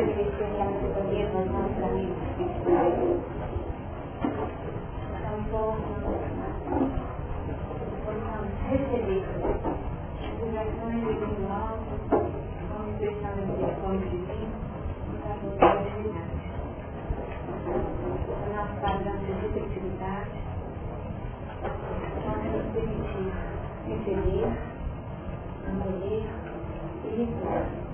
[0.00, 2.94] com os amigos espirituais.
[5.40, 5.76] Então,
[8.04, 9.24] possamos, receber
[10.20, 11.80] as vibrações espirituais
[12.68, 14.56] como expressão da misericórdia divina
[15.04, 16.38] e favor da atividade.
[18.30, 20.36] O nosso padrão de receptividade
[22.24, 23.28] pode nos permitir
[23.86, 24.48] receber,
[25.66, 26.24] acolher
[27.04, 27.90] e receber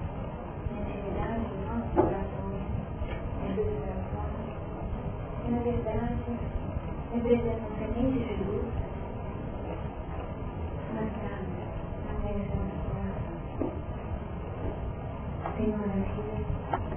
[0.71, 1.56] intimidade
[5.47, 6.17] que na verdade
[7.15, 8.67] representam sementes de luz
[10.91, 11.47] plantadas
[12.05, 13.71] na terra do nosso coração.
[15.57, 16.96] Senhor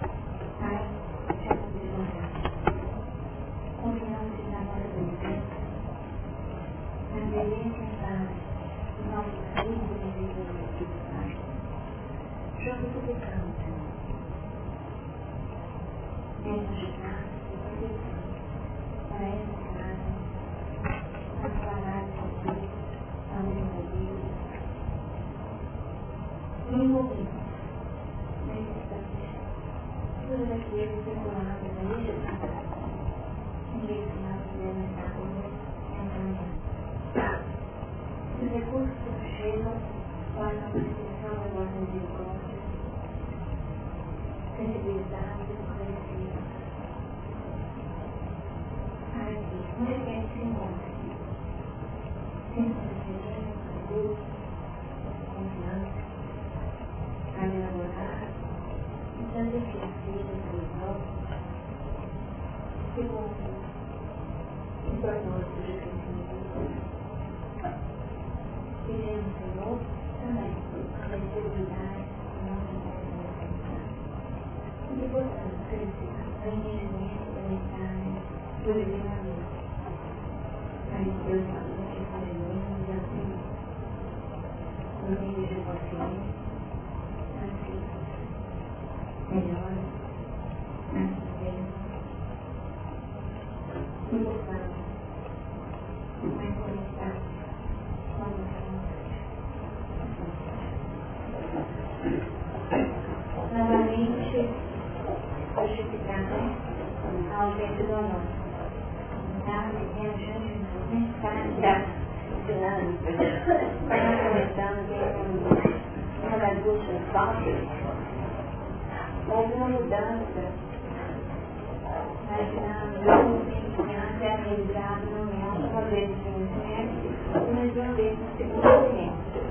[125.89, 129.41] momento, uma vez no semestre, e uma vez no segundo semestre.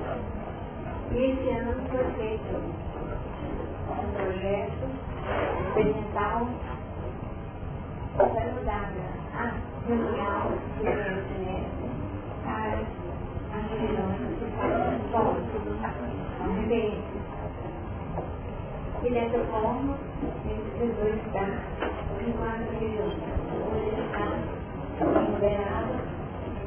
[1.11, 2.55] E esse ano foi feito
[3.89, 4.85] um projeto
[5.67, 6.47] experimental
[8.15, 8.91] para mudar
[9.35, 9.53] a
[9.87, 11.89] reunião do primeiro semestre
[12.43, 12.79] para
[13.57, 15.43] as regiões que fazem pontos,
[16.55, 17.19] referências.
[19.01, 19.97] E dessa forma,
[20.45, 21.51] ele precisou estar
[22.19, 23.17] em quatro regiões.
[23.71, 24.25] Hoje está
[25.21, 26.18] liberado,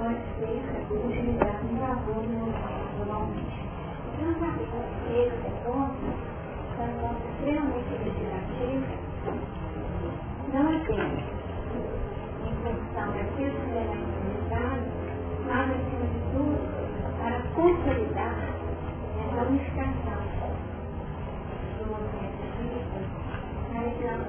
[0.00, 0.56] pode ser
[0.90, 3.60] utilizado favor do normalmente.
[4.20, 6.08] Nós sabemos que esse encontro
[6.74, 8.96] são encontros extremamente legislativos,
[10.54, 11.20] não apenas
[12.40, 14.88] em função daquilo que será implementado,
[15.46, 16.56] mas, acima de tudo,
[17.20, 18.36] para consolidar
[19.20, 20.20] essa unificação
[21.76, 23.00] do movimento espírita,
[23.68, 24.20] para que nós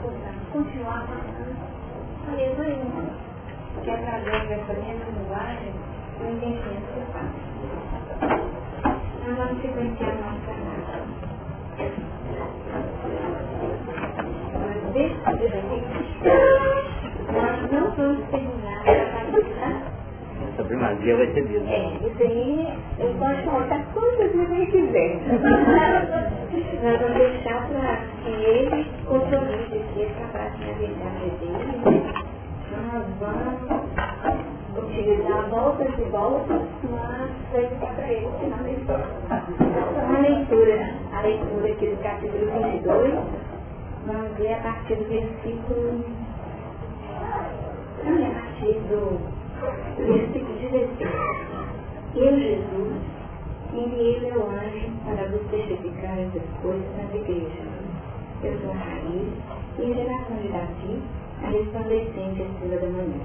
[0.52, 1.56] continuar passando
[2.28, 3.31] a mesma
[3.84, 5.74] que é através dessa mesma linguagem
[6.20, 7.32] o entendimento que faz.
[9.26, 10.82] Nós vamos sequenciar nosso canal.
[14.54, 14.84] Mas
[17.32, 18.84] nós não vamos terminar
[20.48, 21.70] Essa primazia vai ser mesmo.
[21.70, 22.68] É, isso aí
[23.00, 25.22] eu posso contar quantas vezes ele quiser.
[26.82, 31.58] Nós vamos deixar para que ele consolide que ele capaz na verdade dele.
[31.86, 32.31] Nós
[32.92, 33.62] vamos
[34.78, 38.28] utilizar voltas e voltas, mas vai ficar para ele
[38.80, 39.06] história.
[39.48, 43.14] Então, a leitura, a leitura aqui do capítulo 22,
[44.06, 46.04] vamos ver a partir do versículo.
[48.00, 49.22] A partir do
[49.98, 50.90] versículo 16.
[52.16, 52.94] Eu, Jesus,
[53.74, 57.72] enviei meu anjo para vos testificar essas coisas nas igrejas.
[58.44, 59.30] Eu sou a raiz
[59.80, 61.02] e a geração de Davi,
[61.44, 63.22] a resplandecente estrela da manhã.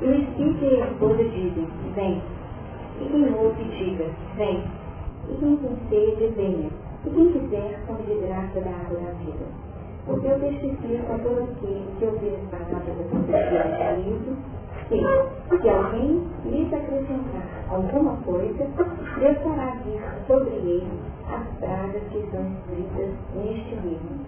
[0.00, 2.22] E o Espírito e a esposa dizem, vem.
[3.00, 4.06] E quem ouve, diga,
[4.36, 4.64] vem.
[5.28, 6.70] E quem tem sede, venha.
[7.04, 9.44] E quem quiser, tome de graça da água da vida.
[10.06, 14.36] Porque eu testifico a todo aquele que ouvir as palavras da profecia deste livro,
[14.88, 18.66] que, se alguém lhes acrescentar alguma coisa,
[19.20, 21.00] Deus fará vir sobre ele
[21.30, 24.18] as pragas que são escritas neste livro.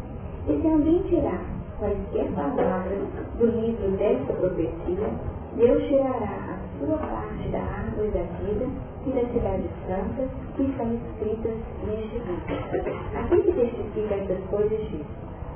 [0.48, 1.42] E se alguém tirar
[1.78, 3.02] quaisquer palavras
[3.38, 5.08] do livro desta profecia,
[5.56, 8.66] Deus tirará a sua parte da árvore da vida
[9.06, 11.54] e da cidade santa que estão escritas
[11.86, 12.96] neste livro.
[13.18, 15.06] Aquele que testifica essas coisas diz,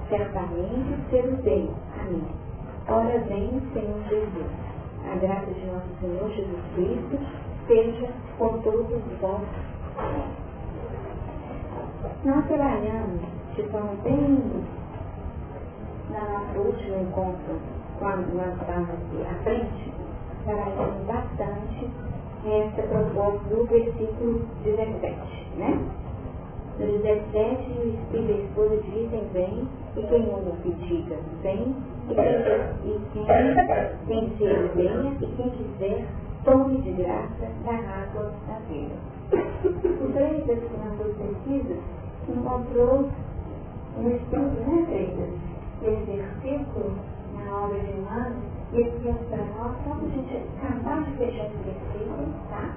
[0.08, 2.24] certamente ser bem a mim.
[2.88, 4.68] Ora vem, Senhor Jesus.
[5.10, 7.18] A graça de nosso Senhor Jesus Cristo
[7.66, 9.42] seja com todos vós.
[12.24, 13.20] Nós trabalhamos
[13.56, 14.38] de forma bem
[16.10, 17.58] na nosso último encontro,
[17.98, 19.92] quando nós estávamos aqui à frente,
[20.44, 21.90] trabalhamos bastante
[22.44, 25.16] essa proposta do versículo 17,
[25.56, 25.78] né?
[26.78, 31.74] No 17, o Espírito e a esposa dizem vem, e quem ouve diga vem,
[32.08, 32.26] e quem,
[32.84, 33.26] e quem,
[34.06, 36.06] quem venha, e quem quiser
[36.44, 38.94] tome de graça da água da vida.
[39.32, 41.78] O Freitas, que mandou pesquisas,
[42.28, 43.08] encontrou
[43.98, 45.48] no estudo, né, Freitas,
[45.82, 46.96] esse versículo
[47.34, 48.32] na obra de Emmanuel,
[48.72, 52.74] e ele disse para nós, só para a gente acabar de fechar esse versículo, tá?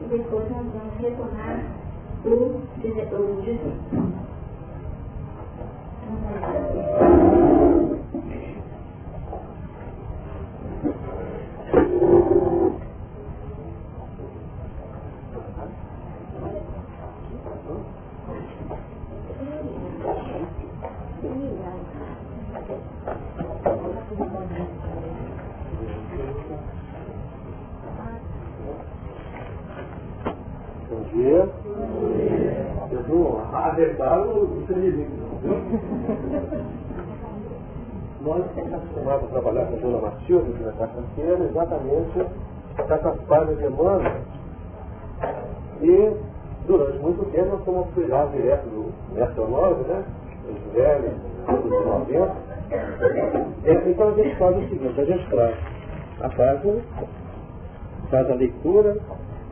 [0.00, 1.64] E depois nós vamos retornar
[2.24, 4.10] o, o 18.
[7.00, 7.39] Bom
[31.20, 31.48] dia.
[32.90, 35.10] Eu vou arredar o entrevista,
[38.20, 42.26] Nós estamos acostumados a trabalhar com a Dona Matilde aqui na quarta-feira, exatamente
[42.76, 44.12] essas páginas de Emmanuel.
[45.82, 46.16] E
[46.66, 50.04] durante muito tempo nós fomos cuidar direto do Mestre Honório, né?
[50.50, 51.12] Os velhos,
[51.46, 52.36] dos 90.
[53.86, 55.56] Então a gente faz o seguinte, a gente traz
[56.20, 56.82] a página,
[58.10, 58.96] faz a leitura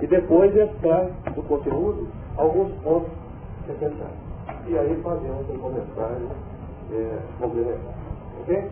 [0.00, 3.10] e depois extrai do conteúdo alguns pontos
[3.68, 4.28] essenciais.
[4.66, 6.28] E aí fazemos um comentário
[6.92, 7.94] é, complementar.
[8.40, 8.70] Ok?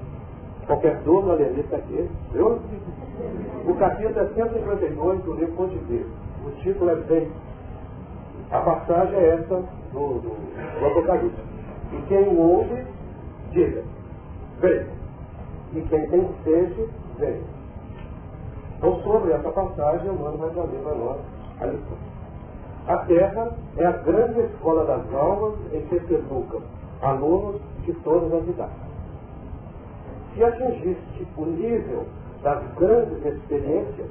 [0.67, 2.09] Qualquer dúvida, a Lelê está aqui.
[2.33, 2.61] Viu?
[3.67, 6.07] O capítulo é 152 do livro Ponte Verde.
[6.45, 7.31] O título é Bem.
[8.51, 9.63] A passagem é essa
[9.93, 11.41] do, do, do Apocalipse.
[11.93, 12.85] E quem ouve,
[13.53, 13.83] diga,
[14.61, 14.87] vem.
[15.75, 16.89] E quem tem sede,
[17.19, 17.56] vem.
[18.77, 21.17] Então, sobre essa passagem, Mano vai trazer para nós
[21.61, 21.97] a lição.
[22.87, 26.61] A Terra é a grande escola das almas em que se educam
[27.03, 28.87] alunos de todas as idades.
[30.35, 32.05] Se atingiste o nível
[32.43, 34.09] das grandes experiências,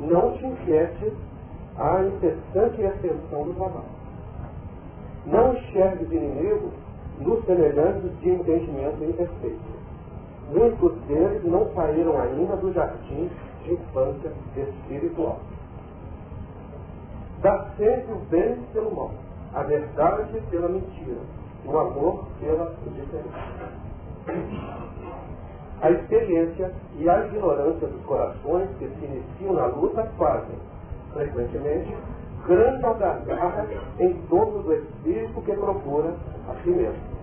[0.00, 1.12] não te inquiete
[1.78, 3.84] a incessante extensão do trabalho.
[5.26, 6.72] Não enxergues inimigos
[7.20, 9.74] nos semelhantes de entendimento imperfeito.
[10.52, 13.30] Muitos deles não saíram ainda do jardim
[13.66, 15.40] infância espiritual.
[17.40, 19.10] Dá sempre o bem pelo mal,
[19.54, 21.20] a verdade pela mentira,
[21.64, 23.84] o amor pela indiferença.
[25.82, 30.56] A experiência e a ignorância dos corações que se iniciam na luta fazem,
[31.12, 31.94] frequentemente,
[32.46, 33.66] grande algargarra
[33.98, 36.14] em torno do espírito que procura
[36.48, 37.14] a si mesmo.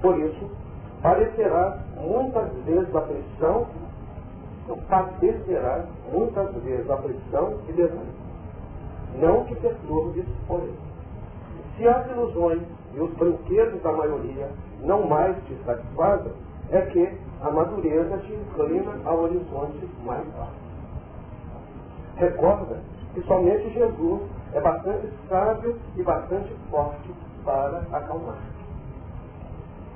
[0.00, 0.50] Por isso,
[1.02, 3.00] parecerá muitas vezes a
[4.68, 8.28] pressão padecerá muitas vezes aflição e desânimo.
[9.18, 10.78] Não te perturbes por ele.
[11.76, 12.62] Se as ilusões
[12.94, 14.50] e os brinquedos da maioria
[14.82, 16.32] não mais te satisfazem,
[16.70, 20.68] é que a madureza te inclina a horizontes mais baixos.
[22.16, 22.80] Recorda
[23.14, 24.20] que somente Jesus
[24.52, 27.10] é bastante sábio e bastante forte
[27.44, 28.38] para acalmar.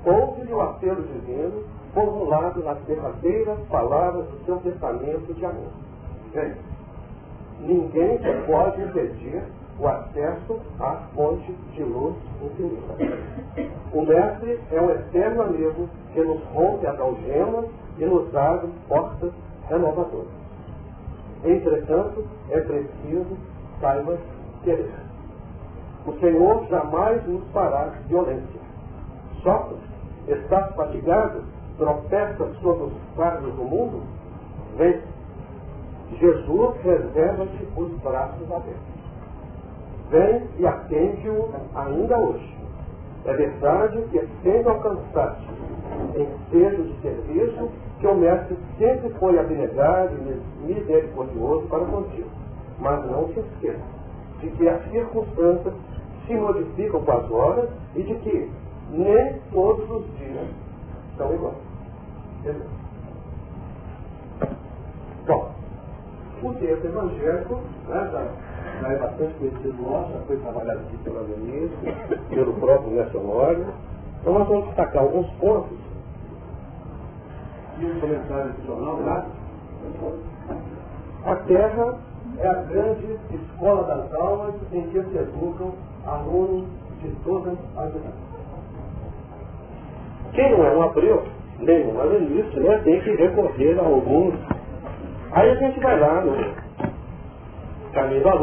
[0.05, 1.65] Ouve-lhe o apelo divino
[1.95, 5.71] formulado nas derradeiras palavras do seu pensamento de amor.
[6.35, 6.61] Gente,
[7.61, 9.43] ninguém pode impedir
[9.79, 12.95] o acesso à fonte de luz infinita.
[13.93, 17.67] O mestre é um eterno amigo que nos rompe as algemas
[17.99, 19.33] e nos abre portas
[19.69, 20.29] renovadoras.
[21.45, 23.37] Entretanto, é preciso,
[23.81, 24.17] saiba,
[24.63, 24.93] querer.
[26.07, 28.61] O Senhor jamais nos fará violência.
[29.43, 29.77] Sofre,
[30.29, 31.43] estás fatigado,
[31.79, 34.03] tropeça sobre os fardos do mundo,
[34.77, 35.01] vem.
[36.21, 38.93] Jesus reserva-te os braços abertos.
[40.11, 42.55] Vem e atende-o ainda hoje.
[43.25, 45.49] É verdade que sendo alcançaste
[46.17, 52.29] em seja de serviço, que o mestre sempre foi abnegado e misericordioso para contigo.
[52.79, 54.03] Mas não se esqueça
[54.41, 55.75] de que as circunstâncias
[56.27, 58.51] se modificam com as horas e de que
[58.91, 60.49] nem todos os dias
[61.17, 61.57] são iguais.
[62.41, 62.67] Entendeu?
[65.27, 65.51] Bom,
[66.43, 67.55] o texto evangélico
[67.89, 71.77] né, já, já é bastante conhecido nosso, já foi trabalhado aqui pela Denise,
[72.31, 73.67] pelo próprio Nelson Lório.
[74.21, 75.79] Então nós vamos destacar alguns pontos
[77.79, 79.27] e um comentário adicional lá.
[81.25, 81.99] A Terra
[82.39, 85.73] é a grande escola das almas em que se educam
[86.05, 86.67] alunos
[87.01, 88.32] de todas as idades.
[90.33, 91.23] Quem não é um abreu,
[91.59, 94.35] nem um alenista, né, tem que recorrer a alguns.
[95.33, 96.37] Aí a gente vai lá no
[97.93, 98.35] Caminho da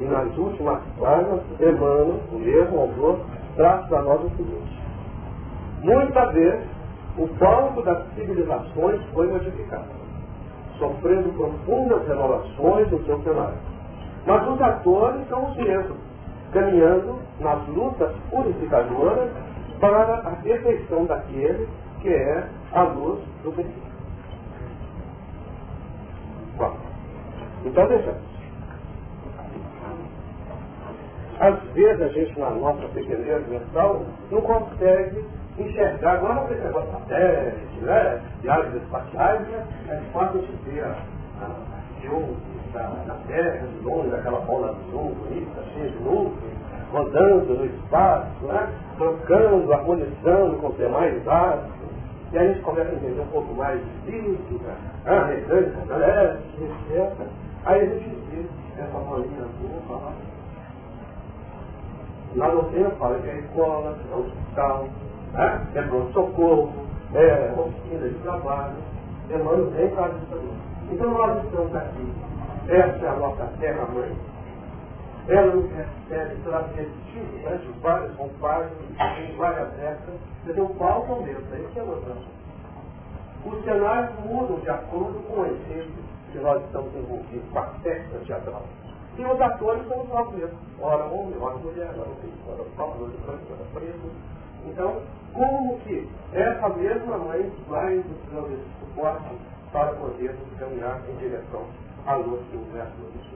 [0.00, 3.20] e nas últimas páginas, Emmanuel, o mesmo autor,
[3.56, 4.82] traz para nós o seguinte.
[5.82, 6.66] Muitas vezes,
[7.16, 9.86] o palco das civilizações foi modificado,
[10.78, 13.58] sofrendo profundas renovações no seu cenário.
[14.26, 15.96] Mas os atores são os mesmos,
[16.52, 19.30] caminhando nas lutas purificadoras
[19.82, 21.68] para a perfeição daquele
[22.00, 23.74] que é a luz do Messias.
[26.56, 26.76] Bom,
[27.64, 28.22] então vejamos.
[31.40, 35.26] Às vezes a gente, na nossa pequenez mental, não consegue
[35.58, 38.22] enxergar, agora esse negócio satélite, né?
[38.40, 39.66] viagens espaciais, né?
[39.88, 40.96] é fácil de ver a,
[41.40, 41.72] a
[42.72, 46.61] da, da Terra, de longe, daquela bola azul bonita, cheia de nuvens,
[46.92, 48.68] rodando no espaço, né?
[48.98, 51.72] trocando, harmonizando com os demais astros.
[52.32, 56.62] E aí a gente começa a entender um pouco mais de física, a mecânica celeste,
[56.62, 57.26] etc.
[57.64, 58.46] Aí a gente vê
[58.78, 60.12] essa bolinha azul fala.
[62.34, 64.88] Na doutrina fala que é escola, é hospital,
[65.34, 65.66] né?
[65.74, 66.72] é pronto-socorro,
[67.14, 68.76] é oficina de trabalho.
[69.28, 70.54] Emmanuel vem para isso
[70.90, 72.12] Então nós estamos aqui.
[72.68, 74.31] Essa é a nossa terra-mãe
[75.28, 80.68] ela nos recebe pela repetido né, de várias roupagens, em várias épocas, quer dizer, o
[80.70, 82.26] palco aumenta, isso é notando.
[83.44, 85.92] Os cenários mudam de acordo com o efeito
[86.32, 88.64] que nós estamos envolvidos, com a festa teatral.
[89.18, 90.58] E os atores são os nós mesmos.
[90.80, 94.10] Ora homem, ora mulher, ora preto, ora paulo, ora branco, ora preto.
[94.66, 95.02] Então,
[95.34, 99.36] como que essa mesma mãe vai nos esse suporte
[99.72, 101.66] para podermos caminhar em direção
[102.06, 103.31] à luz do universo do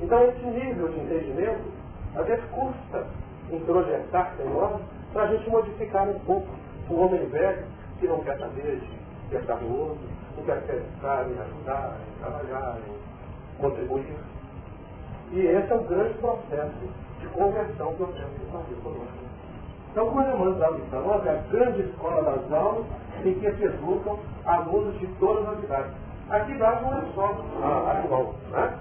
[0.00, 1.72] então, esse nível de entendimento,
[2.16, 3.06] às vezes custa
[3.50, 4.80] introjetar em nós
[5.12, 6.48] para a gente modificar um pouco
[6.90, 7.64] o homem velho
[7.98, 9.98] que não quer saber de ser charmoso,
[10.36, 14.16] não quer pensar em ajudar, em trabalhar, em contribuir.
[15.32, 16.88] E esse é o grande processo
[17.20, 19.24] de conversão que eu tenho que fazer conosco.
[19.90, 22.84] Então, quando eu mando a missão, nós é a grande escola das aulas
[23.24, 25.92] em que se educam alunos de todas as idades.
[26.30, 28.78] Aqui idade não é só a atual, né?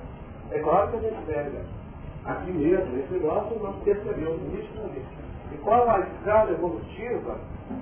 [0.54, 1.66] É claro que a gente pega
[2.26, 5.08] aqui mesmo, esse negócio, nós percebemos nitidamente.
[5.52, 7.38] E qual a escala evolutiva,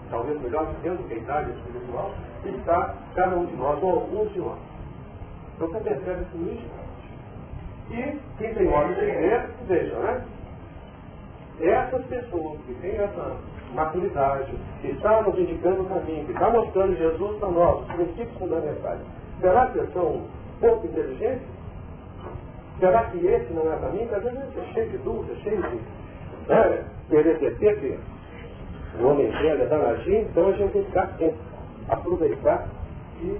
[0.09, 2.11] talvez melhor dizendo que a idade espiritual,
[2.45, 4.57] está cada um de nós, ou alguns de nós.
[5.55, 6.81] Então você percebe isso nitidamente.
[7.91, 10.25] E quem tem olhos de ver, veja, né?
[11.59, 13.35] Essas pessoas que têm essa
[13.73, 14.51] maturidade,
[14.81, 18.99] que está nos indicando o caminho, que está mostrando Jesus para nós, os princípios fundamentais,
[19.41, 20.21] será que são
[20.61, 21.60] pouco inteligentes?
[22.81, 24.09] Será que esse não é para mim?
[24.11, 25.75] Às vezes é cheio de dúvidas, cheio de
[26.47, 27.99] né, PDTP, que
[28.99, 31.37] o homem velho está agindo, então a gente tem que ficar atento,
[31.89, 32.67] aproveitar
[33.21, 33.39] e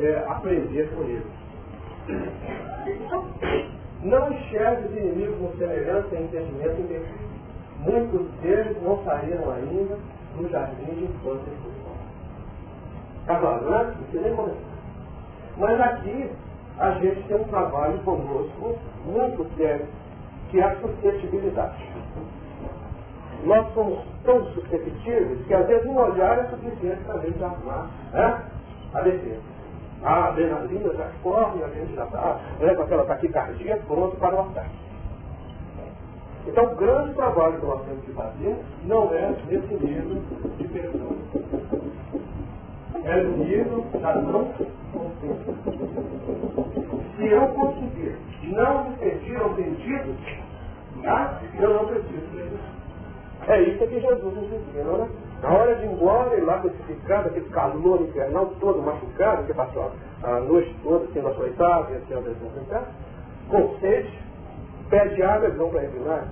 [0.00, 1.26] é, aprender com ele.
[4.02, 7.28] Não enxergue os inimigos com semelhança e entendimento imperfeito.
[7.78, 9.98] Muitos deles não saíram ainda
[10.36, 11.96] do jardim de infância espiritual.
[13.20, 13.94] Está falando, né?
[14.00, 14.58] Não sei nem começar.
[15.56, 16.30] Mas aqui
[16.78, 19.86] a gente tem um trabalho conosco muito sério,
[20.50, 21.86] que é a suscetibilidade.
[23.44, 27.88] Nós somos tão suscetíveis que às vezes um olhar é suficiente para a gente armar
[28.12, 28.42] né?
[28.94, 29.58] a defesa.
[30.02, 34.40] A adrenalina já corre, a gente já está né, com aquela taquicardia pronto para o
[34.40, 34.88] ataque.
[36.46, 40.22] Então, o grande trabalho que nós temos que fazer não é nesse nível
[40.56, 41.16] de perdão.
[43.04, 44.48] É no nível da não
[44.92, 45.54] consciência.
[47.18, 50.14] Se eu conseguir não me sentir ofendido,
[51.02, 51.40] tá?
[51.58, 52.58] eu não preciso de
[53.48, 55.08] É isso que Jesus nos ensina, né?
[55.42, 59.90] Na hora de ir embora, ele lá crucificado, aquele calor infernal todo machucado, que passou
[60.22, 62.82] a noite toda sendo açoitado, etc, etc, etc,
[63.48, 64.18] com sede,
[64.88, 66.28] pede água, eles vão para refinar.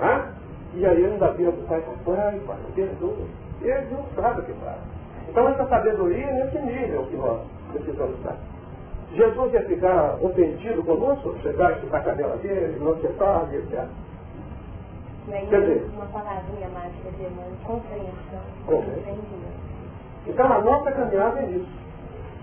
[0.00, 0.28] Ah?
[0.72, 3.26] E aí ele não dá tempo do pai e fala, pai, pai, perdoa.
[3.60, 4.78] Ele não sabe o que faz.
[5.28, 7.40] Então essa sabedoria é nesse nível que nós
[7.72, 8.53] precisamos estar.
[9.14, 13.84] Jesus ia ficar ofendido conosco, chegar e chutar a cadela dele, não acertar, etc.
[15.26, 18.42] E aí, Quer dizer, uma palavrinha mágica de compreensão.
[18.66, 19.64] Compreensão.
[20.26, 21.84] Então a nossa caminhada é isso.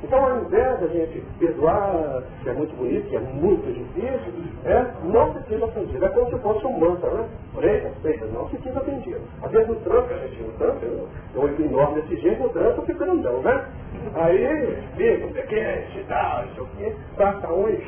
[0.04, 4.34] Então, ao invés da gente perdoar, que é muito bonito, que é muito difícil,
[4.66, 6.04] é, não se sinta ofendido.
[6.04, 7.30] É como se fosse um mantra, né?
[7.54, 9.22] Porém, respeita, não se sinta ofendido.
[9.44, 12.82] Às vezes no tranco, a gente no tranco, eu, eu enorme desse jeito, no tranco
[12.82, 13.66] fica grandão, né?
[14.16, 17.84] Aí, fica, não sei o que, e tal, não sei o que, passa um e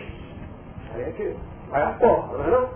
[0.96, 1.36] aí é que
[1.70, 2.70] vai a porra, não é não?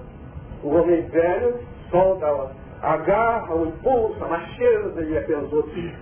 [0.64, 1.60] O homem velho
[1.92, 2.52] solta,
[2.82, 5.94] agarra o impulso, a macheza e aqueles outros,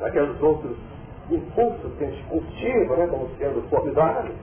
[0.00, 0.76] aqueles outros
[1.30, 4.34] impulsos que a gente cultiva, né, como sendo formidáveis.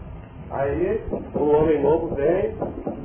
[0.51, 1.01] Aí
[1.34, 2.53] o homem novo vem,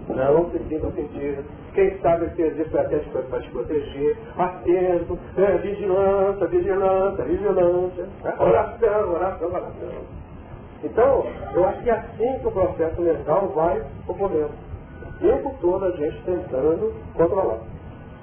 [0.08, 1.44] não se sinta sentido.
[1.76, 2.24] Quem sabe
[2.58, 10.16] isso até para te proteger, atento, é, vigilância, vigilância, vigilância, é, oração, oração, oração.
[10.82, 14.52] Então, eu acho que é assim que o processo mental vai ocorrendo.
[15.06, 17.60] O tempo todo a gente tentando controlar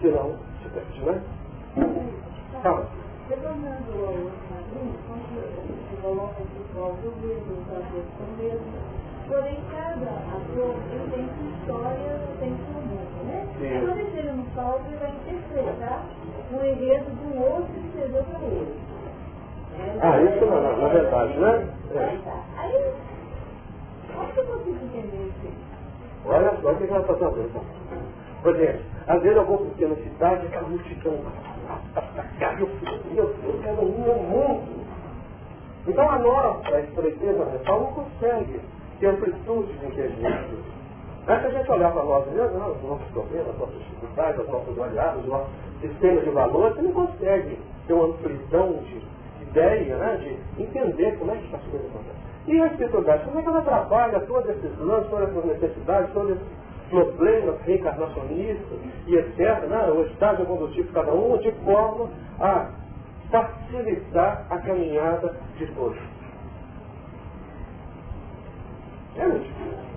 [0.02, 1.22] não se perde, né?
[2.64, 2.88] Fala.
[3.30, 4.44] Retornando ao
[5.08, 5.30] quando
[5.90, 7.22] se coloca o
[8.42, 8.74] mesmo,
[9.28, 10.76] porém cada ator
[11.12, 12.93] tem sua história, tem seu
[13.70, 14.12] né?
[14.14, 16.06] Chega no palco, ele vai interpretar
[16.52, 18.76] um enredo de um outro que escreveu para ele.
[19.80, 21.68] É, ah, isso na, na, na verdade, né?
[21.96, 22.20] É.
[22.58, 22.94] Aí,
[24.14, 25.54] como que eu consigo entender isso?
[26.26, 27.62] Olha só o que ela está fazendo.
[28.42, 31.20] Por exemplo, às vezes eu vou para pequena cidade, aquela multidão.
[32.58, 34.84] Fico, meu Deus, quero um mundo.
[35.88, 38.60] Então a nossa estreiteza mental não consegue
[39.00, 40.50] ter amplitude de inteligência.
[41.26, 44.42] É que a gente olhar para nós mesmos, não, os nossos problemas, as nossas dificuldades,
[44.42, 49.02] os nossos olhares, o nosso sistema de valores, você não consegue ter uma amplidão de
[49.42, 52.24] ideia, né, de entender como é que as coisas acontecem.
[52.46, 56.32] E a espiritualidade, como é que ela trabalha todos esses lances, todas essas necessidades, todos
[56.32, 56.48] esses
[56.90, 62.10] problemas reencarnacionistas e etc., né, o estágio evolutivo de cada um, de forma
[62.42, 62.70] a
[63.32, 65.98] facilitar a caminhada de todos.
[69.16, 69.94] É muito difícil.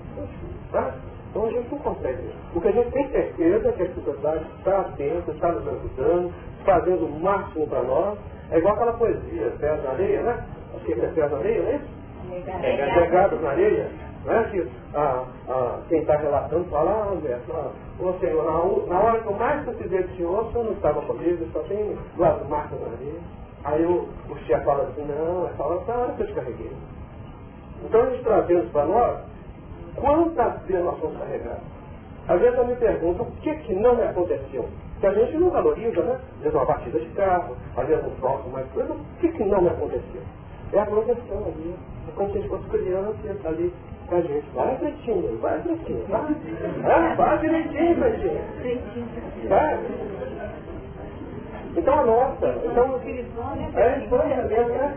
[0.71, 0.95] Tá?
[1.37, 2.31] Então a gente não consegue.
[2.55, 6.33] O que a gente tem certeza é que a sociedade está atenta, está nos ajudando,
[6.64, 8.18] fazendo o máximo para nós.
[8.51, 10.46] É igual aquela poesia, Pés na Areia, né?
[10.75, 12.94] Acho que é Pés na Areia, é isso?
[12.94, 13.90] Pegados na areia.
[14.25, 17.70] Não é que ah, ah, quem está relatando fala, ah, André, ah,
[18.01, 21.03] ô Senhor, na, na, hora que eu mais precisei do Senhor, o Senhor não estava
[21.03, 23.20] comigo, só tem duas marcas ali.
[23.62, 26.72] Aí o, o chefe fala assim, não, é hora que eu te carreguei.
[27.85, 29.20] Então a gente trazendo para nós,
[29.96, 31.62] quantas vezes nós somos carregados?
[32.28, 34.68] Às vezes eu me pergunto, o que que não me aconteceu?
[35.00, 36.18] Que a gente não valoriza, né?
[36.37, 39.44] Às vezes uma batida de carro, às vezes um troço mais coisa, o que que
[39.44, 40.22] não me aconteceu?
[40.72, 41.74] É a proteção ali.
[42.09, 43.72] É como se a gente fosse criança ali
[44.09, 44.46] com a gente.
[44.54, 46.35] Vai, Pretinho, vai, Pretinho, vai.
[46.85, 49.48] Ah, vai direitinho, Pretinho.
[49.48, 49.78] Vai.
[51.77, 54.97] Então a nossa, então, é infância mesmo, né?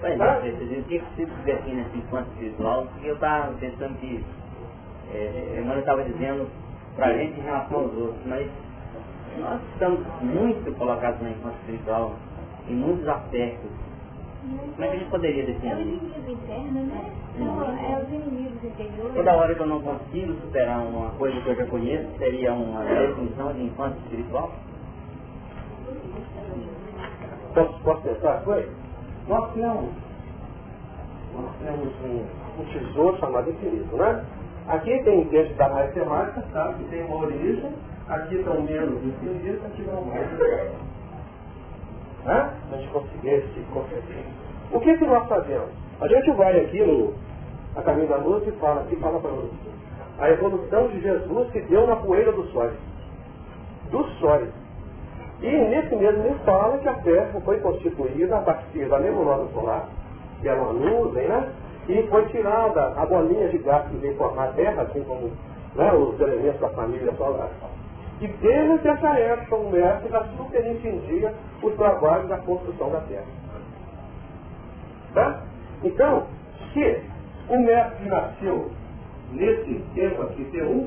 [0.00, 4.24] Pois é, eu tinha que se divertir nessa infância espiritual, porque eu estava pensando que,
[5.14, 6.48] é, Emmanuel estava dizendo
[6.96, 8.50] para a gente em relação aos outros, mas
[9.38, 12.16] nós estamos muito colocados na infância espiritual,
[12.68, 13.70] em muitos aspectos,
[14.42, 15.70] como é que a gente poderia definir?
[15.70, 17.12] É o inimigo interno, né?
[17.38, 19.14] Não, é os inimigos interiores.
[19.14, 22.82] Toda hora que eu não consigo superar uma coisa que eu já conheço, seria uma
[22.82, 24.52] definição de infância espiritual?
[27.54, 28.02] Posso, posso
[28.44, 28.68] foi?
[29.28, 29.90] Nós temos,
[31.34, 32.26] nós temos um,
[32.60, 34.24] um tesouro chamado infinito, né?
[34.68, 36.82] Aqui tem gente da mais temática, sabe?
[36.82, 37.72] Que tem uma origem,
[38.08, 40.28] aqui estão menos infinito, aqui não mais
[42.24, 42.54] né?
[42.72, 44.06] a gente conseguir esse conceito.
[44.70, 45.70] O que, que nós fazemos?
[46.00, 47.14] A gente vai aqui no
[47.74, 49.50] a caminho da luz e fala, e fala para nós.
[50.18, 52.74] A evolução de Jesus se deu na poeira dos sóis.
[53.90, 54.48] Dos sóis.
[55.42, 59.88] E nesse mesmo ele fala que a Terra foi constituída a partir da nebulosa solar,
[60.40, 61.48] que é uma nuvem, né?
[61.88, 65.32] E foi tirada a bolinha de gás que veio formar a Terra, assim como
[65.74, 67.50] né, os elementos da família solar.
[68.20, 73.24] E desde essa época o mestre já superintendia o trabalho da construção da terra.
[75.12, 75.42] Tá?
[75.82, 76.26] Então,
[76.72, 77.02] se
[77.48, 78.70] o mestre nasceu
[79.32, 80.86] nesse tempo aqui, T1,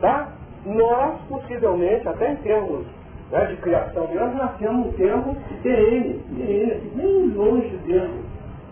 [0.00, 0.28] tá?
[0.64, 2.86] nós possivelmente, até em termos
[3.30, 8.24] né, de criação de nós nascemos no tempo TN, TN, bem longe dele.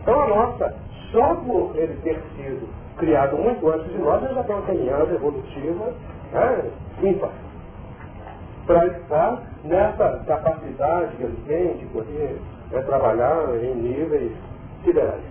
[0.02, 0.74] Então a nossa,
[1.12, 5.14] só por ele ter sido criado muito antes de nós, ele já tem uma caminhada
[5.14, 5.92] evolutiva
[6.32, 6.70] né,
[7.02, 7.30] ímpar.
[8.66, 12.38] Para estar nessa capacidade que ele tem de poder
[12.70, 14.32] né, trabalhar em níveis
[14.84, 15.22] siderais.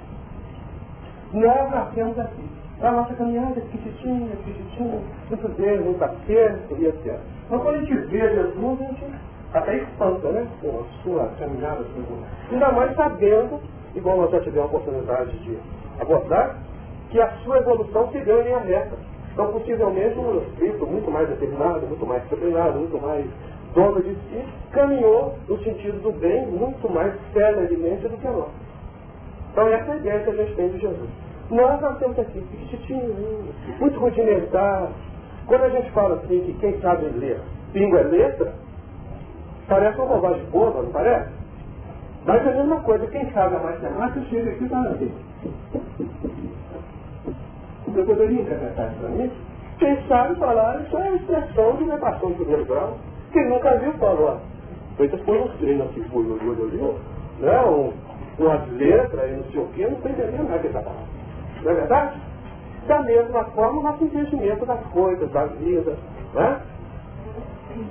[1.33, 2.49] Nós nascemos aqui.
[2.81, 7.19] A nossa caminhada é pequitinha, pequitinha, muito bem, muito acerto e etc.
[7.49, 9.05] Mas quando a gente vê Jesus, a gente
[9.53, 10.47] até espanta, né?
[10.61, 11.85] Com a sua caminhada,
[12.51, 13.59] ainda mais sabendo,
[13.95, 15.57] igual nós já tivemos a oportunidade de
[15.99, 16.57] abordar,
[17.09, 18.97] que a sua evolução se deu em a meta.
[19.31, 23.25] Então, possivelmente, um espírito muito mais determinado, muito mais disciplinado, muito mais
[23.73, 28.49] dono de si, caminhou no sentido do bem muito mais celeremente do que nós.
[29.51, 31.09] Então, essa é a ideia que a gente tem de Jesus.
[31.49, 34.89] Nós nascemos aqui, pequititinho, muito rudimentar.
[35.47, 37.39] Quando a gente fala assim que quem sabe ler,
[37.71, 38.53] pingo é letra,
[39.67, 41.31] parece uma bobagem boba, não parece?
[42.25, 45.11] Mas é a mesma coisa, quem sabe a matemática chega aqui e fala assim.
[47.87, 49.31] Você poderia interpretar isso para mim?
[49.79, 52.97] Quem sabe falar isso é expressão de negação de primeiro grau.
[53.31, 56.95] Quem nunca viu falou, ó, feitas por uns treinos assim, foi no olho ali,
[57.39, 57.61] né?
[57.61, 57.93] Um,
[58.39, 61.07] umas letras e não sei o quê, não estou entendendo nada que está falando.
[61.63, 62.26] Não é verdade?
[62.87, 65.95] Da mesma forma, o nosso entendimento das coisas, da vida.
[66.33, 66.61] Né?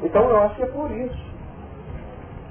[0.03, 1.27] Então eu acho que é por isso.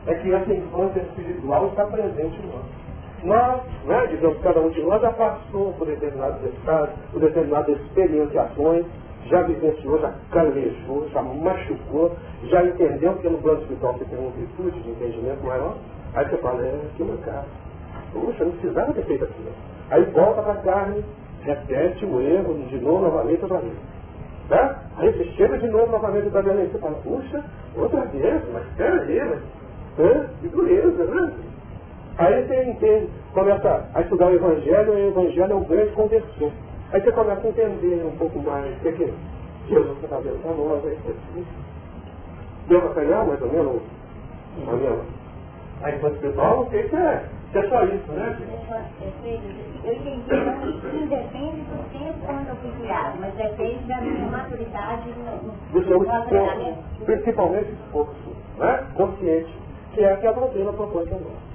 [0.07, 2.85] É que essa infância espiritual está presente em nós.
[3.23, 8.85] Nós, né, digamos, cada um de nós já passou por determinados estados, por determinadas experienciações,
[9.25, 14.29] já vivenciou, já calejou, já machucou, já entendeu que no plano espiritual você tem uma
[14.29, 15.75] virtude de entendimento maior.
[16.13, 17.45] Aí você fala, é, que mancada.
[18.13, 19.51] Puxa, não precisava ter feito aquilo.
[19.89, 21.03] Aí volta para a carne,
[21.45, 23.73] repete o erro de novo, novamente, outra vez.
[24.49, 24.79] Tá?
[24.97, 27.43] Aí você chega de novo novamente da violência você fala, puxa,
[27.75, 29.39] outra vez, mas peraí, mas
[29.97, 30.29] né?
[30.41, 31.33] que dureza, né?
[32.17, 36.51] Aí você entende, começa a estudar o Evangelho, e o Evangelho é um grande conversor.
[36.93, 39.13] Aí você começa a entender um pouco mais o que, é que
[39.67, 40.85] Jesus está fazendo para nós.
[40.85, 41.43] Aí você...
[42.67, 43.81] Deu para pegar mais ou menos
[44.67, 44.99] a minha...
[45.81, 47.23] Aí quando você fala, não sei se é
[47.57, 48.37] é só isso, né?
[49.83, 55.09] Eu entendi que independe do tempo quando eu fui criado, mas depende da minha maturidade
[55.09, 58.87] no, do seu esforço, principalmente esforço, né?
[58.95, 59.53] consciente,
[59.93, 61.45] que é a que a doutrina propõe para nós.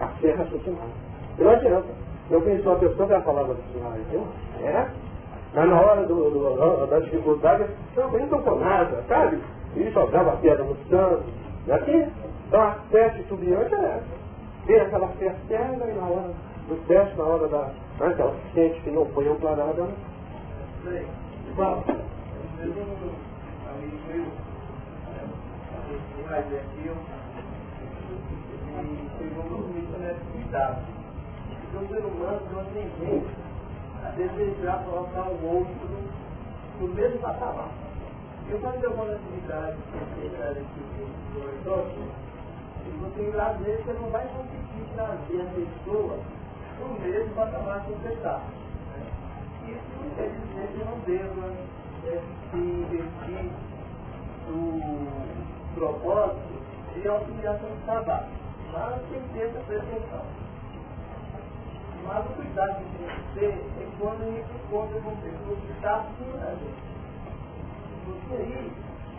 [0.00, 0.90] A ser raciocinado.
[1.38, 1.88] E não adianta.
[2.30, 4.26] Eu conheci uma pessoa que ela falava assim, eu,
[4.60, 4.88] é?
[5.54, 7.66] Mas na hora do, do, da dificuldade,
[7.96, 9.38] eu nem tocou nada, sabe?
[9.76, 11.24] E jogava a pedra no santo.
[11.66, 12.06] E aqui,
[12.48, 14.22] então a fé titubeante é essa
[14.66, 16.32] vê aquela fé externa e na hora
[16.68, 17.70] do teste, na hora da.
[18.00, 19.82] Né, que ela sente que não foi amparada.
[19.82, 19.94] Né?
[29.98, 30.82] Nessa cuidado.
[31.48, 33.30] Porque o ser humano não tem jeito
[34.04, 35.74] a desejar colocar o outro
[36.80, 37.68] no mesmo patamar.
[38.50, 40.30] Eu quando eu vou na atividade, aqui
[42.90, 46.18] no você ir lá ver, você não vai conseguir trazer a pessoa
[46.80, 48.40] no mesmo patamar que você está.
[49.66, 51.52] Isso não quer dizer que não deva
[52.06, 53.50] é, se investir
[54.48, 55.06] no
[55.74, 56.62] propósito
[56.94, 58.28] de auxiliação de trabalho.
[58.72, 60.24] Mas tem que ter essa pretensão.
[62.04, 65.72] Mas o cuidado que tem que ter é quando a gente encontra com pessoas que
[65.72, 66.92] estão acima da gente.
[68.04, 68.72] Porque aí,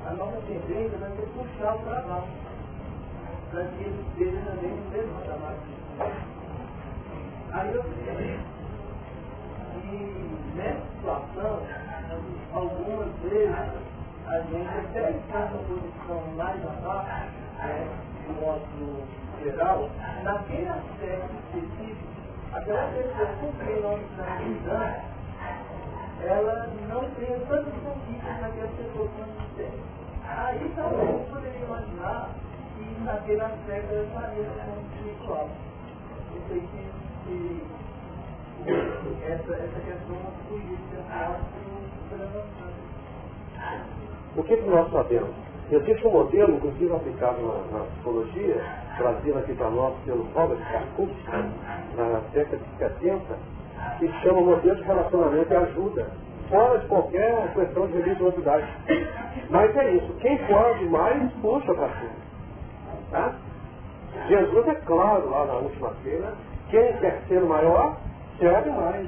[0.05, 2.42] a nossa tendência vai ser puxar o trabalho
[3.53, 5.55] para que ele esteja também no mesmo patamar.
[7.51, 8.39] Aí eu sei
[9.73, 11.61] que nessa situação,
[12.51, 13.55] algumas vezes,
[14.25, 17.87] a gente até está numa posição mais abaixo, né,
[18.25, 19.07] do modo
[19.43, 19.89] geral,
[20.23, 22.07] naquele aspecto específico,
[22.53, 25.13] aquela pessoa com quem nós estamos lidando,
[26.23, 29.79] ela não tem tantos conquistas naquela pessoa que nós temos.
[30.25, 32.29] Aí talvez poderia imaginar
[33.03, 35.49] naquele aspecto como espiritual.
[36.49, 36.61] Que,
[37.25, 37.61] que
[39.25, 40.15] essa, essa questão
[40.47, 41.03] política
[44.35, 45.29] o que, que nós sabemos?
[45.71, 48.63] Existe um modelo, inclusive aplicado na, na psicologia,
[48.97, 51.31] trazido aqui para nós pelo Robert Karkuski,
[51.95, 53.37] na década de 70,
[53.99, 56.07] que chama modelo de relacionamento e ajuda.
[56.49, 58.67] fora de qualquer questão de religiosidade.
[59.49, 62.22] Mas é isso, quem pode mais, puxa para cima.
[63.13, 63.31] Tá?
[64.27, 66.33] Jesus é claro lá na última feira,
[66.71, 67.95] quem quer ser maior,
[68.39, 69.07] serve mais.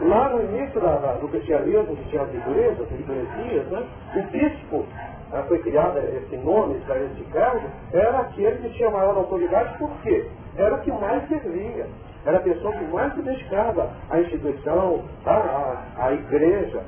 [0.00, 4.22] Lá no início da, da, do cristianismo, que tinha as igrejas, as igresias, né, o
[4.30, 4.86] bispo,
[5.30, 9.90] né, foi criado esse nome para esse cargo, era aquele que tinha maior autoridade, por
[10.02, 10.26] quê?
[10.56, 11.86] Era o que mais servia.
[12.24, 16.82] Era a pessoa que mais se dedicava à instituição, à, à igreja.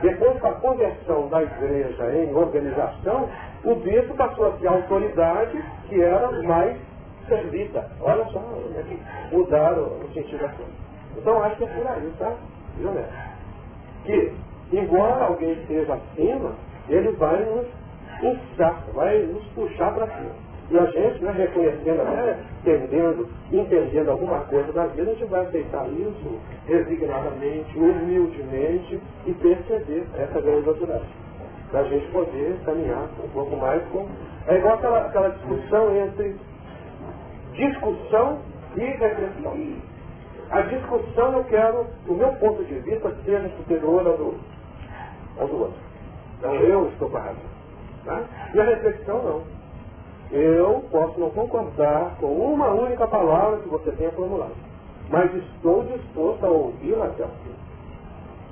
[0.00, 3.28] Depois da conversão da igreja em organização,
[3.64, 6.76] o bispo passou a ser a autoridade que era mais
[7.28, 7.88] servida.
[8.00, 8.42] Olha só,
[9.30, 10.72] mudaram o sentido da coisa.
[11.16, 12.32] Então acho que é por aí, tá?
[12.78, 13.04] Viu, né?
[14.04, 14.32] Que,
[14.72, 16.52] embora alguém esteja acima,
[16.88, 17.66] ele vai nos
[18.20, 20.52] puxar, vai nos puxar para cima.
[20.70, 22.02] E a gente, né, reconhecendo,
[22.60, 30.06] entendendo, entendendo alguma coisa da vida, a gente vai aceitar isso resignadamente, humildemente e perceber
[30.16, 31.21] essa grandiosidade.
[31.72, 34.06] Para a gente poder caminhar um pouco mais com.
[34.46, 36.36] É igual aquela, aquela discussão entre
[37.54, 38.38] discussão
[38.76, 39.56] e reflexão.
[40.50, 44.34] A discussão eu quero, o meu ponto de vista, seja superior ao do,
[45.38, 45.80] ao do outro.
[46.38, 47.52] Então eu estou com a razão.
[48.04, 48.22] Tá?
[48.52, 49.42] E a reflexão não.
[50.30, 54.54] Eu posso não concordar com uma única palavra que você tenha formulado,
[55.08, 57.54] mas estou disposto a ouvi-la até o fim.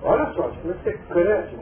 [0.03, 1.57] Olha só, você cresce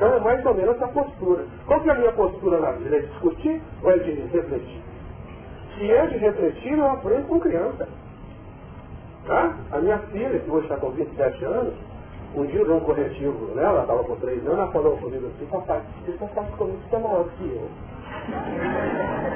[0.00, 1.44] Então é mais ou menos essa postura.
[1.66, 2.96] Qual que é a minha postura na vida?
[2.96, 4.82] É discutir ou é de refletir?
[5.76, 7.86] Se é de refletir, eu aprendo com criança.
[9.26, 9.54] Tá?
[9.70, 11.74] A minha filha, que hoje está com 27 anos,
[12.34, 15.44] um dia eu um corretivo nela, ela estava com 3 anos, ela falou comigo assim,
[15.50, 17.68] papai, você só faz comigo que é maior que eu.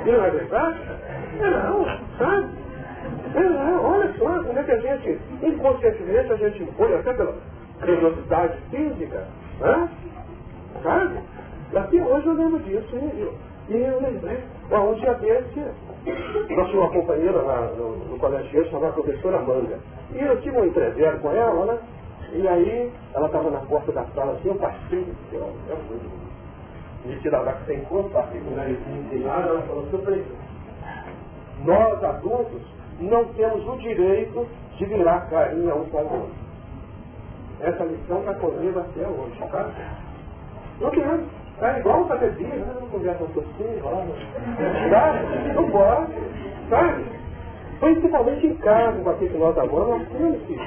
[0.06, 0.78] E não é verdade?
[1.40, 1.84] É não,
[2.16, 2.48] sabe?
[3.34, 7.34] É não, olha só, como é que a gente, inconscientemente, a gente impõe até pela
[7.80, 9.26] curiosidade física,
[9.60, 9.90] né?
[10.84, 11.18] Sabe?
[11.74, 14.38] Até hoje eu lembro disso, e, e eu lembrei,
[14.70, 19.80] um dia desse, nós tínhamos uma companheira lá no, no colégio chamada professora Manga.
[20.12, 21.78] E eu tive um entrevero com ela, né?
[22.32, 27.66] E aí ela estava na porta da sala assim, eu passei, eu, eu tirar que
[27.66, 30.38] sem corpo, passei com o narizinho inclinado, ela falou, seu presidente,
[31.64, 32.62] nós adultos
[33.00, 36.44] não temos o direito de virar carinha um para o outro.
[37.60, 40.03] Essa lição está comigo até hoje, tá?
[40.80, 41.44] Não temos.
[41.62, 42.74] É igual fazer dia, né?
[42.80, 44.06] Não conversa com você, rola.
[44.90, 45.22] Tá?
[45.54, 46.12] Não pode.
[46.68, 47.04] Sabe?
[47.80, 50.58] Principalmente em casa, com aquele que nós amamos, nós temos que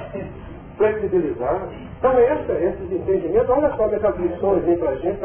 [0.77, 1.67] flexibilizar.
[1.97, 5.19] Então essa, esses entendimentos, olha só essas lições vêm para a gente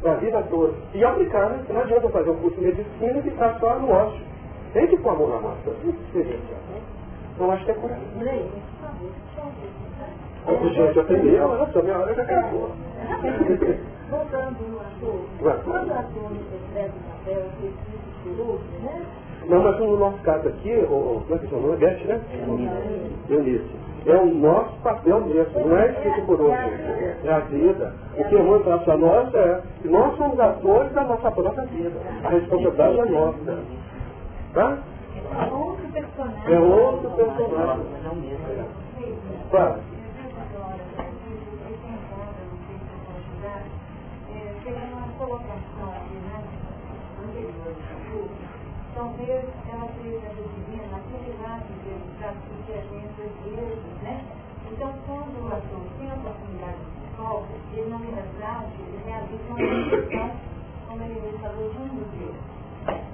[0.00, 0.72] para a vida toda.
[0.94, 1.64] E aplicar, né?
[1.68, 4.20] Não adianta fazer um curso de medicina e ficar só no ócio.
[4.72, 5.70] Tem que pôr a mão na massa.
[5.82, 6.60] Que experienciar.
[6.70, 6.80] Né?
[7.34, 8.50] Então acho que é por aí.
[10.74, 12.70] Gente, eu tenho meia hora, só minha hora já acabou.
[14.12, 16.32] Voltando no ator, quando o ator
[16.66, 19.06] escreve um papel, escrito por outro, né?
[19.48, 21.76] Não, mas no nosso caso aqui, o, como é que chama?
[21.76, 22.20] Beth, né?
[23.30, 23.70] Eunice.
[24.04, 26.54] É o nosso papel mesmo, não é escrito por outro.
[27.24, 27.94] É a vida.
[28.18, 31.98] O que eu falar para nós é que nós somos atores da nossa própria vida.
[32.22, 33.58] A responsabilidade é nossa.
[34.52, 34.78] Tá?
[35.32, 36.54] É outro personagem.
[36.54, 37.86] É outro personagem.
[39.50, 39.91] Claro.
[49.02, 54.22] Talvez ela seja definida naquele lado que a gente às vezes, né?
[54.70, 59.42] Então, quando o ator tem a oportunidade de sol, ele não é prático, ele realiza
[59.48, 60.30] uma função,
[60.86, 62.34] como ele falou, de um museu.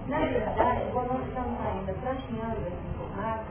[0.08, 3.48] Na verdade, quando nós estamos ainda praticando esse formato,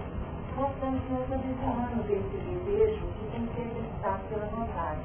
[0.57, 5.01] nós estamos nos adicionando desse desejo que tem que ser exercitado pela vontade.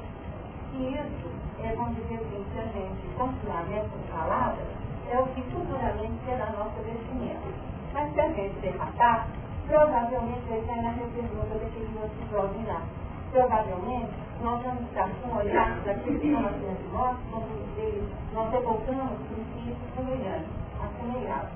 [0.73, 1.29] E isso
[1.63, 4.82] é, vamos dizer assim, se a gente continuar nessa palavras,
[5.13, 7.53] é o que futuramente será nosso vestimento.
[7.93, 9.27] Mas se a gente derratar,
[9.67, 12.81] provavelmente vai sair na pergunta daquele outro jovem lá.
[13.31, 19.19] Provavelmente, nós vamos estar com olhar daqueles que acima de nós, vamos dizer, nós evocamos
[19.29, 20.49] princípios semelhantes,
[20.81, 21.51] assemelhados.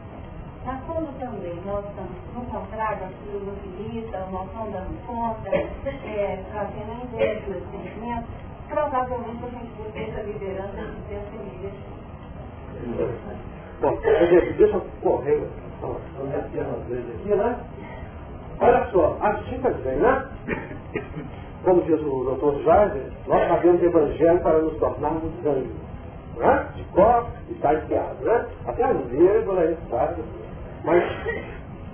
[0.66, 6.92] Mas quando também nós estamos no contrário daquilo que nós não damos conta, é, trazendo
[6.92, 8.30] a inveja dos sentimentos,
[8.68, 11.97] provavelmente a gente vai ter essa liderança de feliz.
[13.82, 13.98] Bom,
[14.58, 15.44] deixa eu correr
[16.36, 17.60] aqui, né?
[18.60, 20.26] Olha só, as dicas vêm, né?
[21.64, 25.72] Como diz o doutor Jorge, nós sabemos o evangelho para nos tornarmos sangue.
[26.38, 26.66] Né?
[26.76, 28.46] De cor e enfiado, né?
[28.66, 30.24] Até a vírgula é fácil.
[30.84, 31.04] Mas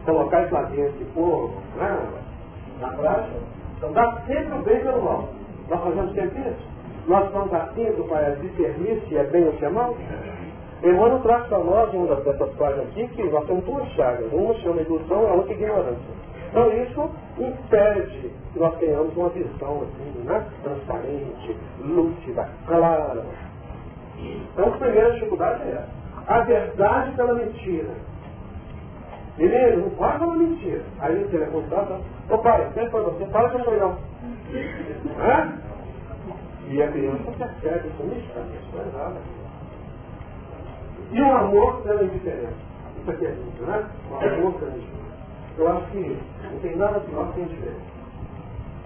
[0.06, 1.98] colocar isso lá dentro e pôr né?
[2.80, 3.40] na prática,
[3.78, 5.30] então dá sempre o bem pelo mal.
[5.70, 6.74] Nós fazemos sempre isso.
[7.08, 9.96] Nós estamos atentos para discernir se é bem ou se é mal.
[10.84, 14.32] Emmanuel traz para nós uma dessas páginas aqui que nós temos duas chagas.
[14.34, 16.14] Uma chama ilusão, a outra ignorância.
[16.50, 20.46] Então isso impede que nós tenhamos uma visão assim, né?
[20.62, 23.24] transparente, lúcida, clara.
[24.20, 25.86] Então a primeira dificuldade é.
[26.28, 27.90] A verdade pela mentira.
[29.38, 30.84] Menino, não pode falar mentira.
[31.00, 33.98] Aí o telefone tá, ô pai, sempre foi você, fala que não não.
[35.18, 35.54] Hã?
[36.68, 39.43] E a criança percebe isso, isso não é nada.
[41.14, 42.54] E o amor pela indiferença.
[43.00, 43.88] Isso aqui é lindo, né?
[44.10, 45.04] O amor pela indiferença.
[45.58, 47.94] Eu acho que não tem nada pior que indiferença.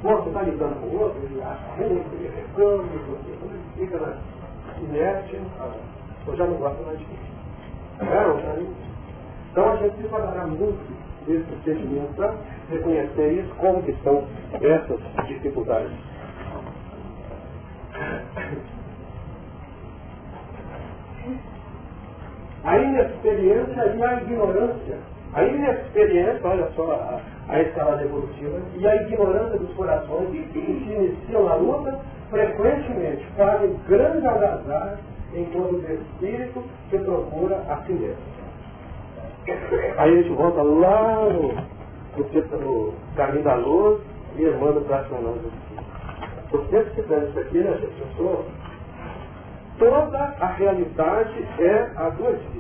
[0.02, 4.18] Pô, você está lidando com o outro, ele acha ruim, ele reclama, você fica na
[4.82, 5.42] inerte,
[6.28, 7.38] eu já não gosto mais disso.
[8.02, 8.64] É,
[9.52, 10.78] então a gente trabalhar muito
[11.28, 12.36] esse sentimento para
[12.70, 14.24] reconhecer isso, como que são
[14.62, 15.92] essas dificuldades.
[22.68, 24.98] A inexperiência e a ignorância.
[25.34, 30.60] A inexperiência, olha só a, a escalada evolutiva, e a ignorância dos corações que se
[30.60, 31.98] iniciam na luta,
[32.30, 34.98] frequentemente fazem grande agasalho
[35.34, 38.18] enquanto o espírito que procura a si mesmo.
[39.98, 41.54] Aí a gente volta lá no,
[42.18, 44.02] no, caminho da luz
[44.38, 45.88] e manda para nós aqui.
[46.52, 48.44] Porque se fizer isso aqui, né, gente, pessoa,
[49.80, 52.57] toda a realidade é a do.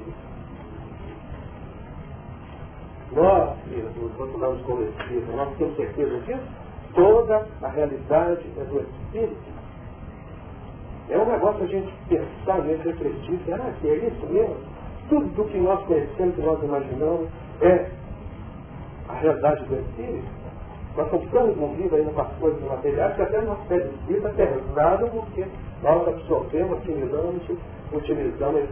[3.11, 3.57] Nós,
[4.17, 6.43] quando estamos com o Espírito, nós temos certeza disso?
[6.93, 9.57] Toda a realidade é do Espírito.
[11.09, 14.55] É um negócio a gente pensar mesmo, refletir, será que é isso mesmo?
[15.07, 17.29] Tudo do que nós conhecemos, que nós imaginamos,
[17.61, 17.89] é
[19.07, 20.37] a realidade do Espírito.
[20.97, 24.27] Nós estamos tão envolvidos ainda com as coisas materiais que até nosso pé de espírito
[24.27, 25.45] é pesado porque
[25.83, 27.43] nós absorvemos, assimilamos,
[27.93, 28.63] utilizamos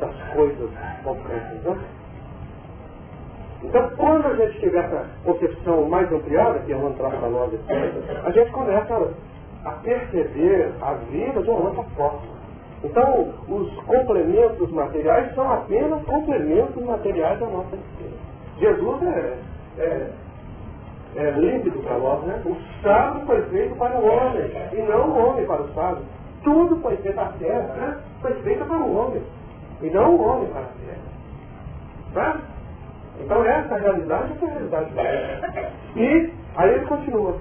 [0.00, 0.70] essas coisas
[1.04, 1.62] concretas.
[1.62, 1.78] Né?
[3.66, 7.52] Então, quando a gente tiver essa concepção mais ampliada, que é uma entrada para nós,
[8.24, 9.10] a gente começa
[9.64, 12.36] a perceber a vida de uma outra forma.
[12.84, 18.18] Então, os complementos materiais são apenas complementos materiais da nossa existência.
[18.58, 19.38] Jesus é,
[19.78, 20.10] é,
[21.16, 22.40] é límpido para nós, né?
[22.44, 26.04] O sábio foi feito para o homem, e não o homem para o sábio.
[26.44, 27.98] Tudo foi feito a terra, né?
[28.22, 29.22] Foi feito para o homem,
[29.82, 31.16] e não o homem para a terra.
[32.14, 32.40] Tá?
[33.20, 35.68] Então essa realidade é a realidade dele.
[35.96, 37.36] E aí ele continua.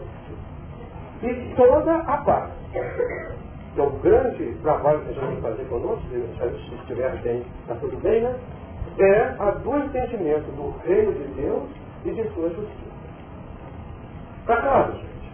[1.24, 2.52] E toda a paz
[3.76, 7.46] que é o grande trabalho que a gente tem que fazer conosco, se estiver bem,
[7.62, 8.40] está tudo bem, né?
[8.98, 11.70] É a do entendimento do reino de Deus
[12.06, 12.96] e de sua justiça.
[14.42, 15.34] Está claro, gente?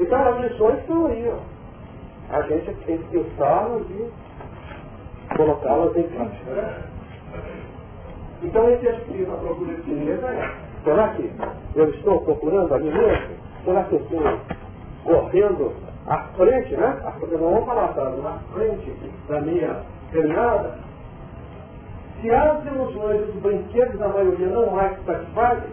[0.00, 2.34] Então as lições estão aí, ó.
[2.34, 4.10] A gente tem que pensá-las e
[5.36, 6.91] colocá-las em prática.
[8.42, 11.30] Então esse espírito, a procura de si mesmo é, será que
[11.76, 13.36] eu estou procurando a mim mesmo?
[13.64, 14.22] Será que eu estou
[15.04, 15.72] correndo
[16.08, 17.00] à frente, né?
[17.30, 18.92] Não vamos falar atrás, na frente
[19.28, 20.74] da minha caminhada.
[22.20, 25.70] Se as ilusões dos brinquedos da maioria não mais satisfazem,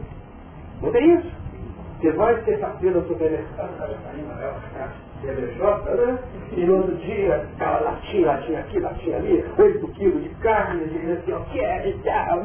[0.81, 1.31] não tem isso.
[1.99, 3.69] Você vai terça-feira no supermercado,
[5.21, 6.17] CBJ, né?
[6.55, 11.11] E no outro dia, aquela latinha, latinha aqui, latinha ali, 8 quilos de carne, de
[11.11, 12.43] assim, ó, quer e tal,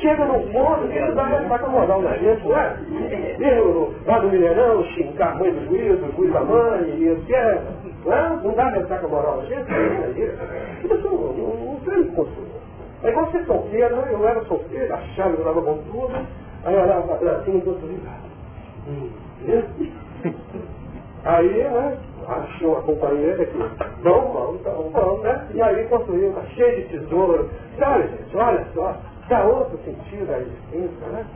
[0.00, 2.76] Chega no ponto que não dá mais para acomodar o gente, não é?
[3.38, 7.22] Eu, lá no Mineirão, xingar a mãe do juiz, o juiz da mãe, e eu
[7.26, 7.60] quero,
[8.04, 9.70] não, não dá mais para acomodar a gente,
[10.84, 12.54] isso não, não tem consumo.
[13.02, 14.08] É igual ser solteiro, né?
[14.10, 16.14] eu era solteiro, achava que eu dava bom tudo,
[16.64, 18.23] aí eu olhava para cima do outro lado.
[21.24, 23.56] Aí, né, achou uma companheira que,
[24.02, 25.46] vamos, vamos, então, vamos, né?
[25.54, 27.48] E aí construiu, tá cheio de tesouro.
[27.80, 28.94] Olha, gente, olha só,
[29.28, 31.26] dá outro sentido à existência, né?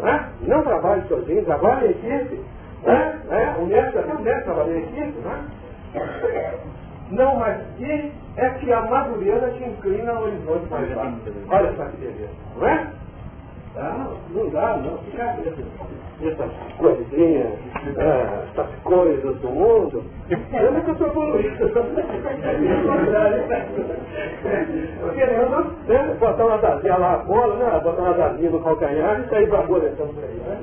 [0.00, 0.28] né?
[0.42, 2.40] Não trabalhe sozinho, trabalhe em equipe.
[2.84, 3.20] Né?
[3.28, 3.56] né?
[3.58, 5.44] O mestre, até o mestre trabalha em equipe, né?
[7.10, 11.16] Não, mas que é que a madureza te inclina ao horizonte mais baixo.
[11.48, 12.86] Olha só que beleza, não é?
[13.76, 14.98] Ah, não dá, não.
[14.98, 15.36] Fica
[16.22, 17.52] essas coisinhas,
[17.98, 20.02] ah, essas coisas do mundo.
[20.28, 21.70] Eu nunca sou poluído.
[25.14, 29.28] Querendo né, botar uma dazinha lá a bola, né, botar uma dazinha no calcanhar e
[29.28, 30.34] sair vaporizando por aí.
[30.34, 30.62] Né?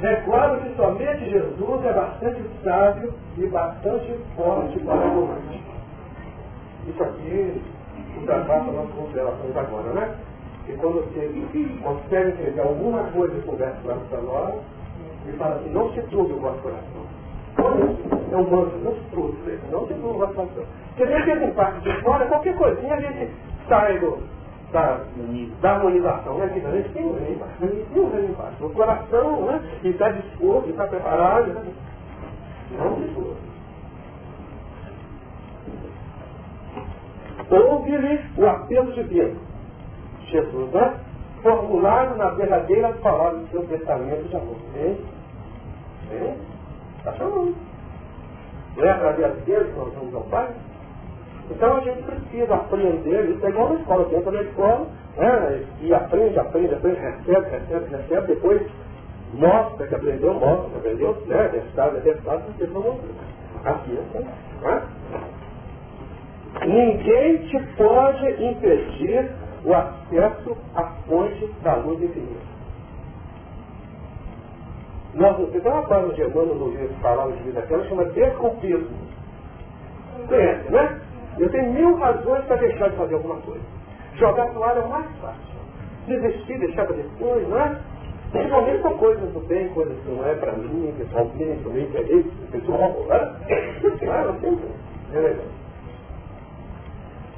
[0.00, 5.68] Recordo que somente Jesus é bastante sábio e bastante forte para o romântico.
[6.86, 7.62] Isso aqui
[8.16, 10.14] ultrapassa nossas considerações agora, né?
[10.68, 14.54] E quando você consegue entender alguma coisa que conversa para nós,
[15.26, 17.08] Ele fala assim, não se turbe o vosso coração.
[18.30, 19.36] É um manto muito truto,
[19.70, 20.64] não se turbe o vosso coração.
[20.96, 23.32] Porque dentro em parte de fora, qualquer coisinha a gente
[23.66, 24.18] sai do,
[24.72, 25.00] da,
[25.62, 26.48] da harmonização, né?
[26.48, 28.66] Que a gente tem um reino embaixo, tem um reino embaixo.
[28.66, 29.62] O coração, né?
[29.84, 31.62] E está disposto, está preparado, né?
[32.76, 33.48] não se turbe.
[37.50, 39.47] Ouve-lhe o apelo divino.
[40.30, 40.94] Jesus, né?
[41.42, 44.56] Formulado na verdadeira palavra do seu testamento de amor.
[44.74, 44.98] Vem?
[46.10, 46.36] Vem?
[46.98, 47.54] Está chamando.
[48.76, 50.48] Não é através dele que nós vamos ao Pai?
[51.50, 55.94] Então a gente precisa aprender, isso é igual na escola, entra na escola, né, e
[55.94, 58.62] aprende, aprende, aprende, recebe, recebe, recebe, depois
[59.32, 62.98] mostra que aprendeu, mostra que aprendeu, né, testado, é testado, porque não.
[63.64, 64.82] Aqui é né?
[66.66, 69.30] Ninguém te pode impedir
[69.68, 72.40] o acesso à fonte da luz infinita.
[75.12, 75.82] Nós, tem uma
[76.14, 78.96] de Emmanuel no livro Palavras de Vida Aquela, chama Desculpismo.
[80.26, 81.00] Conhece, né?
[81.38, 83.64] Eu tenho mil razões para deixar de fazer alguma coisa.
[84.14, 85.58] Jogar toalha é o mais fácil.
[86.06, 87.78] Desistir, deixar para depois, não é?
[88.32, 91.96] Principalmente com coisas do bem, coisas que não é para mim, pessoalmente, para mim, que
[91.98, 93.36] é isso, pessoal, né?
[94.00, 94.60] Claro, assim,
[95.14, 95.57] é legal.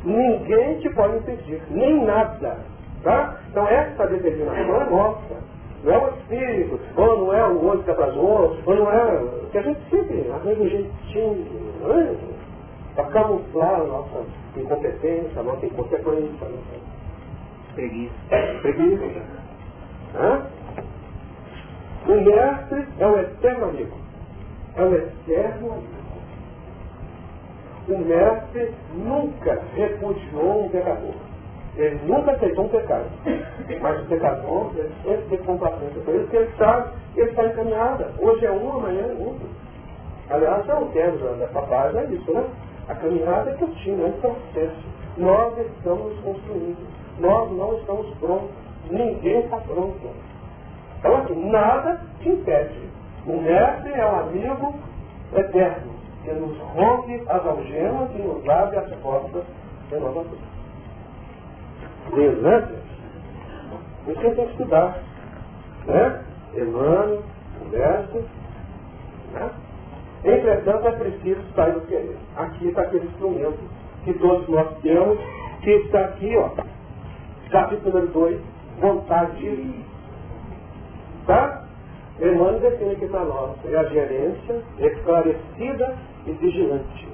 [0.04, 2.58] Ninguém te pode impedir, nem nada.
[3.02, 3.38] Tá?
[3.50, 5.50] Então essa determinação é nossa.
[5.82, 9.24] Não é o espírito, ou não é o outro que atrasou, ou não é.
[9.50, 11.46] Que a gente sempre arranja um jeitinho,
[11.88, 12.14] é?
[12.94, 14.24] Para camuflar a nossa
[14.56, 16.46] incompetência, a nossa inconsequência.
[17.74, 18.12] Preguiça.
[18.60, 19.22] Preguiça.
[20.16, 20.42] Hã?
[22.06, 23.96] O mestre é o eterno amigo.
[24.76, 25.99] É o eterno amigo.
[27.90, 31.12] O mestre nunca repudiou um pecador.
[31.76, 33.06] Ele nunca aceitou um pecado.
[33.80, 36.00] Mas o pecador ele sempre tem complacência.
[36.04, 38.12] Por isso que ele sabe que ele está encaminhada.
[38.20, 39.48] Hoje é um, amanhã é outro.
[40.30, 42.44] Aliás, é o tema dessa página, é isso, né?
[42.88, 44.84] A caminhada eu tinha, é um processo.
[45.16, 46.86] Nós estamos construindo.
[47.18, 48.50] Nós não estamos prontos.
[48.88, 50.10] Ninguém está pronto.
[51.00, 52.88] Então, assim, nada te impede.
[53.26, 54.74] O mestre é um amigo
[55.34, 59.44] eterno que nos rompe as algemas e nos abre as portas
[59.88, 60.60] de nova vida.
[62.14, 62.68] Deus, né?
[64.04, 64.98] Que tem que estudar.
[65.86, 66.24] Né?
[66.54, 67.22] Emmanuel,
[67.60, 68.24] o mestre.
[69.32, 69.50] Né?
[70.24, 72.16] Entretanto, é preciso sair do querer.
[72.36, 73.58] Aqui está aquele instrumento
[74.04, 75.18] que todos nós temos,
[75.62, 76.50] que está aqui, ó.
[77.50, 78.40] Capítulo número 2,
[78.80, 79.84] vontade.
[81.26, 81.64] Tá?
[82.20, 83.56] Emmanuel define aqui para nós.
[83.64, 85.96] É a gerência esclarecida
[86.26, 87.08] e vigilante.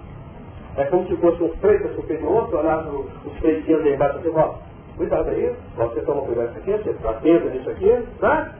[0.77, 4.55] É como se fosse um freita superior, que olhava os freitinhos aí embaixo e ó,
[4.97, 8.55] cuidado aí, você toma cuidado nisso aqui, você está atento nisso aqui, tá?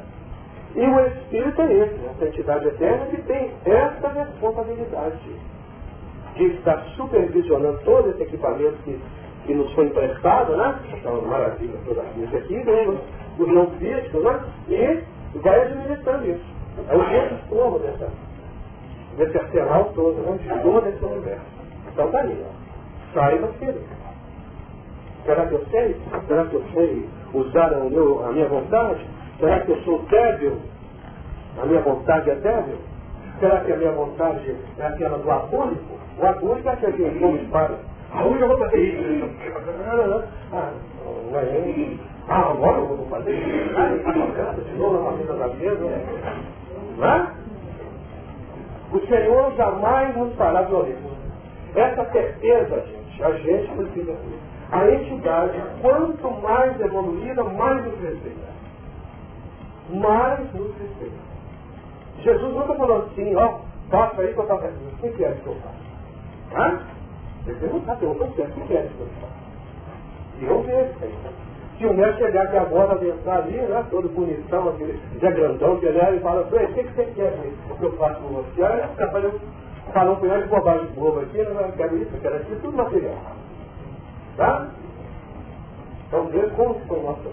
[0.75, 5.17] E o Espírito é esse, essa entidade eterna que tem essa responsabilidade
[6.37, 8.99] de estar supervisionando todo esse equipamento que,
[9.47, 10.79] que nos foi emprestado, né?
[10.93, 12.99] Então, maravilha toda isso aqui, vem
[13.39, 14.41] do não físico, né?
[14.69, 16.57] E vai administrando isso.
[16.89, 18.11] É o todo dessa,
[19.17, 20.39] desse arsenal todo, né?
[20.39, 21.45] de todo esse universo.
[21.93, 23.15] Então tá aí, ó.
[23.15, 23.83] Saiba querer.
[25.25, 25.97] Será que eu sei?
[26.29, 29.05] Será que eu sei usar o meu, a minha vontade?
[29.41, 30.59] Será que eu sou débil?
[31.61, 32.79] A minha vontade é débil?
[33.41, 35.99] Será que a minha vontade é aquela do agônico?
[36.19, 37.79] O agônico é aquele que como espada.
[38.13, 39.31] Ah, hoje eu vou fazer isso.
[40.53, 40.73] Ah,
[41.31, 41.97] não é
[42.29, 43.77] Ah, agora eu vou fazer isso.
[43.77, 46.03] Ah, está de novo na família da mesa.
[46.97, 47.36] Não é?
[48.93, 51.17] O Senhor jamais nos fará violência.
[51.75, 54.39] Essa certeza, gente, a gente precisa ter.
[54.73, 58.49] A entidade, quanto mais evoluída, mais nos respeita.
[59.91, 61.27] Mais nos respeita.
[62.23, 63.61] Jesus nunca falou assim, ó,
[63.91, 64.91] faça aí que eu faço aquilo.
[65.03, 65.57] O que é que eu?
[66.55, 66.81] Hã?
[67.47, 69.47] Ele perguntou certo, o que é que eu faço?
[70.41, 71.46] E eu vejo isso aí.
[71.79, 75.79] Se o médico chegar aqui agora, vai entrar ali, né, todo bonitão, aquele já grandão,
[75.79, 77.39] que ele e fala, o que, você quer
[77.79, 78.63] que eu faço com você?
[78.63, 79.41] Aí ele fica fazendo,
[79.93, 83.15] falando com ele de bobagem boba aqui, não quero isso, eu quero aquilo, tudo material.
[84.39, 84.69] Tá?
[86.07, 87.33] Então veja como são nossos,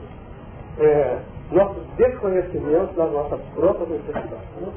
[0.79, 1.19] é,
[1.51, 4.49] nossos desconhecimentos das nossas próprias necessidades.
[4.59, 4.73] Né?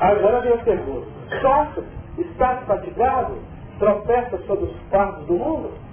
[0.00, 1.06] Agora vem a pergunta.
[1.42, 1.84] Sofre,
[2.18, 3.36] está fatigado,
[3.78, 5.83] tropeça sobre os fardos do mundo?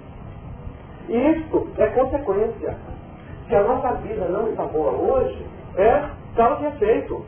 [1.08, 2.76] E isso é consequência.
[3.48, 5.44] Se a nossa vida não está boa hoje,
[5.76, 7.24] é causa e efeito.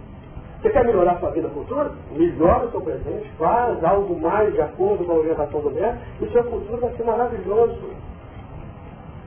[0.61, 1.93] Você quer melhorar sua vida futura?
[2.13, 6.31] Melhora o seu presente, faz algo mais de acordo com a orientação do médico, e
[6.31, 7.91] seu futuro vai ser maravilhoso.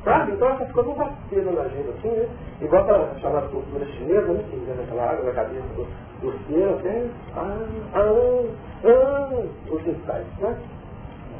[0.03, 0.31] Sabe?
[0.31, 2.27] Então essas coisas vão batendo na gente assim, né?
[2.59, 4.43] Igual para chamar a cultura chinesa, né?
[4.49, 5.85] Que vem aquela água na cabeça do,
[6.21, 8.43] do cielo, até ah, ah,
[8.85, 10.57] ah, os insights, né?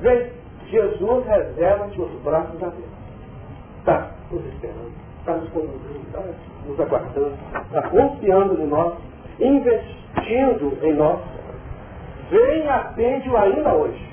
[0.01, 0.32] Vem,
[0.70, 2.84] Jesus reserva-te os braços abertos.
[2.84, 2.96] Está
[4.32, 6.23] nos esperando, está nos conduzindo, está
[6.65, 7.34] nos aguardando,
[7.65, 8.93] está confiando em nós,
[9.39, 11.19] investindo em nós.
[12.30, 14.09] Vem atende-o ainda hoje.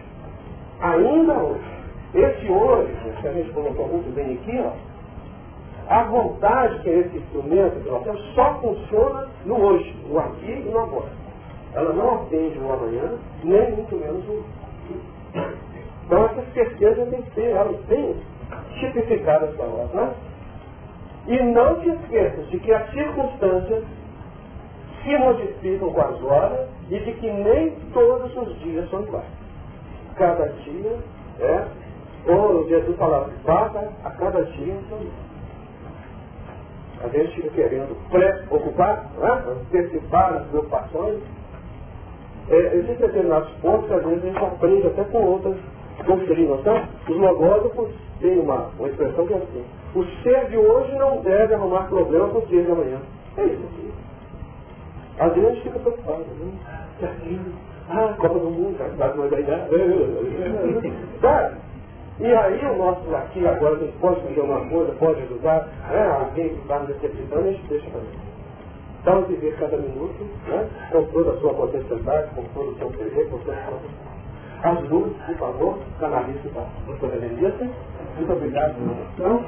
[0.81, 1.75] Ainda hoje.
[2.15, 4.73] Esse hoje, que a gente colocou muito bem aqui, ó,
[5.89, 10.79] a vontade que é esse instrumento que só funciona no hoje, no aqui e no
[10.79, 11.11] agora.
[11.75, 14.45] Ela não atende o amanhã, nem muito menos o
[16.07, 18.17] Então essa certeza tem que ser, ela tem
[18.81, 19.91] tipificada para nós.
[19.93, 20.15] Né?
[21.27, 23.85] E não te esqueças de que as circunstâncias
[25.03, 29.25] se modificam com as horas e de que nem todos os dias são iguais.
[30.17, 30.99] Cada dia
[31.41, 31.65] é
[32.25, 35.11] como Jesus falava, basta a cada dia um dia.
[37.03, 39.45] A gente fica querendo preocupar, né?
[39.47, 41.21] antecipar as preocupações.
[42.49, 45.57] É, existem determinados pontos que às vezes a gente aprende até com outras
[46.05, 46.61] doutrinas.
[46.61, 47.91] Então, os logógrafos
[48.21, 49.65] têm uma, uma expressão que é assim.
[49.95, 52.99] O ser de hoje não deve arrumar problema com o ser de amanhã.
[53.37, 53.93] É isso aqui.
[55.19, 56.19] Às vezes a gente fica preocupado.
[56.21, 57.41] Né?
[57.89, 59.69] Ah, Copa do Mundo, cidade não vai ganhar.
[61.21, 61.57] Sabe?
[62.21, 66.07] E aí o nosso aqui agora, a gente pode fazer uma coisa, pode ajudar, né?
[66.21, 68.07] alguém que está necessitando, a gente deixa fazer.
[69.03, 70.69] Então viver cada minuto, né?
[70.93, 73.79] com toda a sua potencialidade, com todo o seu querer, com toda a sua
[74.65, 77.67] As luzes, por favor, canalize para a doutora Lenita.
[78.17, 79.45] Muito obrigado pela atenção.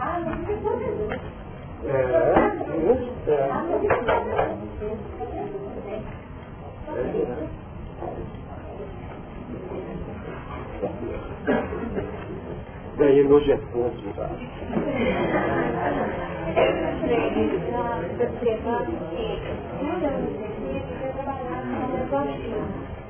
[0.00, 1.14] Ah, não tem problema.
[1.84, 3.50] É, isso, é.
[12.96, 13.16] Tem problema.
[13.16, 14.28] Ganhei meu jeton, tá?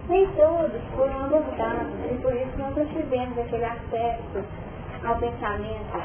[0.09, 4.45] Nem todos foram abordados, e por isso nós não tivemos aquele acesso
[5.05, 6.01] ao pensamento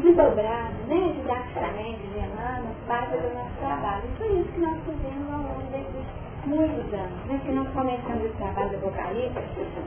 [0.00, 4.02] desdobrado, né, didaticamente, Emmanuel, parte do nosso trabalho.
[4.04, 6.04] E foi isso que nós fizemos ao longo desses
[6.46, 9.38] muitos anos, né, que nós começamos esse trabalho do Apocalipse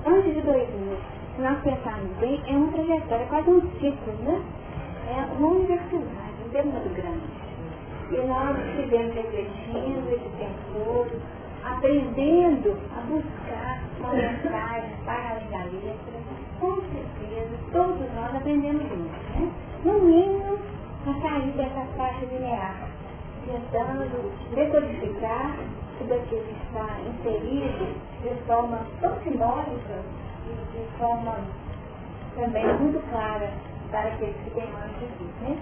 [0.06, 0.98] antes de 2000.
[1.38, 4.42] Se nós pensarmos bem, é uma trajetória, quase um ciclo, né?
[5.08, 7.22] É uma universidade, um tempo muito grande.
[8.10, 11.22] E nós estivemos refletindo esse tempo todo,
[11.64, 16.18] aprendendo a buscar uma mensagem para além da letra,
[16.60, 19.52] com certeza, todos nós aprendemos juntos, né?
[19.86, 20.58] No mínimo,
[21.06, 22.90] a sair dessa faixa linear,
[23.46, 24.10] tentando
[24.56, 25.56] decodificar
[26.00, 30.02] tudo aquilo que está inserido de forma tão simbólica
[30.48, 31.36] e de forma
[32.36, 33.52] também muito clara
[33.92, 35.58] para aqueles que têm mais de né?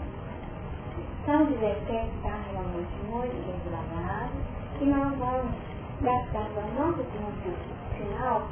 [1.26, 4.32] São 17 está realmente muito bem trabalhado
[4.82, 5.52] e nós vamos
[6.02, 7.56] gastar o nosso tempo
[7.98, 8.48] final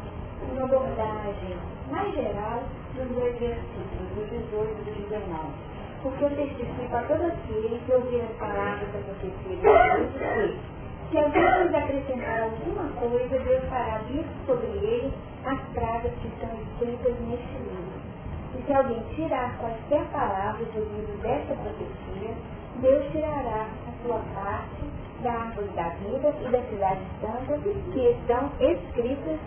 [0.51, 1.57] uma abordagem
[1.91, 2.63] mais geral
[2.95, 5.73] dos dois versículos, do 18 e do 19.
[6.01, 11.11] Porque eu testifico a todos aqueles que ouviram as palavras da profecia de Deus que,
[11.11, 15.13] se alguém nos acrescentar alguma coisa, Deus fará vir sobre ele
[15.45, 18.13] as pragas que estão escritas neste livro.
[18.55, 22.35] E se alguém tirar quaisquer palavras do livro desta profecia,
[22.81, 24.83] Deus tirará a sua parte
[25.23, 27.57] da árvore da vida e da cidade santa
[27.93, 29.39] que estão escritas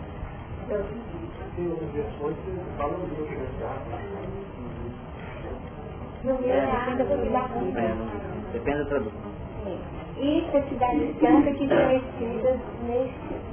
[6.23, 6.65] no meu é,
[8.51, 9.31] Depende da tradução.
[10.17, 13.46] E a cidade santa que estão escritas neste livro.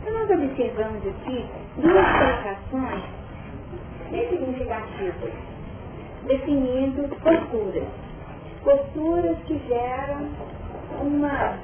[0.00, 1.46] Então nós observamos aqui
[1.76, 3.04] duas colocações
[4.10, 5.32] bem significativas,
[6.26, 7.88] definindo posturas.
[8.62, 10.28] Posturas que geram
[11.00, 11.58] uma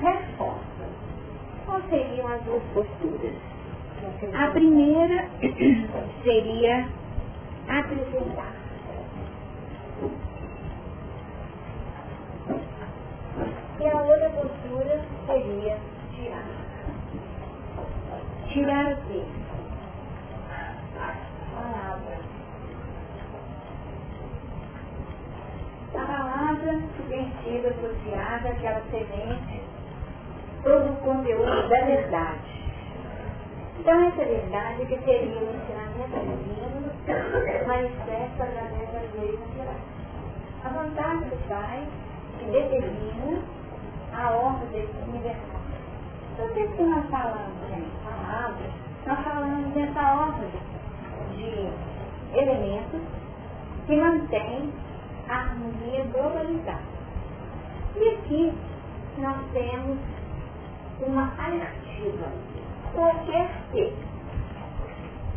[0.00, 0.70] resposta.
[1.66, 3.34] Quais seriam as duas posturas?
[4.34, 5.28] A primeira
[6.24, 6.88] seria
[7.68, 8.54] apresentar.
[13.80, 15.78] E a outra postura seria
[16.14, 16.59] tirar.
[18.52, 19.22] Tirar o quê?
[21.54, 22.18] Palavra.
[25.94, 29.62] A palavra que tem sido associada àquela semente,
[30.62, 32.60] todo o conteúdo da verdade
[33.80, 36.92] então, essa verdade que seria o ensinamento divino
[37.66, 39.80] manifesto através das leis naturais.
[40.62, 41.86] A vontade do Pai
[42.38, 43.42] que determina
[44.12, 45.59] a ordem universal.
[46.42, 47.90] Então, o que nós falamos, gente?
[48.02, 48.72] Palavras,
[49.06, 50.50] nós falamos dessa ordem
[51.36, 53.00] de elementos
[53.86, 54.72] que mantém
[55.28, 56.80] a harmonia globalizada.
[57.96, 58.52] E aqui
[59.18, 59.98] nós temos
[61.06, 62.28] uma alertiva,
[62.94, 63.92] qualquer que.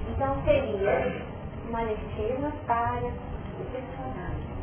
[0.09, 1.21] Então seria
[1.67, 3.11] uma alertiva para
[3.59, 4.53] o personagem.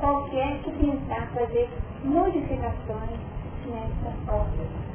[0.00, 1.68] Qualquer que tentar fazer
[2.02, 3.20] modificações
[3.66, 4.85] nessa obra.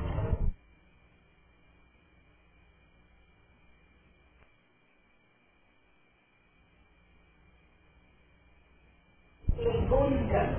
[9.61, 10.49] Busca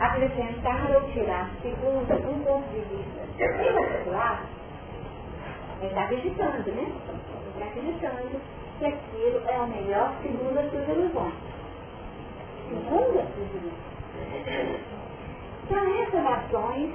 [0.00, 4.44] acrescentar ou tirar, segundo um ponto de vista particular,
[5.82, 6.92] está acreditando, né?
[7.54, 8.40] Está acreditando
[8.78, 11.34] que aquilo é o melhor segundo as suas ilusões.
[12.68, 14.80] Segundo as suas ilusões.
[15.64, 16.90] Então essas ações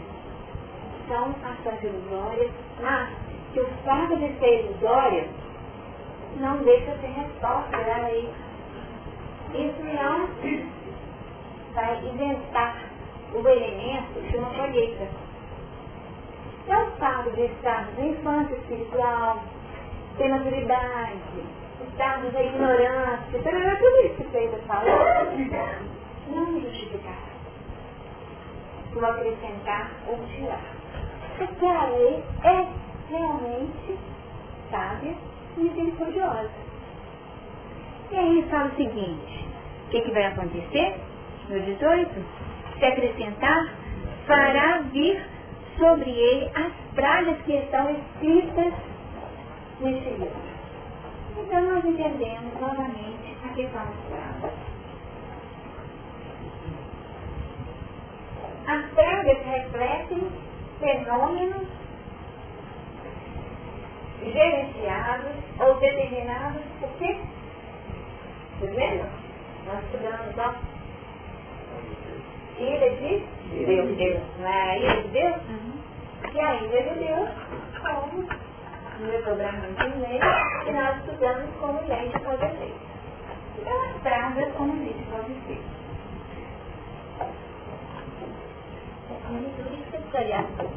[1.08, 2.52] são ações ilusórias,
[2.82, 3.10] mas
[3.54, 5.28] que o fato de ser ilusória
[6.42, 8.30] não deixa de resposta para lei.
[9.54, 10.28] Isso não
[11.76, 12.78] vai inventar
[13.34, 15.08] o elemento de uma colheita.
[16.68, 19.44] É o fato de estarmos em infância espiritual,
[20.18, 21.20] ter maturidade,
[21.88, 23.40] estarmos na ignorância,
[23.78, 24.86] tudo isso que a fala,
[26.30, 27.20] não justificar.
[28.94, 30.62] Vou acrescentar ou tirar.
[31.38, 32.68] Porque a lei é
[33.10, 34.00] realmente
[34.72, 35.14] sábia
[35.58, 36.50] e misericordiosa.
[38.12, 39.46] E aí fala o seguinte,
[39.86, 40.96] o que, que vai acontecer
[41.50, 42.46] no 18?
[42.80, 43.74] se acrescentar,
[44.28, 45.22] fará vir
[45.78, 48.74] sobre ele as pragas que estão escritas
[49.80, 50.56] nesse livro.
[51.38, 54.54] Então nós entendemos novamente a questão das pragas.
[58.68, 60.28] As pragas refletem
[60.80, 61.68] fenômenos
[64.24, 67.18] gerenciados ou determinados por quê?
[68.60, 69.10] Vocês lembram?
[69.68, 70.36] Nós estudamos
[72.60, 73.26] ira de
[73.66, 73.98] Deus.
[73.98, 74.24] Deus.
[74.40, 75.36] Não é a ira de Deus?
[75.50, 76.34] Uhum.
[76.34, 77.30] E a ira de Deus,
[77.82, 78.28] como
[79.00, 80.20] no meu programa de lei,
[80.68, 82.74] e nós estudamos como lei de poder ser.
[83.60, 85.06] Então, as pragas como lei de.
[85.06, 85.30] Por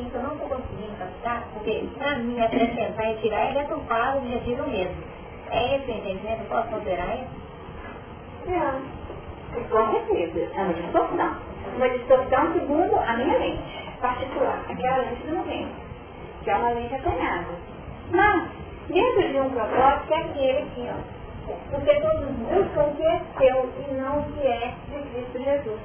[0.01, 3.63] isso que eu um não estou conseguindo captar, porque para mim acrescentar e tirar é
[3.63, 4.97] deturpar o objetivo mesmo.
[5.51, 6.49] É esse o entendimento?
[6.49, 7.31] Posso considerar isso?
[8.47, 8.83] Não.
[9.69, 10.51] Com certeza.
[10.55, 11.37] É uma distorção
[11.77, 15.75] uma distorção segundo a minha mente particular, aquela lente do momento,
[16.43, 17.47] que é uma lente apanhada.
[18.11, 18.49] Mas,
[18.89, 21.19] dentro de um propósito, é aquele aqui, ó.
[21.71, 25.81] Porque todos buscam o que é seu e não o que é de Cristo Jesus.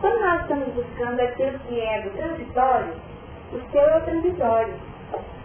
[0.00, 2.94] Quando nós estamos buscando aquilo que é do transitório,
[3.52, 4.74] o seu é o transitório.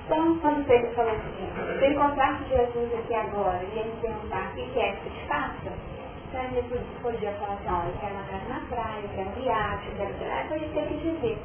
[0.05, 4.79] Então, quando Pedro falou assim, se encontrasse Jesus aqui agora e ele perguntar o que
[4.79, 5.71] é que te faça,
[6.35, 9.45] Aí Jesus podia falar assim, olha, eu quero uma casa na praia, eu quero um
[9.45, 11.37] iate, eu quero então ele tem que dizer.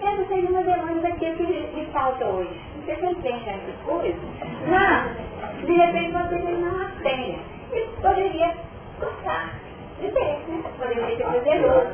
[0.00, 2.60] Essa seria uma demanda daquilo que lhe falta hoje.
[2.76, 2.84] Não
[3.20, 4.20] sei se essas coisas,
[4.68, 7.38] mas, de repente, você não as tenha.
[7.72, 8.54] Ele poderia
[9.00, 9.54] gostar
[10.00, 10.62] de ter, né?
[10.78, 11.90] Poderia ser prazeroso.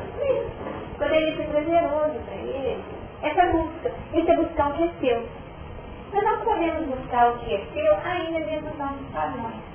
[0.98, 2.84] Poderia ser prazeroso para ele.
[3.22, 3.92] Essa busca.
[4.12, 5.28] Isso é buscar o que é seu.
[6.22, 9.73] Nós podemos buscar o que é seu ainda dentro dos nossos padrões.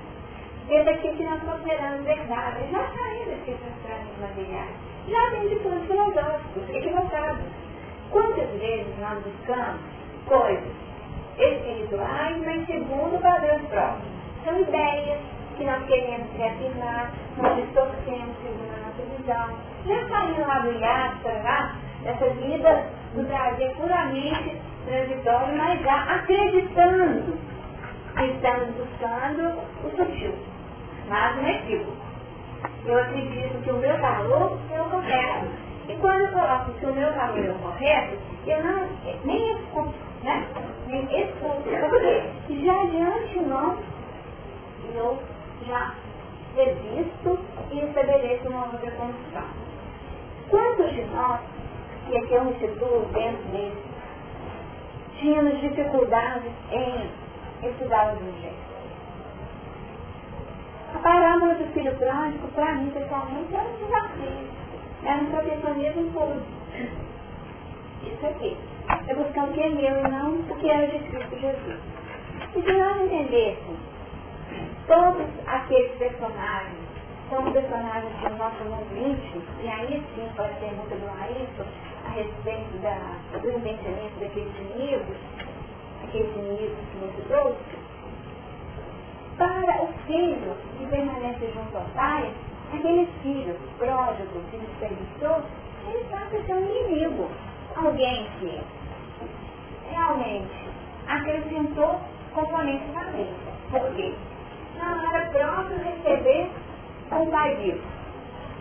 [0.69, 4.69] Esse aqui que nós consideramos verdade, já saiu desses trâmites materiais.
[5.07, 7.43] Já vem de pontos filosóficos, equivocados.
[8.11, 9.81] Quantas vezes nós buscamos
[10.27, 10.71] coisas
[11.39, 14.13] espirituais, mas segundo padrões próprios?
[14.45, 15.19] São ideias
[15.57, 19.49] que nós queremos reafirmar, nós distorcemos segundo a nossa visão.
[19.87, 27.39] Já saiu lá do hiato, lá, dessa vida do prazer puramente transitório, mas já acreditando
[28.15, 30.58] que estamos buscando o sutil
[31.09, 31.61] mas não é.
[32.85, 35.47] Eu acredito que o meu valor é o correto.
[35.87, 38.87] E quando eu coloco que o meu valor é o correto, eu não,
[39.25, 39.93] nem escuto,
[40.23, 40.47] né?
[40.87, 41.63] Nem escuto.
[41.63, 43.77] Porque já de antemão,
[44.93, 45.19] eu
[45.67, 45.95] já
[46.55, 47.39] resisto
[47.71, 49.43] e estabeleço uma outra condição.
[50.49, 51.41] Quantos de nós,
[52.09, 53.83] e aqui eu me situo dentro desse,
[55.19, 57.09] tínhamos dificuldades em
[57.67, 58.68] estudar o Evangelho?
[60.95, 64.49] A parábola do filho pródigo, para mim, pessoalmente, é um desafio.
[65.05, 66.41] É um protecionismo puro.
[68.03, 68.57] Isso aqui.
[69.07, 71.79] É buscar o que é meu e não o que é de Cristo Jesus.
[72.55, 73.79] E se nós entendêssemos
[74.87, 76.89] todos aqueles personagens
[77.29, 81.63] são personagens do nosso mundo íntimo, e aí sim pode ser muito bom a isso,
[82.05, 82.97] a respeito da,
[83.37, 85.15] do investimento daqueles inimigos,
[86.03, 87.78] aqueles inimigos que você trouxe,
[89.39, 92.29] para o filho que permanece junto ao pai,
[92.73, 95.41] aquele filho pródigo, que desperdiçou,
[95.87, 97.29] ele passa a ser um inimigo.
[97.77, 98.59] Alguém que
[99.89, 100.69] realmente
[101.07, 102.01] acrescentou
[102.33, 103.33] componentes na lei.
[103.71, 104.13] Por quê?
[104.77, 106.51] Não era próprio receber
[107.11, 107.81] um pai vivo.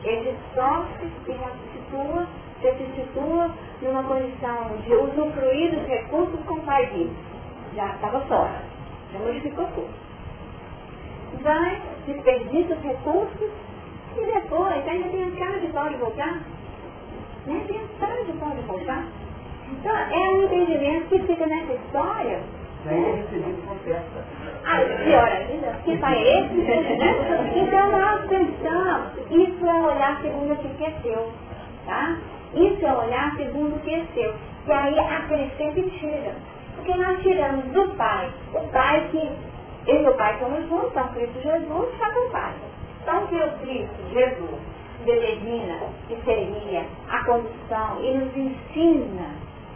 [0.05, 2.27] Ele sofre e restitua,
[2.61, 3.51] se situa
[3.83, 7.15] numa condição de usufruir dos recursos com o pai vivo.
[7.75, 8.63] Já estava fora.
[9.13, 10.08] Já modificou tudo
[11.43, 13.51] vai, desperdiça os recursos
[14.17, 16.41] e depois ainda tem cara de pode voltar.
[17.47, 17.65] Né?
[17.69, 19.05] Tem cara de pode voltar.
[19.71, 22.41] Então é um entendimento que fica nessa história.
[22.85, 23.25] Né?
[24.65, 27.59] Ah, pior ainda, que pai é esse?
[27.59, 31.33] então nós pensamos, isso é olhar segundo o que é seu.
[31.87, 32.17] Tá?
[32.55, 34.35] Isso é olhar segundo o que é seu.
[34.67, 36.35] E aí acrescenta e tira.
[36.77, 39.31] Porque nós tiramos do pai, o pai que
[39.89, 42.55] eu e o Pai somos juntos, então Cristo Jesus com o Pai.
[43.03, 44.61] Então que o Cristo Jesus
[45.05, 49.31] determina que seria a condição e nos ensina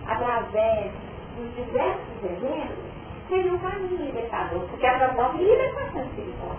[0.07, 0.93] através
[1.37, 2.93] dos diversos eventos
[3.29, 6.57] seria um caminho libertador, porque a proposta de libertação espiritual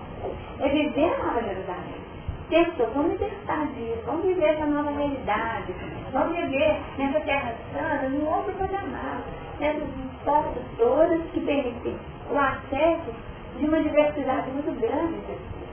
[0.59, 2.03] é viver a Nova Jerusalém.
[2.49, 5.73] Pessoas, vamos libertar disso, vamos viver essa nova realidade,
[6.11, 9.21] vamos viver nessa terra santa, no outro patamar,
[9.59, 9.87] nessas
[10.25, 11.97] portas todas que permitem
[12.31, 13.13] o acesso
[13.57, 15.63] de uma diversidade muito grande de pessoas.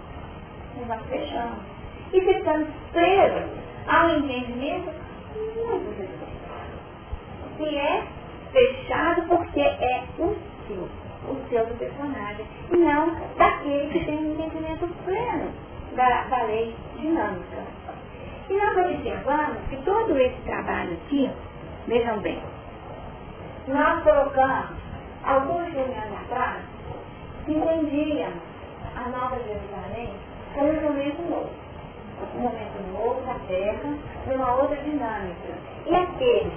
[0.76, 1.58] E nós fechamos.
[2.12, 3.50] E ficamos presos
[3.86, 4.92] ao entendimento
[5.34, 6.30] muito restrito.
[7.56, 8.04] Que é
[8.52, 10.88] fechado porque é o seu,
[11.28, 15.52] o seu do personagem, e não daquele que tem um entendimento pleno
[15.94, 17.64] da, da lei dinâmica.
[18.48, 21.30] E nós observamos que todo esse trabalho aqui,
[21.86, 22.42] vejam bem,
[23.68, 24.80] nós colocamos
[25.22, 26.69] alguns reuniões atrás
[27.50, 28.32] entendiam
[28.96, 30.10] a Nova Jerusalém
[30.54, 31.50] como um momento novo.
[32.36, 33.94] Um momento novo da terra,
[34.26, 35.54] numa outra dinâmica.
[35.86, 36.52] E aqueles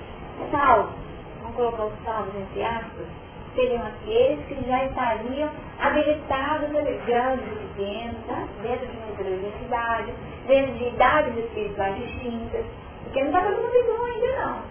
[0.51, 0.93] salvos,
[1.41, 3.07] vamos colocar os salvos entre aspas,
[3.55, 8.47] seriam aqueles que já estariam habilitados a grandes e pequenos, tá?
[8.61, 10.13] dentro de uma universidade,
[10.47, 12.65] dentro de idades espirituais distintas,
[13.03, 14.61] porque não está todo mundo igual ainda não,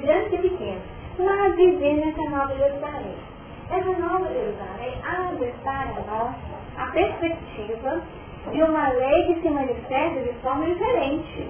[0.00, 0.82] grandes e pequenos,
[1.18, 3.29] mas vivendo essa nova Jerusalém.
[3.70, 6.34] Essa nova Jerusalém abre para nós
[6.76, 8.02] a perspectiva
[8.50, 11.48] de uma lei que se manifesta de forma diferente.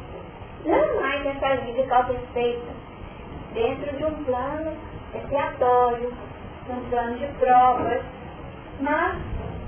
[0.66, 2.66] Não mais essa vida causa feita
[3.54, 4.76] dentro de um plano
[5.14, 6.12] expiatório,
[6.68, 8.02] um plano de provas,
[8.80, 9.16] mas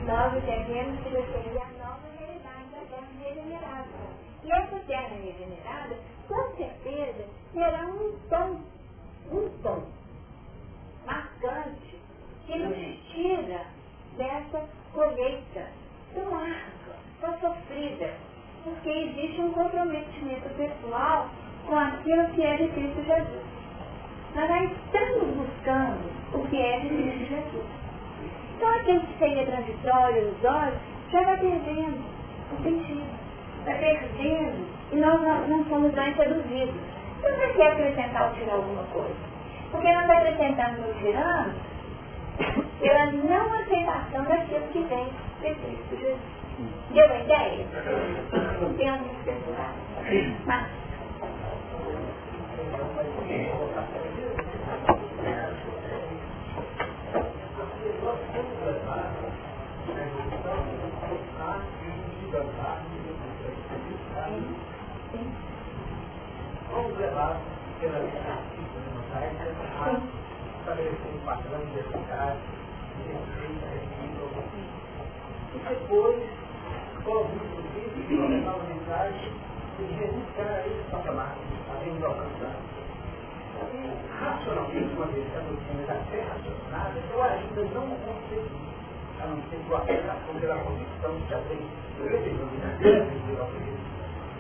[0.06, 3.88] nós entendemos que seria a nova realidade da terra regenerada.
[4.44, 5.96] E essa terra regenerada,
[6.28, 7.24] com certeza,
[7.54, 8.60] terá um tom,
[9.32, 9.82] um tom
[11.06, 11.91] marcante
[12.46, 12.76] que nos
[13.12, 13.66] tira
[14.16, 15.66] dessa colheita
[16.14, 18.10] tão árdua, tão sofrida,
[18.64, 21.28] porque existe um comprometimento pessoal
[21.66, 23.42] com aquilo que é de Cristo Jesus.
[24.34, 27.66] Nós já estamos buscando o que é de Cristo Jesus.
[28.56, 30.78] Então aquilo que seria transitório nos olhos
[31.10, 32.04] já vai perdendo
[32.52, 33.18] o sentido,
[33.64, 36.74] vai perdendo, e nós não, não somos mais seduzidos.
[37.18, 39.32] Então para que acrescentar ou tirar alguma coisa?
[39.70, 41.71] Porque nós acrescentamos ou tirando
[42.80, 45.08] pela não aceitação daquilo que vem
[45.40, 46.42] de Cristo Jesus.
[46.90, 47.66] Deu uma ideia?
[48.76, 49.78] Temos dificuldade.
[50.46, 50.66] Mas
[66.70, 67.38] Vamos levar
[67.80, 67.98] pela
[70.72, 72.40] estabelecer um padrão de eficácia,
[72.96, 74.42] de respeito recíproco.
[75.52, 76.22] E depois,
[77.04, 79.32] como inclusive, levar uma mensagem
[79.78, 81.36] Jesus a esse patamar,
[81.70, 82.82] havemos alcançado.
[84.18, 88.68] Racionalmente, uma vez que a doutrina já é raciocinada, eu ainda não consegui,
[89.20, 91.82] a não ser com a aplicação pela convicção que já tem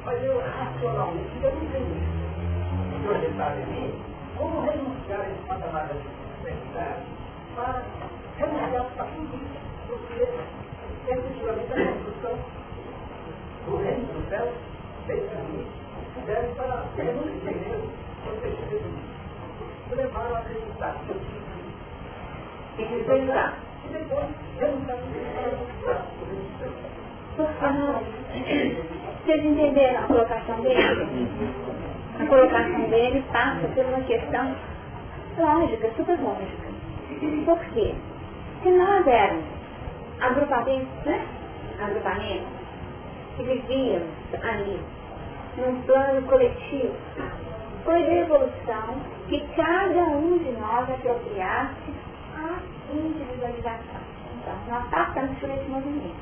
[0.04, 3.08] mas eu racionalmente eu não tenho isso.
[3.08, 5.94] O detalhe aqui como renunciar a esse patamar da
[6.42, 7.02] necessidade
[7.54, 7.82] para
[8.38, 10.26] renunciar a tudo isso, porque
[11.02, 12.38] a construção
[13.66, 14.52] do reino do céu,
[15.06, 15.66] desse mundo,
[16.26, 17.92] deve para renunciar mesmo,
[18.24, 21.20] proteger isso, levar a acreditar que eu
[22.76, 24.26] tive que pensar e depois
[24.58, 24.98] renunciar
[27.36, 27.72] para
[29.24, 31.18] Vocês entenderam a colocação dele?
[32.20, 34.54] A colocação dele passa por uma questão
[35.38, 36.68] lógica, super lógica.
[37.44, 37.94] Por quê?
[38.62, 39.44] Se nós éramos
[40.20, 41.26] agrupamentos, né?
[41.80, 42.48] Agrupamentos
[43.36, 44.08] que vivíamos
[44.42, 44.80] ali
[45.56, 46.94] num plano coletivo,
[47.84, 48.96] foi da evolução
[49.28, 51.92] que cada um de nós apropriasse
[52.36, 54.00] a individualização.
[54.40, 56.14] Então, nós passamos por esse movimento.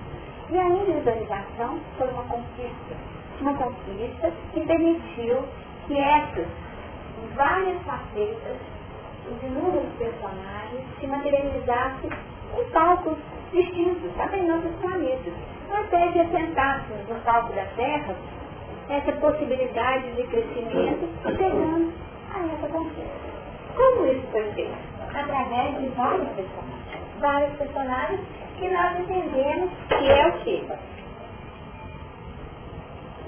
[0.51, 2.97] E a individualização foi uma conquista.
[3.41, 5.39] Uma conquista que permitiu
[5.87, 6.47] que essas
[7.37, 8.57] várias facetas,
[9.31, 12.11] os inúmeros personagens, se materializassem
[12.59, 13.17] em palcos
[13.53, 15.33] distintos, até em outros planetas.
[15.73, 18.17] Até que assentássemos no palco da Terra
[18.89, 21.93] essa possibilidade de crescimento pegando
[22.35, 23.31] a essa conquista.
[23.77, 24.75] Como isso foi feito?
[25.15, 26.81] Através de vários personagens.
[27.21, 28.21] Vários personagens
[28.59, 30.65] que nós entendemos que é o quê?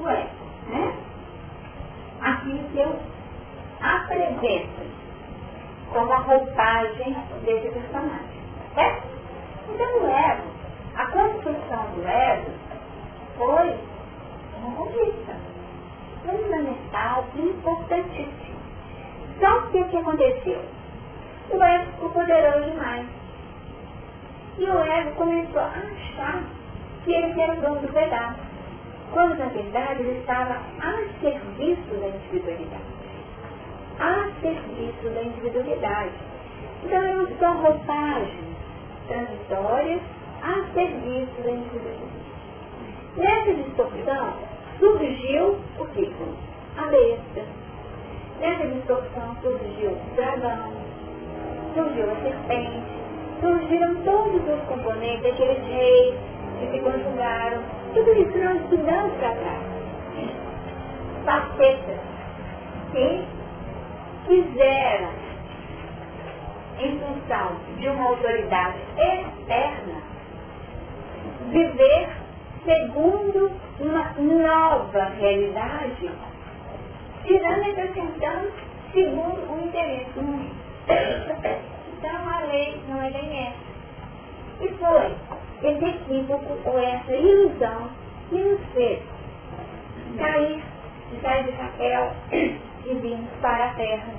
[0.01, 0.27] Ué,
[0.69, 0.93] né?
[2.23, 2.99] Aquilo que eu
[3.81, 5.02] apresento
[5.93, 8.43] como a roupagem desse personagem.
[8.75, 9.03] Certo?
[9.69, 10.43] Então o ego,
[10.97, 12.51] a construção do ego
[13.37, 13.79] foi
[14.59, 15.37] uma conquista
[16.25, 18.63] fundamental, importantíssima.
[19.41, 20.65] Só que o que aconteceu?
[21.51, 23.07] O ego ficou poderoso demais.
[24.59, 26.43] E o ego começou a achar
[27.05, 28.41] que ele era o dono do pedaço.
[29.13, 32.92] Quando na verdade ele estava a serviço da individualidade.
[33.99, 36.13] A serviço da individualidade.
[36.85, 38.57] Então eram só roupagens
[39.07, 40.01] transitórias
[40.43, 42.23] a serviço da individualidade.
[43.17, 44.35] Nessa distorção
[44.79, 46.11] surgiu o quê?
[46.77, 47.45] A besta.
[48.41, 50.73] Nessa distorção surgiu o dragão,
[51.75, 52.83] surgiu a serpente,
[53.41, 56.15] surgiram todos os componentes, aqueles reis
[56.59, 57.63] que se conjugaram,
[57.95, 59.63] tudo isso nós estudamos para trás.
[61.25, 62.01] Facetas
[62.93, 63.25] que
[64.27, 65.11] quiseram,
[66.79, 70.03] em função de uma autoridade externa,
[71.51, 72.09] viver
[72.65, 73.51] segundo
[73.81, 76.11] uma nova realidade,
[77.25, 78.53] tirando e acrescentando
[78.93, 80.51] segundo o interesse humano.
[81.99, 83.73] Então a lei não é nem essa.
[84.61, 87.91] E foi esse equívoco ou essa ilusão
[88.29, 89.03] que nos fez
[90.19, 90.63] cair,
[91.23, 92.13] sair de chapéu
[92.87, 94.13] e vir para a terra.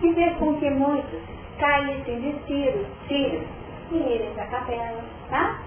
[0.00, 1.20] Que fez com que muitos
[1.58, 3.46] caíssem de tiros, tiros,
[3.90, 5.58] e irem para a capela, tá?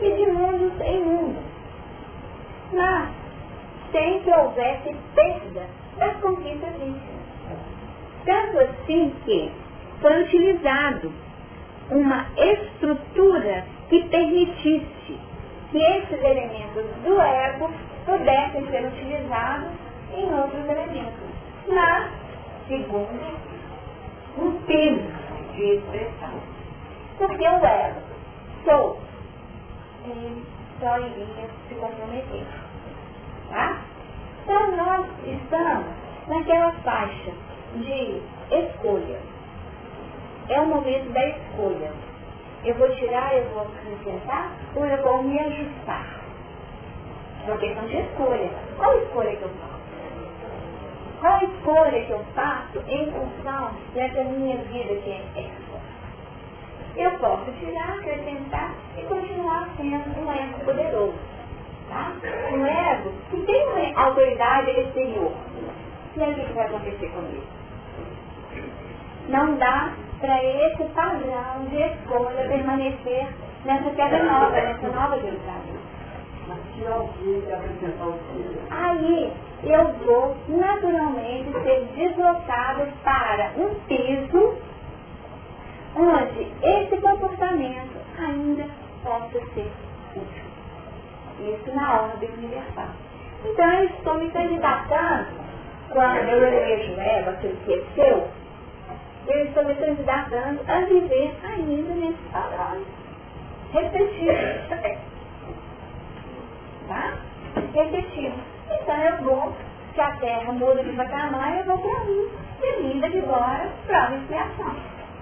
[0.00, 1.42] E de mundos em mundos.
[2.72, 3.08] Mas,
[3.92, 5.66] sem que houvesse perda
[5.98, 7.18] das conquistas íntimas.
[8.24, 9.50] Tanto assim que
[10.00, 11.12] foi utilizado
[11.90, 15.18] uma estrutura que permitisse
[15.70, 17.70] que esses elementos do ego
[18.04, 19.70] pudessem ser utilizados
[20.14, 21.27] em outros elementos,
[21.68, 22.10] mas
[22.66, 23.38] segundo
[24.38, 26.40] um peso de expressão.
[27.18, 28.00] Porque o ego,
[28.64, 29.00] sou,
[30.04, 30.44] ele
[30.80, 32.46] só iria se comprometer.
[33.50, 33.80] Tá?
[34.42, 35.86] Então nós estamos
[36.28, 37.32] naquela faixa
[37.74, 39.18] de escolha
[40.48, 41.92] é o momento da escolha.
[42.64, 46.20] Eu vou tirar, eu vou acrescentar, ou eu vou me ajustar.
[47.46, 48.50] É uma questão de escolha.
[48.76, 49.77] Qual escolha que eu faço?
[51.20, 55.68] Qual escolha que eu faço em função dessa minha vida que é essa?
[56.96, 61.18] Eu posso tirar, acrescentar e continuar sendo um ego poderoso.
[61.88, 62.12] Tá?
[62.52, 65.32] Um ego que tem uma autoridade exterior.
[66.16, 67.46] E aí o que vai acontecer comigo?
[69.28, 73.28] Não dá para esse padrão de escolha permanecer
[73.64, 75.18] nessa queda nova, nessa nova
[78.70, 79.32] Aí
[79.64, 84.56] eu vou naturalmente ser deslocado para um piso
[85.96, 88.66] onde esse comportamento ainda
[89.02, 89.72] possa ser
[90.14, 90.48] útil.
[91.40, 92.88] Isso na ordem universal.
[93.44, 95.26] Então eu estou me candidatando,
[95.90, 98.28] quando eu vejo ego, aquilo que é seu,
[99.26, 102.82] eu estou me candidatando a viver ainda nesse padrão.
[103.72, 105.17] Repetido.
[106.88, 107.12] Tá?
[107.74, 108.34] Repetido.
[108.70, 109.54] Então eu vou,
[109.94, 112.28] se a terra muda de patamar, eu vou para mim,
[112.60, 114.74] de linda de glória, prova e expiação.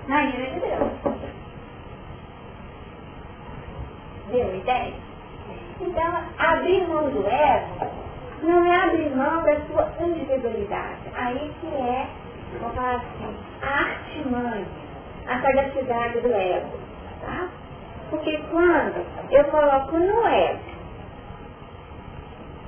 [0.08, 1.16] Na ira de Deus.
[4.30, 4.94] Deu ideia?
[5.80, 7.90] Então, abrir mão do ego
[8.42, 11.02] não é abrir mão da sua individualidade.
[11.14, 12.06] Aí que é
[12.60, 14.66] vou falar assim, a artimanha,
[15.26, 16.78] a sagacidade do ego.
[17.20, 17.48] Tá?
[18.10, 20.75] Porque quando eu coloco no ego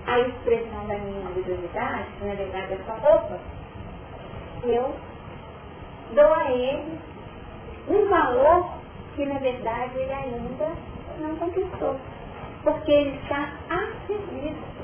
[0.08, 3.38] a expressão da minha individualidade, que na verdade é só roupa,
[4.64, 4.94] eu
[6.14, 6.98] dou a ele
[7.88, 8.70] um valor
[9.14, 10.72] que na verdade ele ainda
[11.20, 11.96] não conquistou.
[12.64, 14.78] Porque ele está a serviço.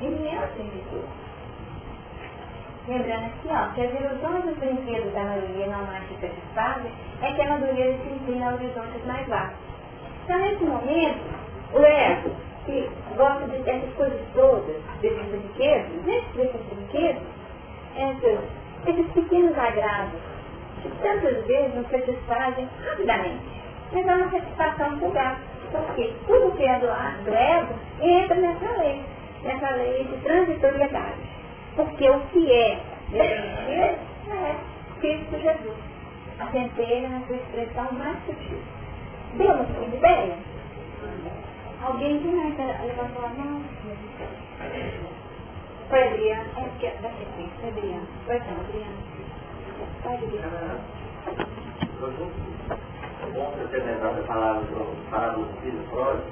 [0.00, 1.28] Ele é o.
[2.88, 6.90] Lembrando aqui, ó, que as ilusões dos brinquedos da maioria não mais se satisfazem,
[7.20, 9.58] é que a maioria se inclina a horizontes mais vastos.
[10.24, 11.20] Então, nesse momento,
[11.74, 12.30] o ego,
[12.68, 17.22] que gosta de, dessas coisas todas, desses brinquedos, desses, desses brinquedos,
[17.96, 18.38] esses,
[18.86, 20.20] esses pequenos agrados,
[20.82, 23.42] que tantas vezes nos satisfazem rapidamente.
[23.90, 25.38] Mas é uma satisfação fugaz.
[25.72, 29.02] Porque tudo que é do, do entra nessa lei,
[29.42, 31.16] nessa lei de transitoriedade.
[31.74, 32.78] Porque o que é
[33.10, 33.98] definido
[34.30, 34.56] é
[35.00, 35.76] Cristo Jesus.
[36.38, 38.58] A centelha na sua expressão mais sutil.
[39.36, 40.36] Deu uma ideia?
[41.82, 43.62] Alguém que mais levantou a mão?
[45.88, 46.44] Foi Adriano.
[46.56, 48.06] É que da sequência, Adriano.
[48.26, 48.98] Foi não, Adriano.
[50.02, 50.40] Pode vir.
[53.20, 54.62] É bom você ter lembrado a palavra
[55.32, 56.30] do filho pródigo,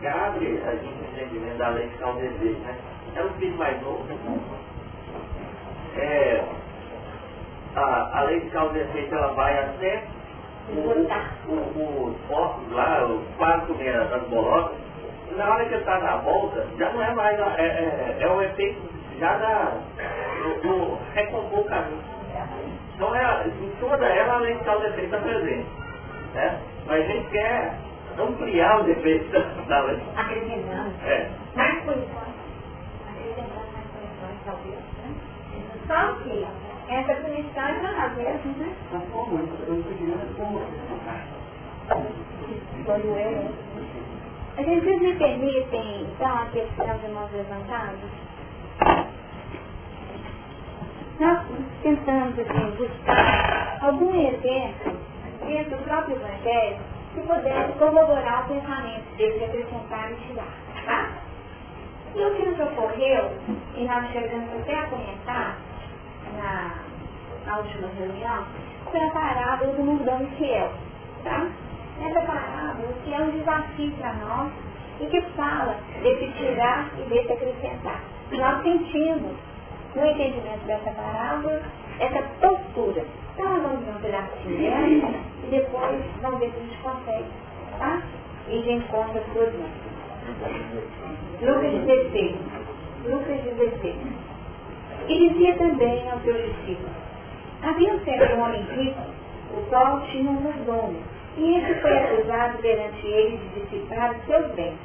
[0.00, 2.76] que abre a gente o entendimento da lei que está o desejo, né?
[3.16, 4.04] É um filho mais novo,
[5.96, 6.44] é,
[7.76, 9.56] a, a lei de causa e efeito ela vai
[10.64, 14.78] até os porcos lá, os quatro comendo das bolocas,
[15.36, 18.40] na hora que ele está na volta, já não é mais, é, é, é o
[18.42, 18.80] efeito
[19.18, 19.72] já da,
[20.42, 22.14] do, do recompor o caminho.
[22.94, 25.66] Então, é, em toda ela, a lei de causa e efeito está presente.
[26.34, 26.60] Né?
[26.86, 27.74] Mas a gente quer
[28.18, 30.02] ampliar os efeitos da lei.
[30.16, 30.92] Acrescentando.
[31.04, 31.30] É.
[31.56, 32.34] Mais condições.
[33.08, 34.78] Acrescentando mais condições, talvez.
[34.78, 35.14] Né?
[35.86, 36.46] Só que
[36.88, 38.74] essa punição é para nós mesmos, né?
[42.84, 43.50] Quando é.
[44.56, 47.98] A gente me permitem, então, aqui estão de mãos levantadas?
[51.18, 51.40] Nós
[51.82, 54.92] tentamos, assim, buscar algum exemplo
[55.46, 56.78] dentro do próprio Evangelho
[57.14, 60.54] que pudesse corroborar o pensamento deles, acrescentar e tirar,
[60.84, 61.08] tá?
[62.14, 63.30] E o que nos ocorreu,
[63.76, 65.56] e nós chegamos até a comentar,
[66.36, 66.74] na,
[67.46, 68.44] na última reunião,
[68.90, 70.72] foi a parábola do mundão fiel.
[71.22, 71.48] Tá?
[72.00, 74.52] Essa parábola que é um desafio para nós
[75.00, 78.00] e que fala desse tirar e desse acrescentar.
[78.32, 79.32] Nós sentimos
[79.94, 81.62] no entendimento dessa parábola
[82.00, 83.04] essa postura.
[83.34, 87.28] Então nós vamos ver um pedacinho e depois vamos ver se a gente consegue,
[87.78, 88.02] tá?
[88.48, 89.94] E de encontro as duas mãos.
[91.40, 92.36] Lucas 16.
[93.04, 94.23] Lucas 16.
[95.08, 96.92] E dizia também aos seus discípulos,
[97.62, 99.00] havia um certo homem rico,
[99.56, 100.96] o qual tinha um mordomo,
[101.36, 104.78] e esse foi acusado perante ele de dissipar os seus bens.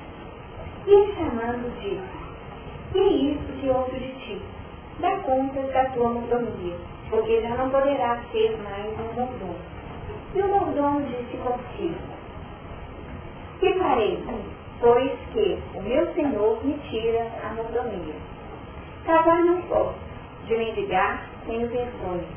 [0.88, 2.02] E chamando disse,
[2.92, 4.42] que é isso que ouço de ti?
[5.00, 6.76] Dá conta da tua mordomia,
[7.10, 9.56] porque já não poderá ser mais um mordomo.
[10.36, 11.96] E o mordomo disse consigo,
[13.60, 14.24] que farei,
[14.82, 18.16] pois que o meu Senhor me tira a mordomia.
[19.10, 19.96] Salvar não posso,
[20.46, 22.28] de mendigar tenho vergonha.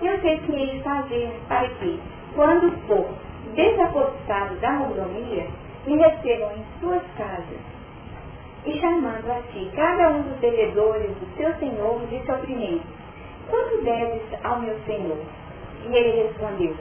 [0.00, 2.00] Eu sei o que hei de fazer para que,
[2.34, 3.10] quando for
[3.54, 5.46] desacostado da mordomia,
[5.86, 7.60] me recebam em suas casas.
[8.64, 12.80] E chamando a ti cada um dos devedores do seu senhor, disse ao primeiro,
[13.50, 15.18] quanto deves ao meu senhor?
[15.86, 16.74] E ele respondeu,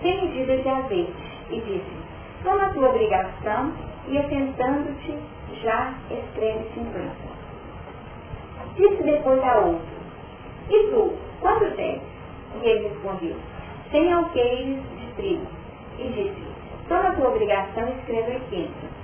[0.00, 1.12] cem medidas de azeite.
[1.50, 1.96] E disse,
[2.42, 3.74] toma a tua obrigação
[4.08, 5.18] e atentando-te
[5.60, 7.25] já escreve 50
[8.76, 9.96] disse depois a outro.
[10.70, 12.00] E tu, quanto tem?
[12.62, 13.36] E ele respondeu,
[13.90, 15.46] sem alqueires de trigo.
[15.98, 16.46] E disse,
[16.88, 18.40] toma tua obrigação e escreva aqui.
[18.50, 18.96] quinta.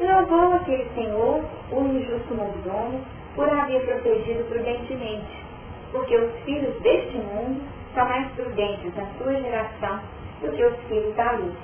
[0.00, 3.00] Louvou aquele senhor, o injusto mordomo,
[3.34, 5.44] por haver protegido prudentemente,
[5.92, 7.62] porque os filhos deste mundo
[7.94, 10.00] são mais prudentes na sua geração
[10.40, 11.54] do que os filhos da luz.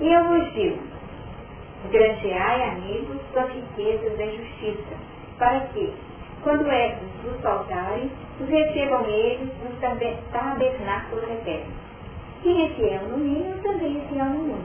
[0.00, 0.78] E eu vos digo,
[1.90, 4.96] grandeai amigos suas riquezas da justiça,
[5.38, 5.92] para que,
[6.46, 8.08] quando esses vos faltarem,
[8.40, 11.74] os recebam eles nos tabernáculos eternos.
[12.40, 14.64] Quem é fiel no mínimo, também é fiel no mundo.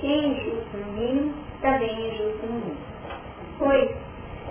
[0.00, 2.76] Quem é injusto no mínimo, também é injusto no mundo.
[3.56, 3.90] Pois,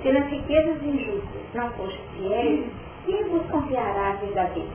[0.02, 2.66] se nas riquezas injustas não foste fiéis,
[3.06, 4.70] quem vos confiará a verdadeira?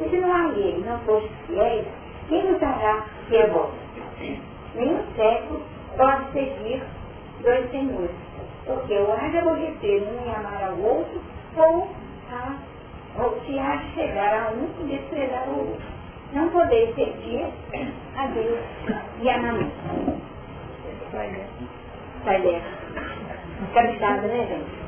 [0.00, 1.86] E se no alheio não foste fiéis,
[2.28, 3.74] quem vos dará que é vosso?
[4.76, 5.60] Nenhum século
[5.96, 6.84] pode seguir
[7.42, 8.25] dois senhores,
[8.66, 11.22] porque ou há de um e amar ao outro,
[11.56, 11.88] ou,
[12.32, 12.56] a,
[13.22, 15.86] ou se há de chegar a um e desprezar o outro.
[16.32, 17.46] Não podeis servir
[18.16, 18.58] a Deus
[19.22, 19.72] e a mamãe.
[22.24, 22.62] Vai ler.
[23.72, 24.86] Cabeçada, né, gente?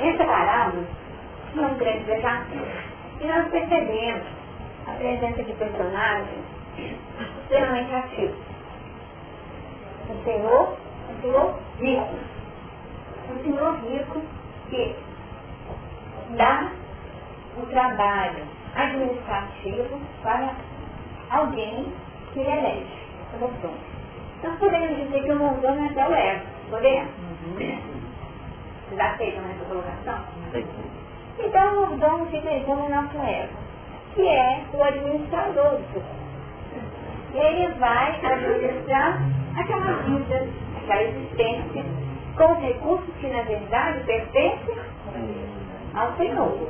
[0.00, 0.86] Essa parábola
[1.56, 2.62] é um grande desafio.
[3.20, 4.22] E nós percebemos
[4.86, 6.44] a presença de personagens
[7.42, 8.47] extremamente ativos.
[10.08, 10.76] O Senhor,
[11.10, 12.14] o Senhor rico.
[13.30, 14.22] O Senhor rico
[14.70, 14.96] que
[16.36, 16.70] dá
[17.56, 18.44] o trabalho
[18.74, 20.54] administrativo para
[21.30, 21.92] alguém
[22.32, 22.98] que ele elege
[23.36, 23.74] dono.
[24.42, 27.10] Nós podemos dizer que o mordomo é até o ego, podemos?
[27.18, 27.98] Uhum.
[28.88, 30.24] Vocês aceitam essa colocação?
[31.38, 33.52] Então o mordomo fica como o nosso ego,
[34.14, 36.02] que é o administrador do seu
[37.38, 39.20] Ele vai administrar
[39.56, 41.84] aquela vida, aquela existência,
[42.36, 44.76] com os recursos que na verdade pertencem
[45.94, 46.68] ao Senhor.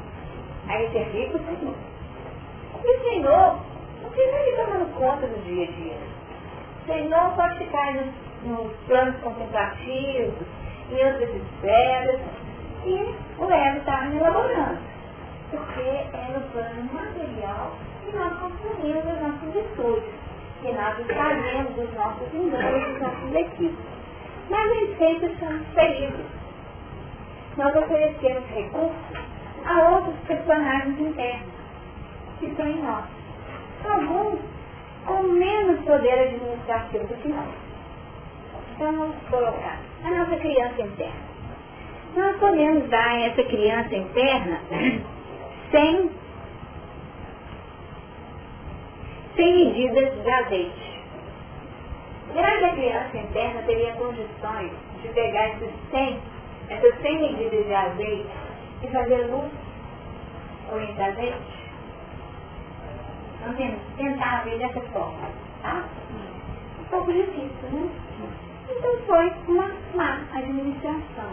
[0.68, 1.74] A esse rico Senhor.
[2.84, 3.58] E o Senhor
[4.02, 5.96] não precisa ir tomando conta do dia a dia.
[6.82, 8.14] O Senhor pode ficar nos,
[8.44, 10.46] nos planos contemplativos,
[10.90, 12.20] em outras esferas,
[12.84, 14.78] e o ego está elaborando.
[15.50, 17.72] Porque é no plano material
[18.04, 20.27] que nós construímos as nossas virtudes,
[20.60, 23.84] que nós fazemos os nossos enganos, os nossos equipes.
[24.50, 26.26] Mas nem sempre são felizes.
[27.56, 29.18] Nós oferecemos recursos
[29.66, 31.52] a outros personagens internos,
[32.38, 33.04] que estão em nós.
[33.84, 34.40] Alguns
[35.06, 37.48] com menos poder administrativo do que nós.
[38.74, 41.28] Então vamos colocar a nossa criança interna.
[42.14, 44.60] Nós podemos dar a essa criança interna
[45.70, 46.10] sem,
[49.38, 51.00] sem medidas de azeite.
[52.32, 56.18] Será que a criança interna teria condições de pegar esses 100,
[56.70, 58.28] essas 100 medidas de azeite
[58.82, 59.50] e fazer luz
[60.68, 61.58] com esse azeite?
[63.46, 63.56] Nós
[63.96, 65.28] tentar ver dessa forma,
[65.62, 65.84] tá?
[66.80, 67.88] Um pouco difícil, né?
[68.68, 71.30] Então foi uma má administração,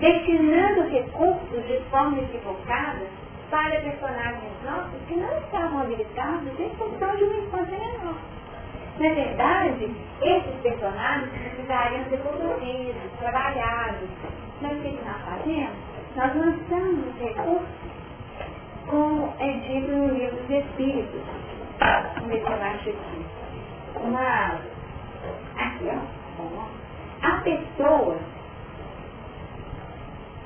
[0.00, 3.06] destinando recursos de forma equivocada
[3.50, 8.14] para personagens nossos que não estavam habilitados em função de uma infância menor.
[8.98, 14.08] Na verdade, esses personagens precisariam ser produzidos, trabalhados.
[14.62, 15.76] Mas o que nós fazemos?
[16.16, 17.68] Nós lançamos os recursos
[18.86, 21.22] como é dito no livro dos Espíritos.
[22.14, 23.26] Vamos ver se eu acho aqui.
[23.96, 24.60] Uma.
[25.56, 26.24] Aqui, ó.
[27.26, 28.18] A pessoa,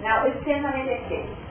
[0.01, 1.48] na 896,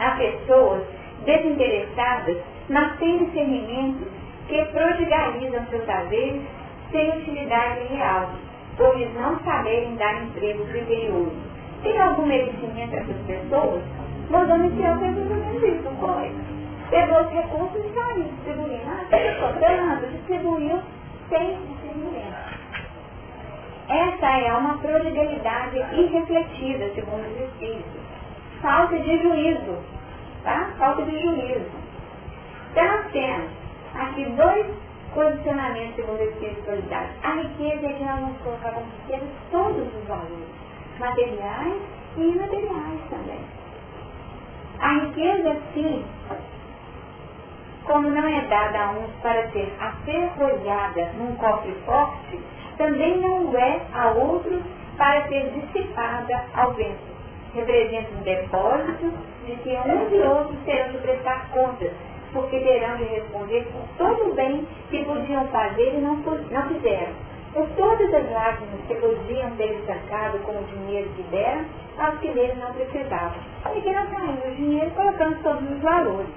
[0.00, 0.82] há pessoas
[1.24, 2.36] desinteressadas,
[2.68, 4.06] mas sem discernimento,
[4.48, 6.42] que prodigalizam seus haveres
[6.90, 8.30] sem utilidade real,
[8.76, 11.32] por eles não saberem dar emprego criterioso.
[11.82, 13.82] Tem algum merecimento essas pessoas?
[14.30, 16.32] Inicial fez exatamente isso, foi?
[16.90, 18.82] Pegou os recursos e saiu distribuindo.
[18.86, 20.80] Ah, está cobrando, distribuiu
[21.28, 22.50] sem discernimento.
[23.88, 27.99] Essa é uma prodigalidade irrefletida, segundo os Espíritos.
[28.60, 29.78] Falta de juízo,
[30.44, 30.70] tá?
[30.78, 31.70] Falta de juízo.
[32.70, 33.50] Então nós temos
[33.94, 34.66] aqui dois
[35.14, 37.12] posicionamentos segundo Espíritos solidários.
[37.24, 40.48] A riqueza é que nós vamos colocar como riqueza todos os valores,
[40.98, 41.82] materiais
[42.16, 43.40] e imateriais também.
[44.78, 46.04] A riqueza, sim,
[47.84, 52.40] como não é dada a uns para ser aferrolhada num cofre forte,
[52.78, 54.62] também não é a outros
[54.96, 57.09] para ser dissipada ao vento.
[57.54, 59.12] Representa um depósito
[59.44, 61.90] de que uns e outros terão de prestar contas,
[62.32, 67.12] porque terão de responder por todo o bem que podiam fazer e não, não fizeram.
[67.52, 71.64] Por todas as lágrimas que podiam ter estancado com o dinheiro que deram
[71.98, 73.40] aos que dele não precisavam.
[73.74, 76.28] E que não saímos o dinheiro colocamos todos os valores.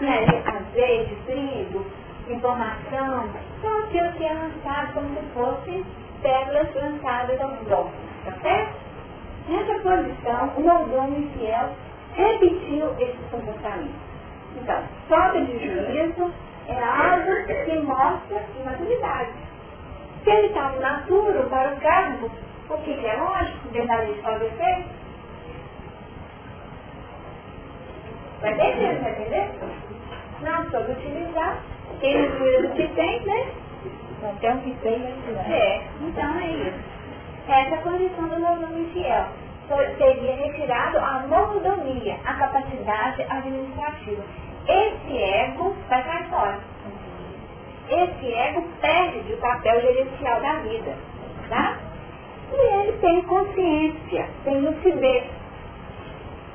[0.00, 0.26] Né?
[0.46, 1.84] Azeite, trigo,
[2.28, 3.28] informação,
[3.60, 5.84] são aquilo que é lançado como se fossem
[6.22, 7.90] pérolas lançadas aos dons,
[8.24, 8.85] tá certo?
[9.48, 11.70] Nessa posição, o mordomo infiel
[12.14, 13.94] repetiu esse comportamento.
[14.60, 16.32] Então, falta de juízo
[16.66, 19.32] é algo que mostra imaturidade.
[20.24, 22.30] Se ele está maturo para o cargo,
[22.70, 24.84] o que é lógico, verdade pode ser?
[28.40, 29.50] Vai entender, vai entender?
[30.42, 31.62] Não soube utilizar
[32.00, 33.46] quem não cuida do que tem, né?
[34.22, 35.46] Não tem o que tem, né?
[35.48, 36.95] É, então é isso.
[37.48, 39.26] Essa é a condição do mordomo infiel.
[39.98, 44.22] Seria retirado a mordomia, a capacidade administrativa.
[44.68, 46.58] Esse ego vai cair fora.
[47.88, 50.96] Esse ego perde o papel gerencial da vida.
[51.48, 51.78] Tá?
[52.52, 55.24] E ele tem consciência, tem lucidez.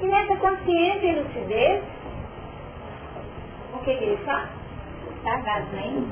[0.02, 1.84] E nessa consciência e lucidez,
[3.74, 4.50] o que, que ele faz?
[5.24, 6.08] Tá, Gasmen?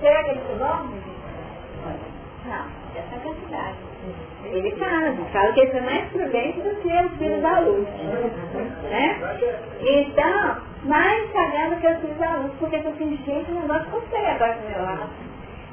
[0.00, 1.00] Será que ele se dorme?
[2.46, 3.76] Não, é sagacidade.
[4.44, 7.88] Ele fala, fala que ele foi mais prudente do que os filhos da luz.
[8.90, 9.20] Né?
[9.80, 14.26] Então, mais sagado que os filhos da luz, porque eu assim, gente, o negócio consegue
[14.26, 15.10] agora do meu lado.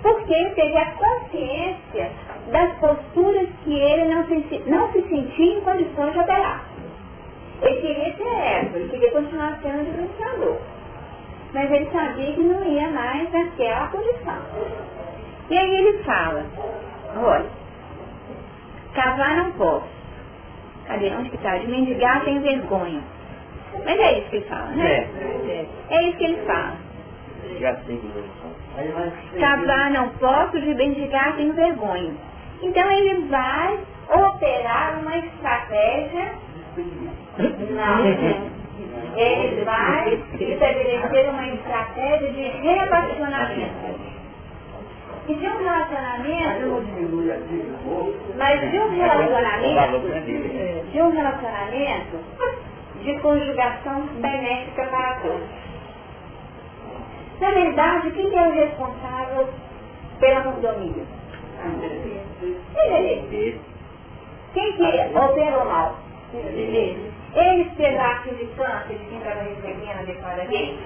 [0.02, 2.11] Porque ele teve a consciência
[2.52, 6.65] das posturas que ele não se, não se sentia em condições de operar.
[7.61, 10.57] Ele queria ser essa, ele queria continuar sendo administrador.
[11.53, 14.41] Mas ele sabia que não ia mais naquela condição.
[15.49, 16.45] E aí ele fala,
[17.17, 17.45] olha,
[18.93, 19.88] casar não posso.
[20.88, 21.09] Cadê?
[21.11, 21.57] Onde que está?
[21.57, 23.01] De mendigar tem vergonha.
[23.85, 25.07] Mas é isso que ele fala, né?
[25.47, 26.75] É, é isso que ele fala.
[29.39, 32.13] Casar não posso, de mendigar tenho vergonha.
[32.61, 33.79] Então ele vai
[34.09, 36.33] operar uma estratégia.
[36.77, 38.05] Não.
[39.15, 44.10] Ele vai estabelecer uma estratégia de relacionamento.
[45.32, 46.84] E de um relacionamento,
[48.36, 49.99] mas de um relacionamento,
[50.91, 52.18] de um relacionamento
[53.02, 55.48] de conjugação benéfica para todos.
[57.40, 59.48] Na verdade, quem é o responsável
[60.20, 61.03] pela mordomia?
[62.76, 63.62] Ele.
[64.53, 65.95] Quem que opera o mal?
[66.34, 67.10] Ele.
[67.34, 70.78] Ele fez a ato de câncer de quem estava recebendo adequadamente?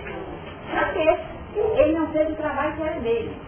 [0.71, 1.19] Não fez.
[1.77, 3.44] Ele não fez o trabalho que era dele.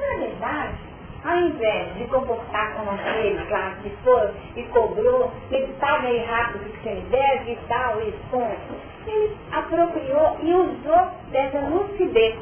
[0.00, 0.78] Na verdade,
[1.24, 6.72] ao invés de comportar como aquele lá que foi e cobrou, ele paga aí rápido
[6.82, 8.74] que ele deve e tal, e ponto,
[9.06, 12.38] ele apropriou e usou dessa lucidez.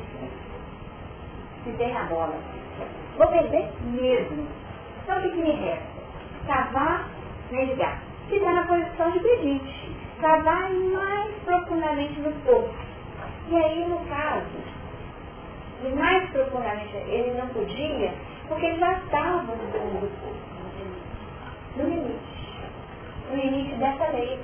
[1.64, 2.36] Se der a bola.
[3.16, 4.46] Vou perder mesmo.
[5.02, 5.98] Então o que, que me resta?
[6.46, 7.08] Cavar,
[7.50, 8.00] nem ligar.
[8.28, 9.92] Ficar na posição de pedinte.
[10.20, 12.74] Cavar mais profundamente no corpo.
[13.48, 14.44] E aí, no caso,
[15.84, 18.12] e mais profundamente ele não podia,
[18.48, 19.56] porque ele já estava no,
[21.76, 22.18] no limite,
[23.30, 24.38] no limite dessa lei.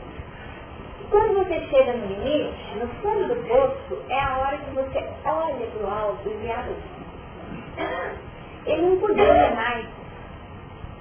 [1.11, 5.67] Quando você chega no limite, no fundo do poço, é a hora que você olha
[5.67, 6.95] para o alto e vê a luz.
[8.67, 9.87] Ele não podia mais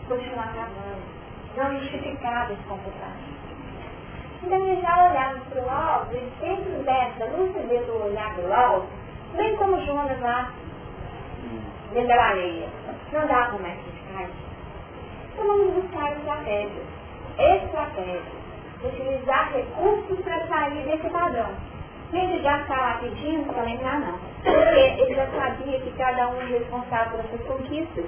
[0.07, 1.03] continuar cavando,
[1.55, 3.43] não justificava esse comportamento.
[4.43, 8.87] Então ele já olhava para o alto e dentro dessa lucidez do olhar do alto,
[9.35, 10.51] Bem como Jonas lá,
[11.91, 12.67] dentro da areia.
[13.11, 14.29] Não dava mais fiscais.
[15.33, 16.85] Então vamos buscar estratégias.
[17.39, 18.43] Estratégias.
[18.83, 21.49] Utilizar recursos para sair desse padrão.
[22.11, 24.19] Nem de gastar lá pedindo, também não, não.
[24.43, 28.05] Porque ele já sabia que cada um é responsável pelas suas conquistas.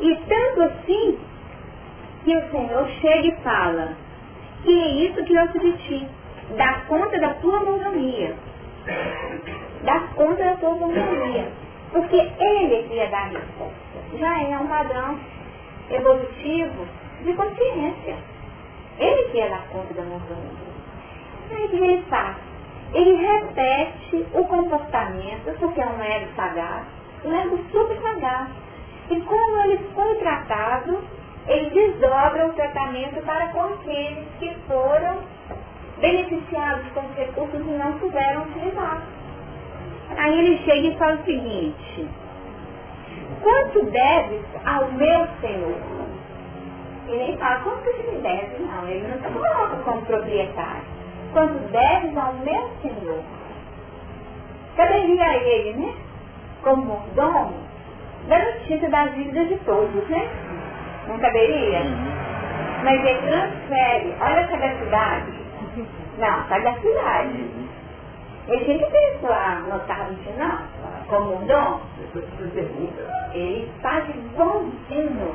[0.00, 1.18] E tanto assim
[2.24, 3.92] que o Senhor chega e fala,
[4.64, 6.06] que é isso que eu te pedi,
[6.58, 8.36] dá conta da tua monogamia
[9.82, 11.52] dá conta da tua companhia.
[11.92, 14.18] Porque ele que ia dar resposta.
[14.18, 15.18] Já é um padrão
[15.90, 16.86] evolutivo
[17.22, 18.16] de consciência.
[18.98, 20.50] Ele que ia dar conta da montanha.
[21.50, 22.36] Aí o que ele faz?
[22.94, 26.84] Ele repete o comportamento, porque é um ego sagaz,
[27.24, 28.48] um ego super sagaz.
[29.10, 31.02] E como ele foi tratado,
[31.48, 35.18] ele desdobra o tratamento para com aqueles que foram
[36.02, 39.00] beneficiados com os recursos e não puderam utilizar.
[40.18, 42.08] Aí ele chega e fala o seguinte,
[43.40, 45.76] quanto deves ao meu Senhor?
[47.06, 48.62] Ele nem fala, quanto você me deve?
[48.64, 50.82] Não, ele não se coloca como proprietário.
[51.32, 53.22] Quanto deves ao meu Senhor?
[54.76, 55.94] Caberia ele, né?
[56.62, 57.54] Como mordomo,
[58.28, 60.28] da notícia das dívidas de todos, né?
[61.08, 61.80] Não caberia?
[61.80, 62.22] Uhum.
[62.84, 65.41] Mas ele transfere, olha a sagacidade.
[66.18, 67.50] Não, sagacidade.
[68.48, 70.58] Ele tinha que ter sua notado no final,
[71.08, 71.80] como um dom.
[73.32, 74.04] Ele faz
[74.36, 75.34] bonzinho.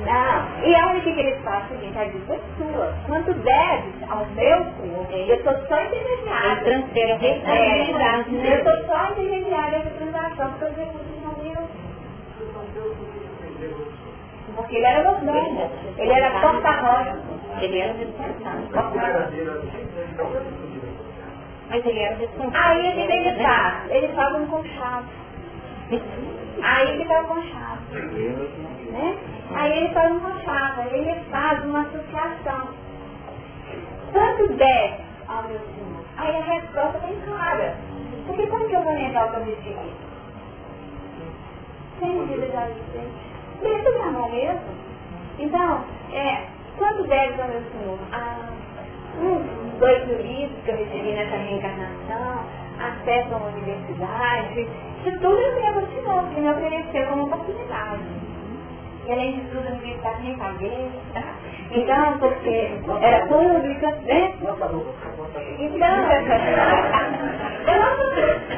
[0.00, 2.94] Não, e olha o que, que ele faz, o seguinte, a dívida é sua.
[3.06, 6.50] Quanto deves ao meu Senhor, eu estou só intermediário.
[6.50, 8.30] Ele transfere a responsabilidade.
[8.30, 8.54] Né?
[8.54, 11.68] Eu estou só intermediário dessa transação, porque os recursos não viram.
[14.56, 17.16] Porque ele era mordomo, ele era porta-rocha,
[17.60, 18.68] ele era responsável.
[21.70, 22.60] Mas ele era responsável.
[22.60, 23.90] Aí o que ele faz?
[23.90, 25.08] Ele faz um conchavo.
[26.62, 27.82] Aí ele dá um conchavo.
[28.92, 29.18] Né?
[29.54, 32.68] Aí ele faz um conchavo, aí ele faz uma associação.
[34.12, 36.04] Quanto der ao meu Senhor?
[36.16, 37.76] Aí a resposta bem clara.
[38.26, 39.92] Porque como que eu vou negar o que eu recebi?
[41.98, 42.74] Sem individualidade.
[43.60, 44.60] Dentro da mão mesmo.
[45.38, 46.46] Então, é,
[46.78, 47.98] quanto deve ao meu Senhor?
[48.12, 48.48] Ah,
[49.20, 52.44] uns dois mil litros que eu recebi nessa reencarnação,
[52.78, 54.68] acesso a uma universidade,
[55.04, 58.02] isso tudo eu devo ao Senhor, que me ofereceu como oportunidade.
[59.06, 61.22] E além de tudo, a universidade nem paguei, tá?
[61.70, 62.70] Então, porque
[63.02, 64.32] era pública, né?
[65.58, 66.08] Então,
[67.66, 67.88] eu não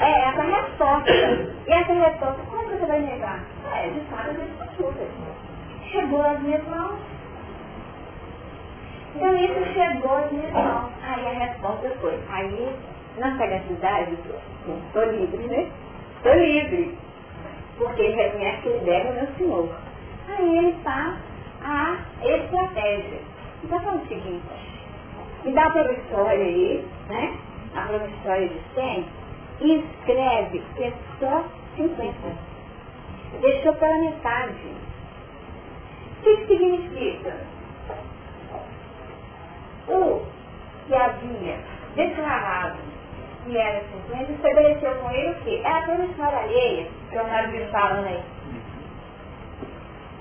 [0.01, 1.10] é essa resposta.
[1.10, 3.40] E essa resposta, como você vai negar?
[3.74, 4.52] É, de fato, a gente
[5.90, 6.98] Chegou às minhas mãos.
[9.16, 10.93] Então isso chegou às minhas mãos.
[11.02, 12.76] Aí a resposta foi, aí
[13.16, 15.70] na sagacidade, estou livre, né?
[16.16, 16.98] Estou livre.
[17.78, 19.70] Porque ele reconhece que ele deve meu Senhor.
[20.28, 21.16] Aí ele faz
[21.64, 23.20] a estratégia.
[23.64, 24.43] Então faz o seguinte,
[25.44, 27.38] me dá a promissória aí, né?
[27.74, 29.06] A promissória de 100
[29.62, 31.43] e escreve que é só
[31.76, 32.14] 50.
[33.40, 34.55] Deixou pela metade.
[36.18, 37.55] O que significa?
[39.88, 40.22] O
[40.86, 41.58] que havia
[41.94, 42.78] declarado
[43.46, 45.60] que era 50, estabeleceu com ele o quê?
[45.64, 48.22] É a promissória alheia, que o Mário falando aí.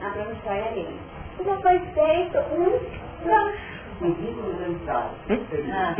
[0.01, 1.15] A promissória alheia.
[1.39, 2.79] Então foi feito um
[3.25, 3.75] gancho.
[5.71, 5.95] Ah.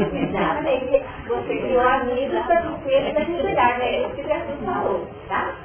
[1.28, 5.56] Você criou amigos para cumprir essa necessidade, é isso que Jesus falou, tá?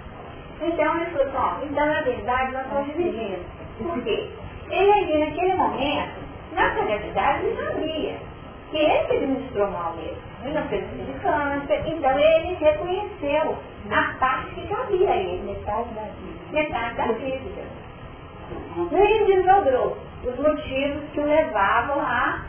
[0.62, 3.44] Então ele falou assim, ó, então na verdade nós estamos dividindo.
[3.78, 4.28] Por quê?
[4.70, 8.16] Ele ali naquele momento, na sagacidade, ele sabia
[8.70, 10.18] que ele administrou mal mesmo.
[10.44, 13.58] Ele não fez de câncer, então ele reconheceu
[13.90, 15.42] a parte que cabia a ele.
[15.42, 16.52] Metade da vida.
[16.52, 17.80] Metade da vida.
[18.90, 22.44] E ele desdobrou os motivos que o levavam a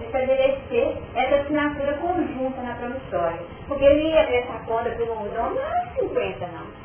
[0.00, 3.40] estabelecer essa assinatura conjunta na promissória.
[3.68, 6.82] Porque ele ia ver essa conta pelo mudão, não era 50 não.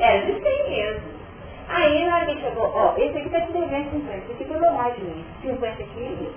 [0.00, 1.21] Era de 100 mesmo.
[1.68, 4.94] Aí hora que chegou, ó, esse aqui está te devendo 50, esse aqui pegou mais
[4.96, 6.30] de mim, 50 aqui,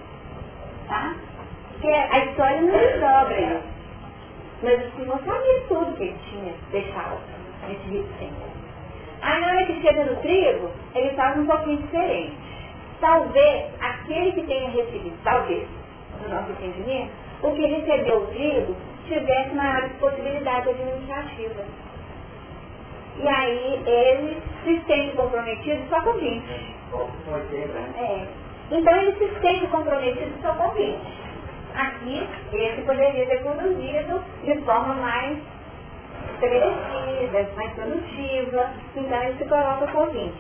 [0.88, 1.16] tá?
[1.72, 3.76] Porque a história não desdobra isso.
[4.64, 7.20] Mas o Senhor sabia tudo que ele tinha deixado
[7.68, 8.10] nesse livro
[9.22, 12.38] Aí na hora que chega no trigo, ele faz um pouquinho diferente.
[13.02, 15.68] Talvez aquele que tenha recebido, talvez,
[16.22, 17.12] no nosso entendimento,
[17.44, 18.76] o que recebeu o trigo
[19.08, 21.66] tivesse maiores possibilidades administrativas
[23.18, 26.44] e aí ele se sente comprometido só com 20.
[27.98, 28.28] É.
[28.72, 31.00] Então ele se sente comprometido só com 20.
[31.76, 35.38] Aqui, esse poderia ser conduzido de forma mais
[36.34, 40.34] estabelecida, mais produtiva, então ele se coloca com 20.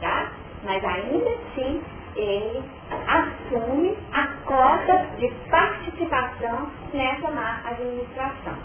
[0.00, 0.32] Tá?
[0.64, 1.82] Mas ainda assim,
[2.16, 2.62] ele
[3.06, 8.56] assume a cota de participação nessa má administração.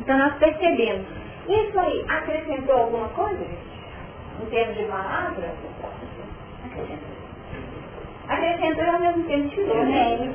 [0.00, 3.44] Então nós percebemos isso aí acrescentou alguma coisa?
[4.42, 5.52] Em termos de palavra?
[6.64, 7.14] Acrescentou.
[8.28, 10.16] Acrescentou ao mesmo tempo tirou, né?
[10.16, 10.32] Um.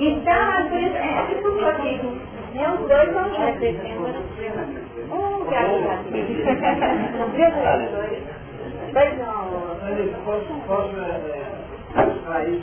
[0.00, 2.00] Então, por isso, é, desculpa aqui.
[2.54, 2.68] Né?
[2.72, 3.08] Os dois.
[5.10, 6.26] Oh, graças a Deus.
[7.34, 7.50] Viu,
[8.92, 9.18] dois?
[9.18, 9.78] Não.
[10.24, 10.96] Posso, posso
[12.10, 12.62] extrair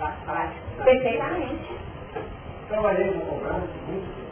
[0.00, 0.84] da prática?
[0.84, 1.70] Perfeitamente.
[2.68, 4.25] Trabalhei no cobrança muito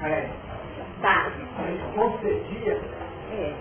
[0.00, 0.48] crédito.
[1.00, 1.30] Tá.
[1.94, 2.80] Concedia,
[3.32, 3.54] é.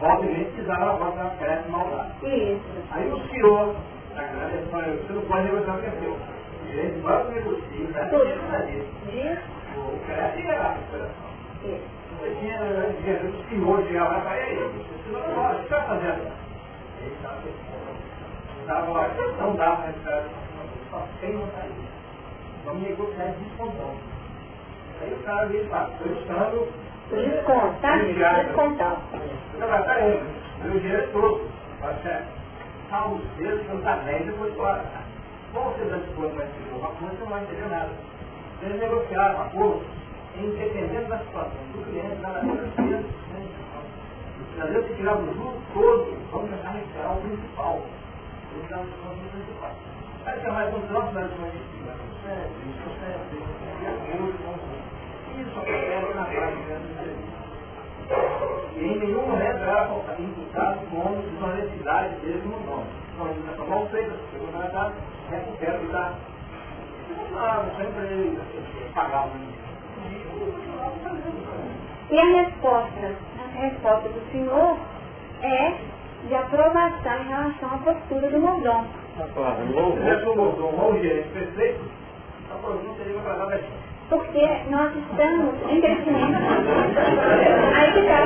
[0.00, 2.12] obviamente precisava botar crédito maldade.
[2.22, 2.60] Isso.
[2.90, 3.76] Aí o senhor,
[4.16, 6.12] a grande, falou, você não pode negociar o que é seu.
[6.12, 9.42] O gerente vai negocia, o crédito é disso.
[9.76, 10.78] O crédito é lá,
[11.64, 11.96] Isso.
[12.18, 12.58] Você tinha
[12.98, 16.32] dinheiro do senhor, chegava lá e falava, ei, você não pode, o que está fazendo?
[17.02, 17.42] Ele estava
[18.66, 19.08] dava,
[19.38, 20.30] não dava resultado,
[20.90, 21.72] só tem vontade.
[22.64, 24.15] Vamos negociar descontão.
[25.00, 26.68] Aí o cara veio lá, estou estando.
[27.10, 27.96] Desconto, tá?
[27.98, 28.96] Descontão.
[29.58, 30.22] Não, mas peraí,
[30.62, 31.48] meu dinheiro é todo.
[31.80, 32.26] Tá certo?
[32.90, 34.84] Salva os dedos, não está bem, depois fora.
[35.52, 37.90] Como você está disposto a esse uma coisa, você não vai entender nada.
[38.62, 39.82] Eles negociaram um acordo,
[40.36, 43.56] independente da situação do cliente, cada vez mais
[44.58, 47.82] às vezes você tirava o juro todo, vamos tentar recuperar o principal.
[48.52, 48.86] Vamos dar o
[49.30, 49.70] principal.
[50.24, 50.70] Aí você vai a
[51.28, 51.92] de uma dívida.
[52.08, 53.52] Isso é, isso é, isso
[53.84, 54.65] é, acordo,
[55.40, 56.80] isso acontece na prática
[58.76, 62.86] E em nenhum momento era imputado como desonestidade dele no nome.
[63.18, 64.92] Não, ele está mal quando ela está,
[65.30, 66.14] recupera está.
[67.32, 68.38] Não, sempre
[68.94, 69.30] pagava.
[72.10, 73.16] E a resposta?
[73.38, 74.78] A resposta do Senhor
[75.42, 75.74] é
[76.26, 78.88] de aprovação em relação à postura do mordomo.
[79.16, 81.84] Se tivesse um mordomo ou gerente perfeito,
[82.50, 83.60] a produção seria uma palavra
[84.08, 86.36] porque nós estamos em crescimento.
[87.74, 88.24] Aí que tá.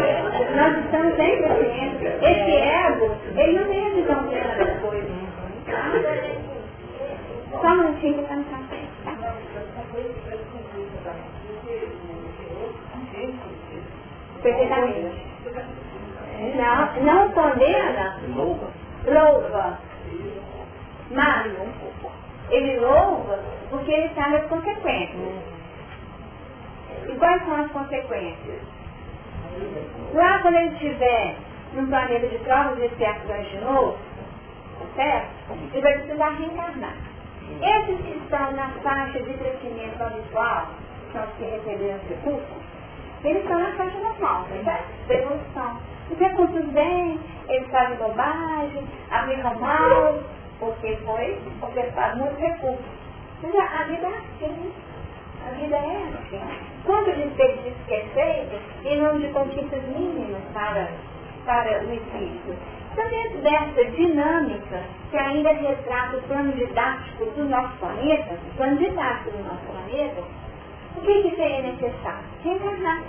[0.57, 2.05] Nós estamos em crescimento.
[2.23, 5.11] Esse ego, ele não tem a visão plena das coisas.
[5.11, 5.27] Né?
[7.51, 8.91] Só um minutinho que tá eu quero?
[14.43, 15.31] Perfeitamente.
[16.57, 18.21] Não, não condena,
[19.07, 19.79] louva.
[21.11, 21.53] Mas
[22.51, 23.39] ele louva
[23.71, 25.60] porque ele sabe as consequências.
[27.09, 28.61] E quais são as consequências?
[30.15, 31.37] Lá quando ele estiver
[31.75, 33.99] num planeta de provas e de novo,
[34.97, 35.31] certo?
[35.73, 36.95] Ele vai precisar reencarnar.
[37.61, 40.69] Esses que estão na faixa de crescimento habitual,
[41.13, 42.61] são os que receberam esse recurso,
[43.25, 45.09] eles estão na faixa normal, certo?
[45.09, 45.77] Da evolução.
[46.19, 50.19] Recursos vêm, eles fazem bobagem, aplicam mal,
[50.59, 52.85] porque foi ofertado muitos recursos.
[53.43, 54.73] Mas a vida é assim.
[55.57, 56.41] Vida é assim.
[56.85, 60.89] Quanto que é feito em nome de conquistas mínimas para,
[61.45, 62.57] para o espírito.
[62.93, 68.77] Então, dentro dessa dinâmica, que ainda retrata o plano didático do nosso planeta, o plano
[68.79, 70.23] didático do nosso planeta,
[70.97, 72.25] o que, que seria necessário?
[72.43, 73.03] Reencarnar.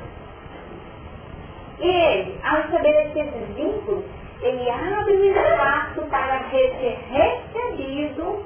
[1.79, 4.05] Ele, ao estabelecer esses vínculos,
[4.41, 8.45] ele abre o espaço para ser recebido,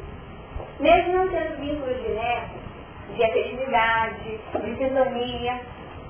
[0.80, 2.65] mesmo não tendo vínculos diretos,
[3.14, 5.60] de afetividade, de sintonia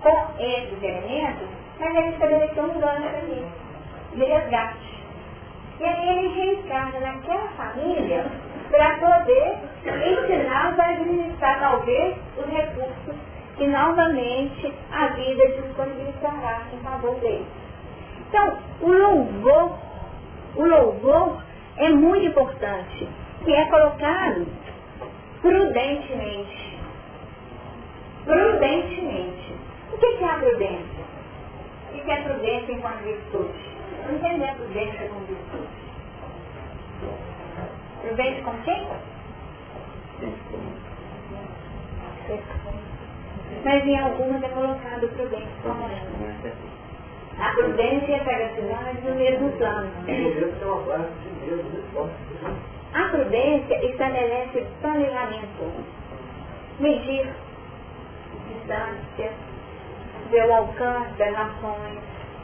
[0.01, 1.47] com esses elementos,
[1.79, 3.45] mas ele estabeleceu um ganho ali,
[4.13, 4.95] de resgate.
[5.79, 8.25] E aí ele reencarna naquela família
[8.71, 13.15] para poder ensiná-los a administrar talvez os recursos
[13.57, 17.47] que novamente a vida disponibilizará em favor deles.
[18.27, 19.77] Então, o louvor,
[20.55, 21.41] o louvor
[21.77, 23.07] é muito importante,
[23.43, 24.47] que é colocado
[25.41, 26.64] prudentemente.
[28.25, 29.53] Prudentemente.
[29.93, 31.05] O que é a prudência?
[31.93, 33.75] O que é a prudência enquanto virtude?
[34.05, 35.67] Não entender a prudência como virtude.
[38.01, 38.87] Prudência com quem?
[43.63, 46.65] Mas em algumas é colocado prudência como ela.
[47.37, 49.91] A prudência e a sagacidade no mesmo plano.
[52.93, 55.83] A prudência estabelece planejamento,
[56.79, 57.27] medir
[58.65, 59.31] distância,
[60.31, 61.99] ver o alcance das ações,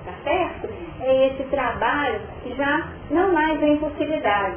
[0.06, 0.70] tá certo?
[1.02, 4.56] É esse trabalho que já não mais é impossibilidade.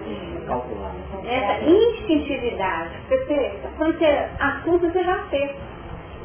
[1.27, 3.69] Essa instintividade, perfeita.
[3.79, 5.57] Quando você assusta, você já fez.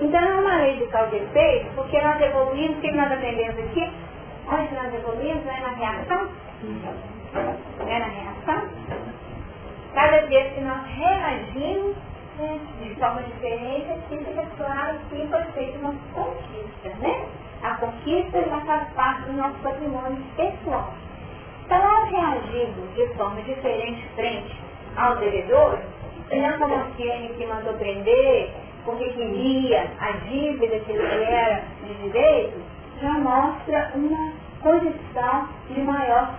[0.01, 3.11] Então não é uma lei de causa e efeito, porque nós evoluímos, o que nós
[3.11, 3.91] aprendemos aqui?
[4.47, 6.29] Onde nós evoluímos é na reação.
[7.87, 8.69] É na reação.
[9.93, 11.95] Cada vez que nós reagimos
[12.39, 17.25] de forma diferente, aqui fica claro que foi feita uma conquista, né?
[17.61, 20.93] A conquista já faz parte do nosso patrimônio pessoal.
[21.65, 24.55] Então, ao de forma diferente frente
[24.95, 25.79] ao devedor,
[26.31, 28.53] não como aquele que mandou prender,
[28.85, 32.61] porque queria a dívida que ele era de direito,
[33.01, 36.33] já mostra uma posição de maior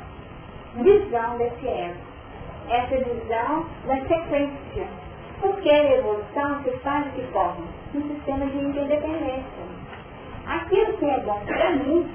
[0.77, 2.01] visão desse ego.
[2.71, 5.10] Essa visão da sequência.
[5.41, 7.67] Porque a evolução se faz de que forma?
[7.95, 9.71] Um sistema de interdependência.
[10.47, 12.11] Aquilo que é bom para mim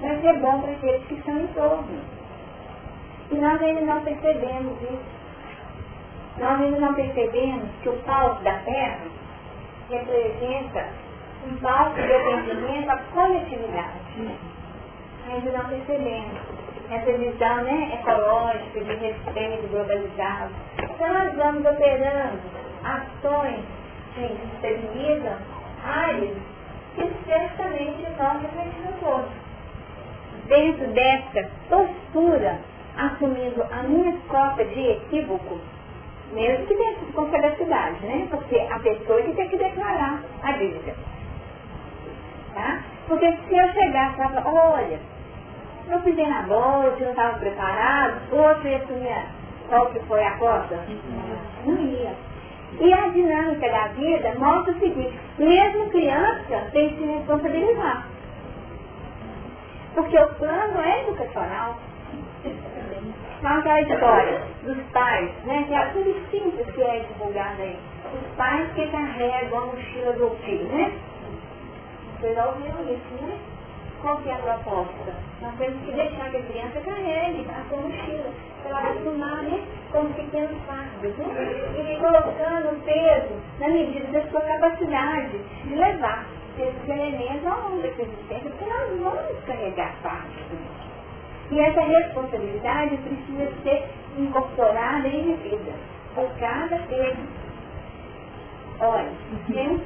[0.00, 2.00] vai ser bom para aqueles que estão em torno.
[3.30, 5.16] E nós ainda não percebemos isso.
[6.38, 9.06] Nós ainda não percebemos que o palco da terra
[9.88, 10.88] representa
[11.48, 14.38] um palco de atendimento à coletividade.
[15.28, 16.55] Ainda não percebemos
[16.90, 20.52] essa visão né, ecológica, de respeito globalizado.
[20.78, 22.38] Então nós vamos operando
[22.84, 23.64] ações
[24.14, 24.22] que
[24.54, 25.36] estabilizam
[25.84, 26.36] áreas
[26.94, 29.46] que certamente nós refletimos todos.
[30.46, 32.58] Dentro dessa postura,
[32.96, 35.58] assumindo a minha cota de equívoco,
[36.32, 38.26] mesmo que tenha com sagacidade, né?
[38.30, 40.94] Porque a pessoa que tem que declarar a dívida.
[42.54, 42.82] Tá?
[43.06, 44.98] Porque se eu chegar e falar, olha,
[45.88, 49.36] não pisei na bolsa, não estava preparado, outro ia assumir
[49.68, 50.80] qual que foi a cota?
[51.64, 52.14] Não ia.
[52.78, 58.06] E a dinâmica da vida mostra o seguinte, mesmo criança tem que se responsabilizar.
[59.94, 61.78] Porque o plano é educacional.
[63.38, 67.78] Então aquela história dos pais, né, que é tudo simples que é divulgada aí.
[68.14, 70.92] Os pais que carregam a mochila do filho, né?
[72.20, 73.38] Vocês ouviram isso, né?
[74.06, 75.14] Qual que é a proposta?
[75.42, 78.30] Nós temos que deixar que a criança carregue a sua mochila,
[78.62, 81.26] para ela acostumar né, com os pequenos fardos, né?
[81.76, 86.24] E colocando o peso na medida da sua capacidade de levar
[86.56, 90.36] esses elementos ao longo da sua existência, porque nós vamos carregar fardos.
[91.50, 95.72] E essa responsabilidade precisa ser incorporada e vivida
[96.14, 97.16] por cada ser.
[98.78, 99.10] Olha,
[99.52, 99.82] tem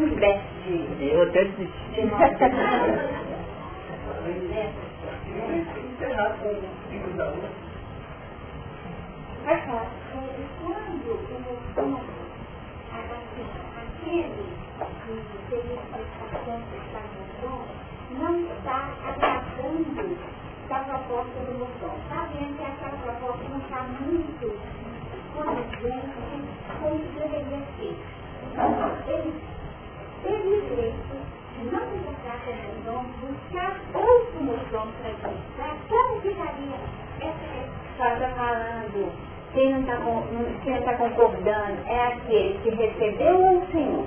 [0.00, 1.10] uns bestes de...
[1.12, 3.26] Eu até desisti.
[4.26, 4.32] De
[9.44, 9.86] Vai falar.
[10.60, 11.18] Quando o
[13.86, 14.42] aquele
[15.06, 15.62] que tem
[15.92, 16.58] manifestação
[18.08, 20.18] que não está agradando
[20.68, 21.94] da proposta do moção.
[22.02, 24.46] Está que aquela proposta não está muito
[25.36, 26.18] condizente
[26.80, 27.96] com o que deveria ser.
[30.24, 30.56] Teve
[31.64, 36.76] não encontrar com o dom, buscar outro moção para administrar, como ficaria
[37.20, 43.66] essa que está falando quem não está tá concordando é aquele que recebeu ou o
[43.72, 44.04] Senhor?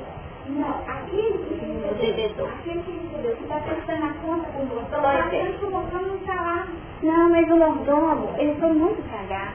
[0.48, 5.08] Não, aquele que recebeu, aquele que recebeu, que está prestando a conta com o mordomo,
[5.08, 6.68] achando que não está.
[7.02, 9.54] Não, mas o mordomo, ele foi muito sagaz.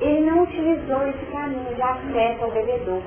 [0.00, 3.02] Ele não utilizou esse caminho de acesso ao devedor.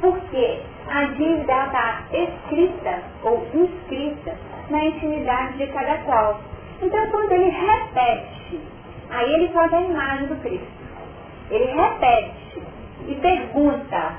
[0.00, 4.36] Porque a dívida está escrita ou inscrita
[4.70, 6.40] na intimidade de cada qual.
[6.80, 8.60] Então, quando ele repete,
[9.10, 10.80] aí ele faz a imagem do Cristo.
[11.50, 12.62] Ele repete
[13.08, 14.14] e pergunta,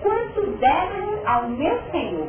[0.00, 2.28] quanto deve ao meu Senhor?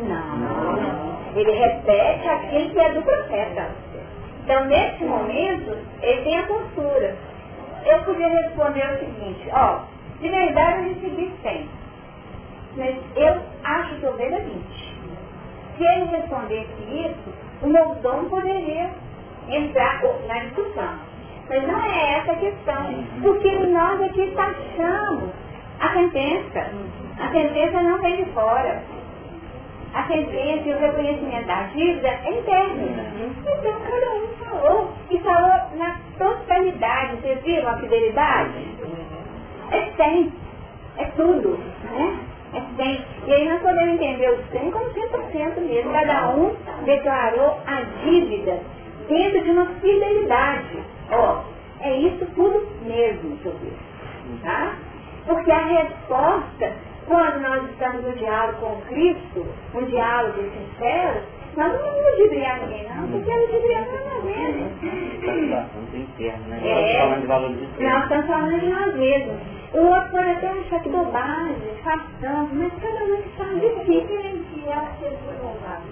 [0.00, 1.20] Não, não.
[1.36, 3.70] Ele repete aquilo que é do profeta.
[4.42, 7.16] Então, nesse momento, ele tem a postura.
[7.84, 9.80] Eu podia responder o seguinte, ó,
[10.20, 11.68] de verdade eu recebi 100,
[12.76, 14.90] mas eu acho que eu vejo 20.
[15.76, 18.90] Se ele respondesse isso, o meu dom poderia
[19.48, 21.10] entrar na discussão.
[21.48, 23.04] Mas não é essa a questão.
[23.22, 25.30] Porque nós aqui taxamos
[25.80, 26.70] a sentença.
[27.18, 28.82] A sentença não vem de fora.
[29.92, 32.88] A sentença e o reconhecimento da dívida é interno.
[33.46, 34.92] Então cada um falou.
[35.10, 37.16] E falou na totalidade.
[37.16, 38.68] Vocês viram a fidelidade?
[39.72, 40.32] É 100.
[40.98, 41.58] É tudo.
[41.90, 42.18] Né?
[42.54, 43.04] É 100.
[43.26, 45.92] E aí nós podemos entender o 100 como 100% mesmo.
[45.92, 46.54] Cada um
[46.84, 48.60] declarou a dívida
[49.08, 50.78] dentro de uma fidelidade.
[51.10, 51.42] Ó,
[51.80, 54.42] é isso tudo mesmo que eu vejo.
[54.44, 54.74] Tá?
[55.26, 56.72] Porque a resposta,
[57.10, 61.22] quando nós estamos no diálogo com Cristo, um diálogo sincero,
[61.56, 64.70] nós não vamos ludibriar ninguém, não, porque é ludibriar nós mesmos.
[65.92, 66.60] interno, né?
[66.62, 69.36] É, nós falando de valor de Nós estamos falando de nós mesmos.
[69.74, 74.06] O outro pode até achar que bobagem, faz tanto, mas cada um sabe de si
[74.06, 75.82] que ele é ser louvado.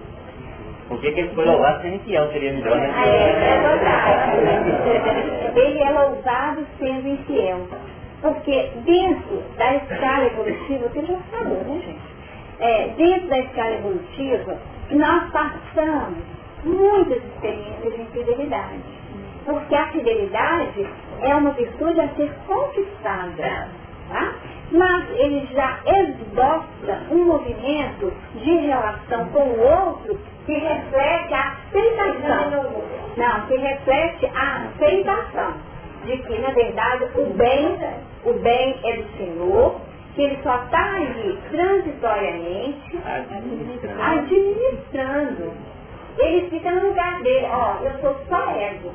[0.89, 2.31] Por que, que ele foi louvado sendo infiel?
[2.31, 2.95] Seria melhor, né?
[2.97, 3.31] Ah, é,
[5.47, 7.67] é ele é louvado sendo infiel.
[8.21, 12.19] Porque dentro da escala evolutiva, você já falou, né, gente?
[12.59, 14.59] É, dentro da escala evolutiva,
[14.91, 16.19] nós passamos
[16.65, 18.83] muitas experiências de infidelidade.
[19.45, 20.87] Porque a fidelidade
[21.23, 23.69] é uma virtude a ser conquistada.
[24.09, 24.35] Tá?
[24.73, 32.83] Mas ele já esboça um movimento de relação com o outro que reflete a aceitação.
[33.17, 35.68] Não, que reflete a aceitação
[36.09, 37.79] de que, na verdade, o bem,
[38.25, 39.81] o bem é do Senhor,
[40.15, 44.03] que ele só está ali transitoriamente administrando.
[44.03, 45.53] administrando.
[46.19, 48.91] Ele fica no lugar dele, ó, eu sou só ego.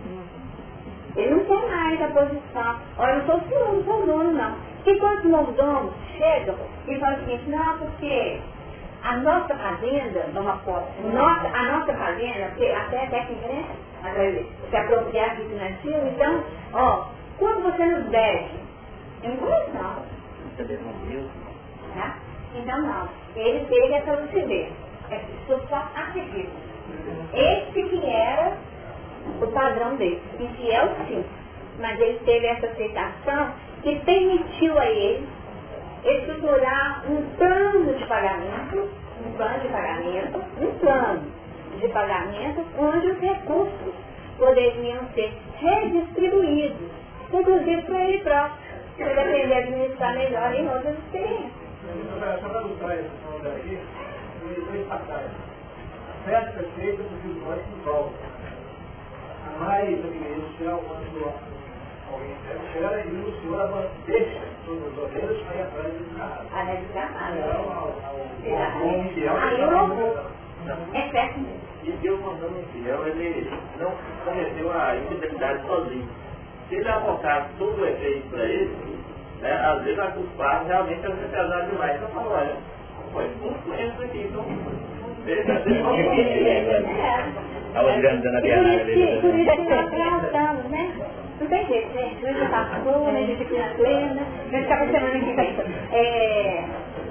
[1.15, 4.55] Ele não tem mais a posição, ó, eu não sou senhor, não sou dono, não.
[4.85, 6.55] E quando os mordomos chegam
[6.87, 8.39] e falam o seguinte, não, porque
[9.03, 13.65] a nossa fazenda, numa foto, nossa, a nossa fazenda, porque até a técnica, né?
[14.69, 16.43] Se apropriar do financeiro, então,
[16.73, 17.05] ó,
[17.37, 18.49] quando você nos deve,
[19.23, 20.03] eu não não.
[21.95, 22.17] Tá?
[22.55, 23.09] Então não.
[23.35, 24.71] Ele teve essa lucidez.
[25.09, 26.49] É, só a seguir.
[27.33, 28.57] Esse que era
[29.41, 30.21] o padrão dele.
[30.39, 31.25] Infiel sim.
[31.79, 33.51] Mas ele teve essa aceitação
[33.81, 35.27] que permitiu a ele
[36.03, 38.89] estruturar um plano de pagamento,
[39.25, 41.23] um plano de pagamento, um plano
[41.79, 43.93] de pagamento onde os recursos
[44.37, 46.91] poderiam ser redistribuídos,
[47.31, 48.57] inclusive para ele próprio,
[48.97, 51.63] para aprender a administrar melhor em outras experiências.
[56.25, 58.13] Festa é feita que volta.
[59.45, 61.62] A mais a igreja, quando
[62.13, 66.47] alguém espera e o Senhor deixa todas as ovelhas para ir atrás do desgarrado.
[66.53, 67.37] Ah, é desgarrado.
[68.43, 69.37] Então, o infiel
[70.93, 71.39] é certo
[71.83, 73.91] E Deus mandando o infiel, ele não
[74.23, 76.07] cometeu a infidelidade sozinho.
[76.69, 78.97] Se ele avocasse todo o efeito para ele,
[79.41, 81.95] né, às vezes a culpar realmente é pesado demais.
[81.97, 82.55] Então falou, olha,
[83.11, 84.45] foi muito isso aqui, então
[85.25, 85.53] deixa
[87.67, 88.69] Estava grande na piada.
[89.19, 91.12] Por isso que nós tratamos, né?
[91.53, 92.25] Tem jeito, gente.
[92.25, 93.27] Hoje passou, né?
[93.27, 94.21] Gente aqui na plena.
[94.49, 95.55] Ficar pra semana que vem.
[95.91, 96.65] É,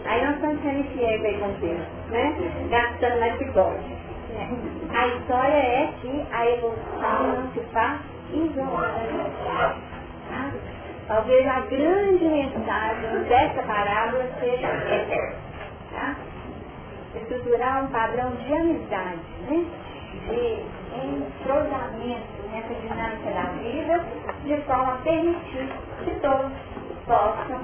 [0.04, 1.78] aí nós estamos sendo fiéis aí com Deus,
[2.10, 2.34] né?
[2.68, 3.84] Gastando mais que pode.
[4.92, 8.00] A história é que a evolução não se faz
[8.32, 9.30] isoladamente.
[9.44, 9.76] Tá?
[11.06, 15.36] Talvez a grande mensagem dessa parábola seja essa.
[15.92, 16.16] Tá?
[17.14, 19.64] Estruturar um padrão de amizade, né?
[20.26, 20.64] de
[20.94, 24.04] entrosamento nessa dinâmica da vida,
[24.44, 25.68] de forma a permitir
[26.04, 26.52] que todos
[27.06, 27.60] possam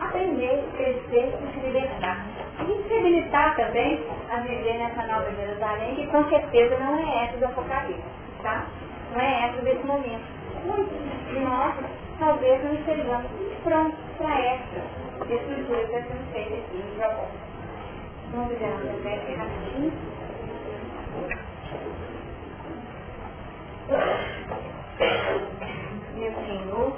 [0.00, 2.26] aprender, crescer e se libertar.
[2.60, 4.00] E se habilitar também
[4.30, 8.02] a viver nessa nova Jerusalém, que com certeza não é essa do Apocalipse,
[8.42, 8.66] tá?
[9.12, 10.24] Não é essa desse momento.
[10.64, 11.74] Muitos de nós
[12.18, 13.26] talvez não estejamos
[13.64, 17.28] prontos para essa estrutura que está sendo feita aqui em Japão.
[18.32, 19.92] Vamos ver uma rapidinho.
[26.20, 26.92] Meu Senhor,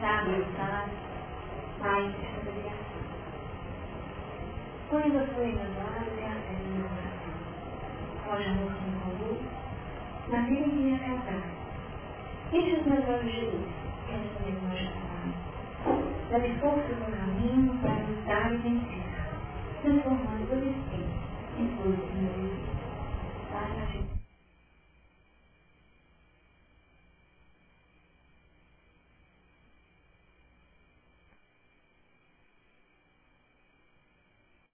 [0.00, 0.90] sabe, sabe,
[1.78, 2.84] Pai, obrigado.
[4.90, 6.10] Quando eu fui enamorada,
[6.74, 7.36] meu coração.
[8.32, 9.38] Hoje eu não se encontrou,
[10.26, 11.44] mas ele vinha cantar.
[12.50, 13.68] Deixa os meus olhos de luz,
[14.08, 15.30] essa mesma jornada.
[16.30, 19.04] Dá-me força no caminho para lutar e vencer,
[19.82, 21.12] transformando o destino
[21.60, 22.50] em força e meu
[23.52, 24.11] Pai,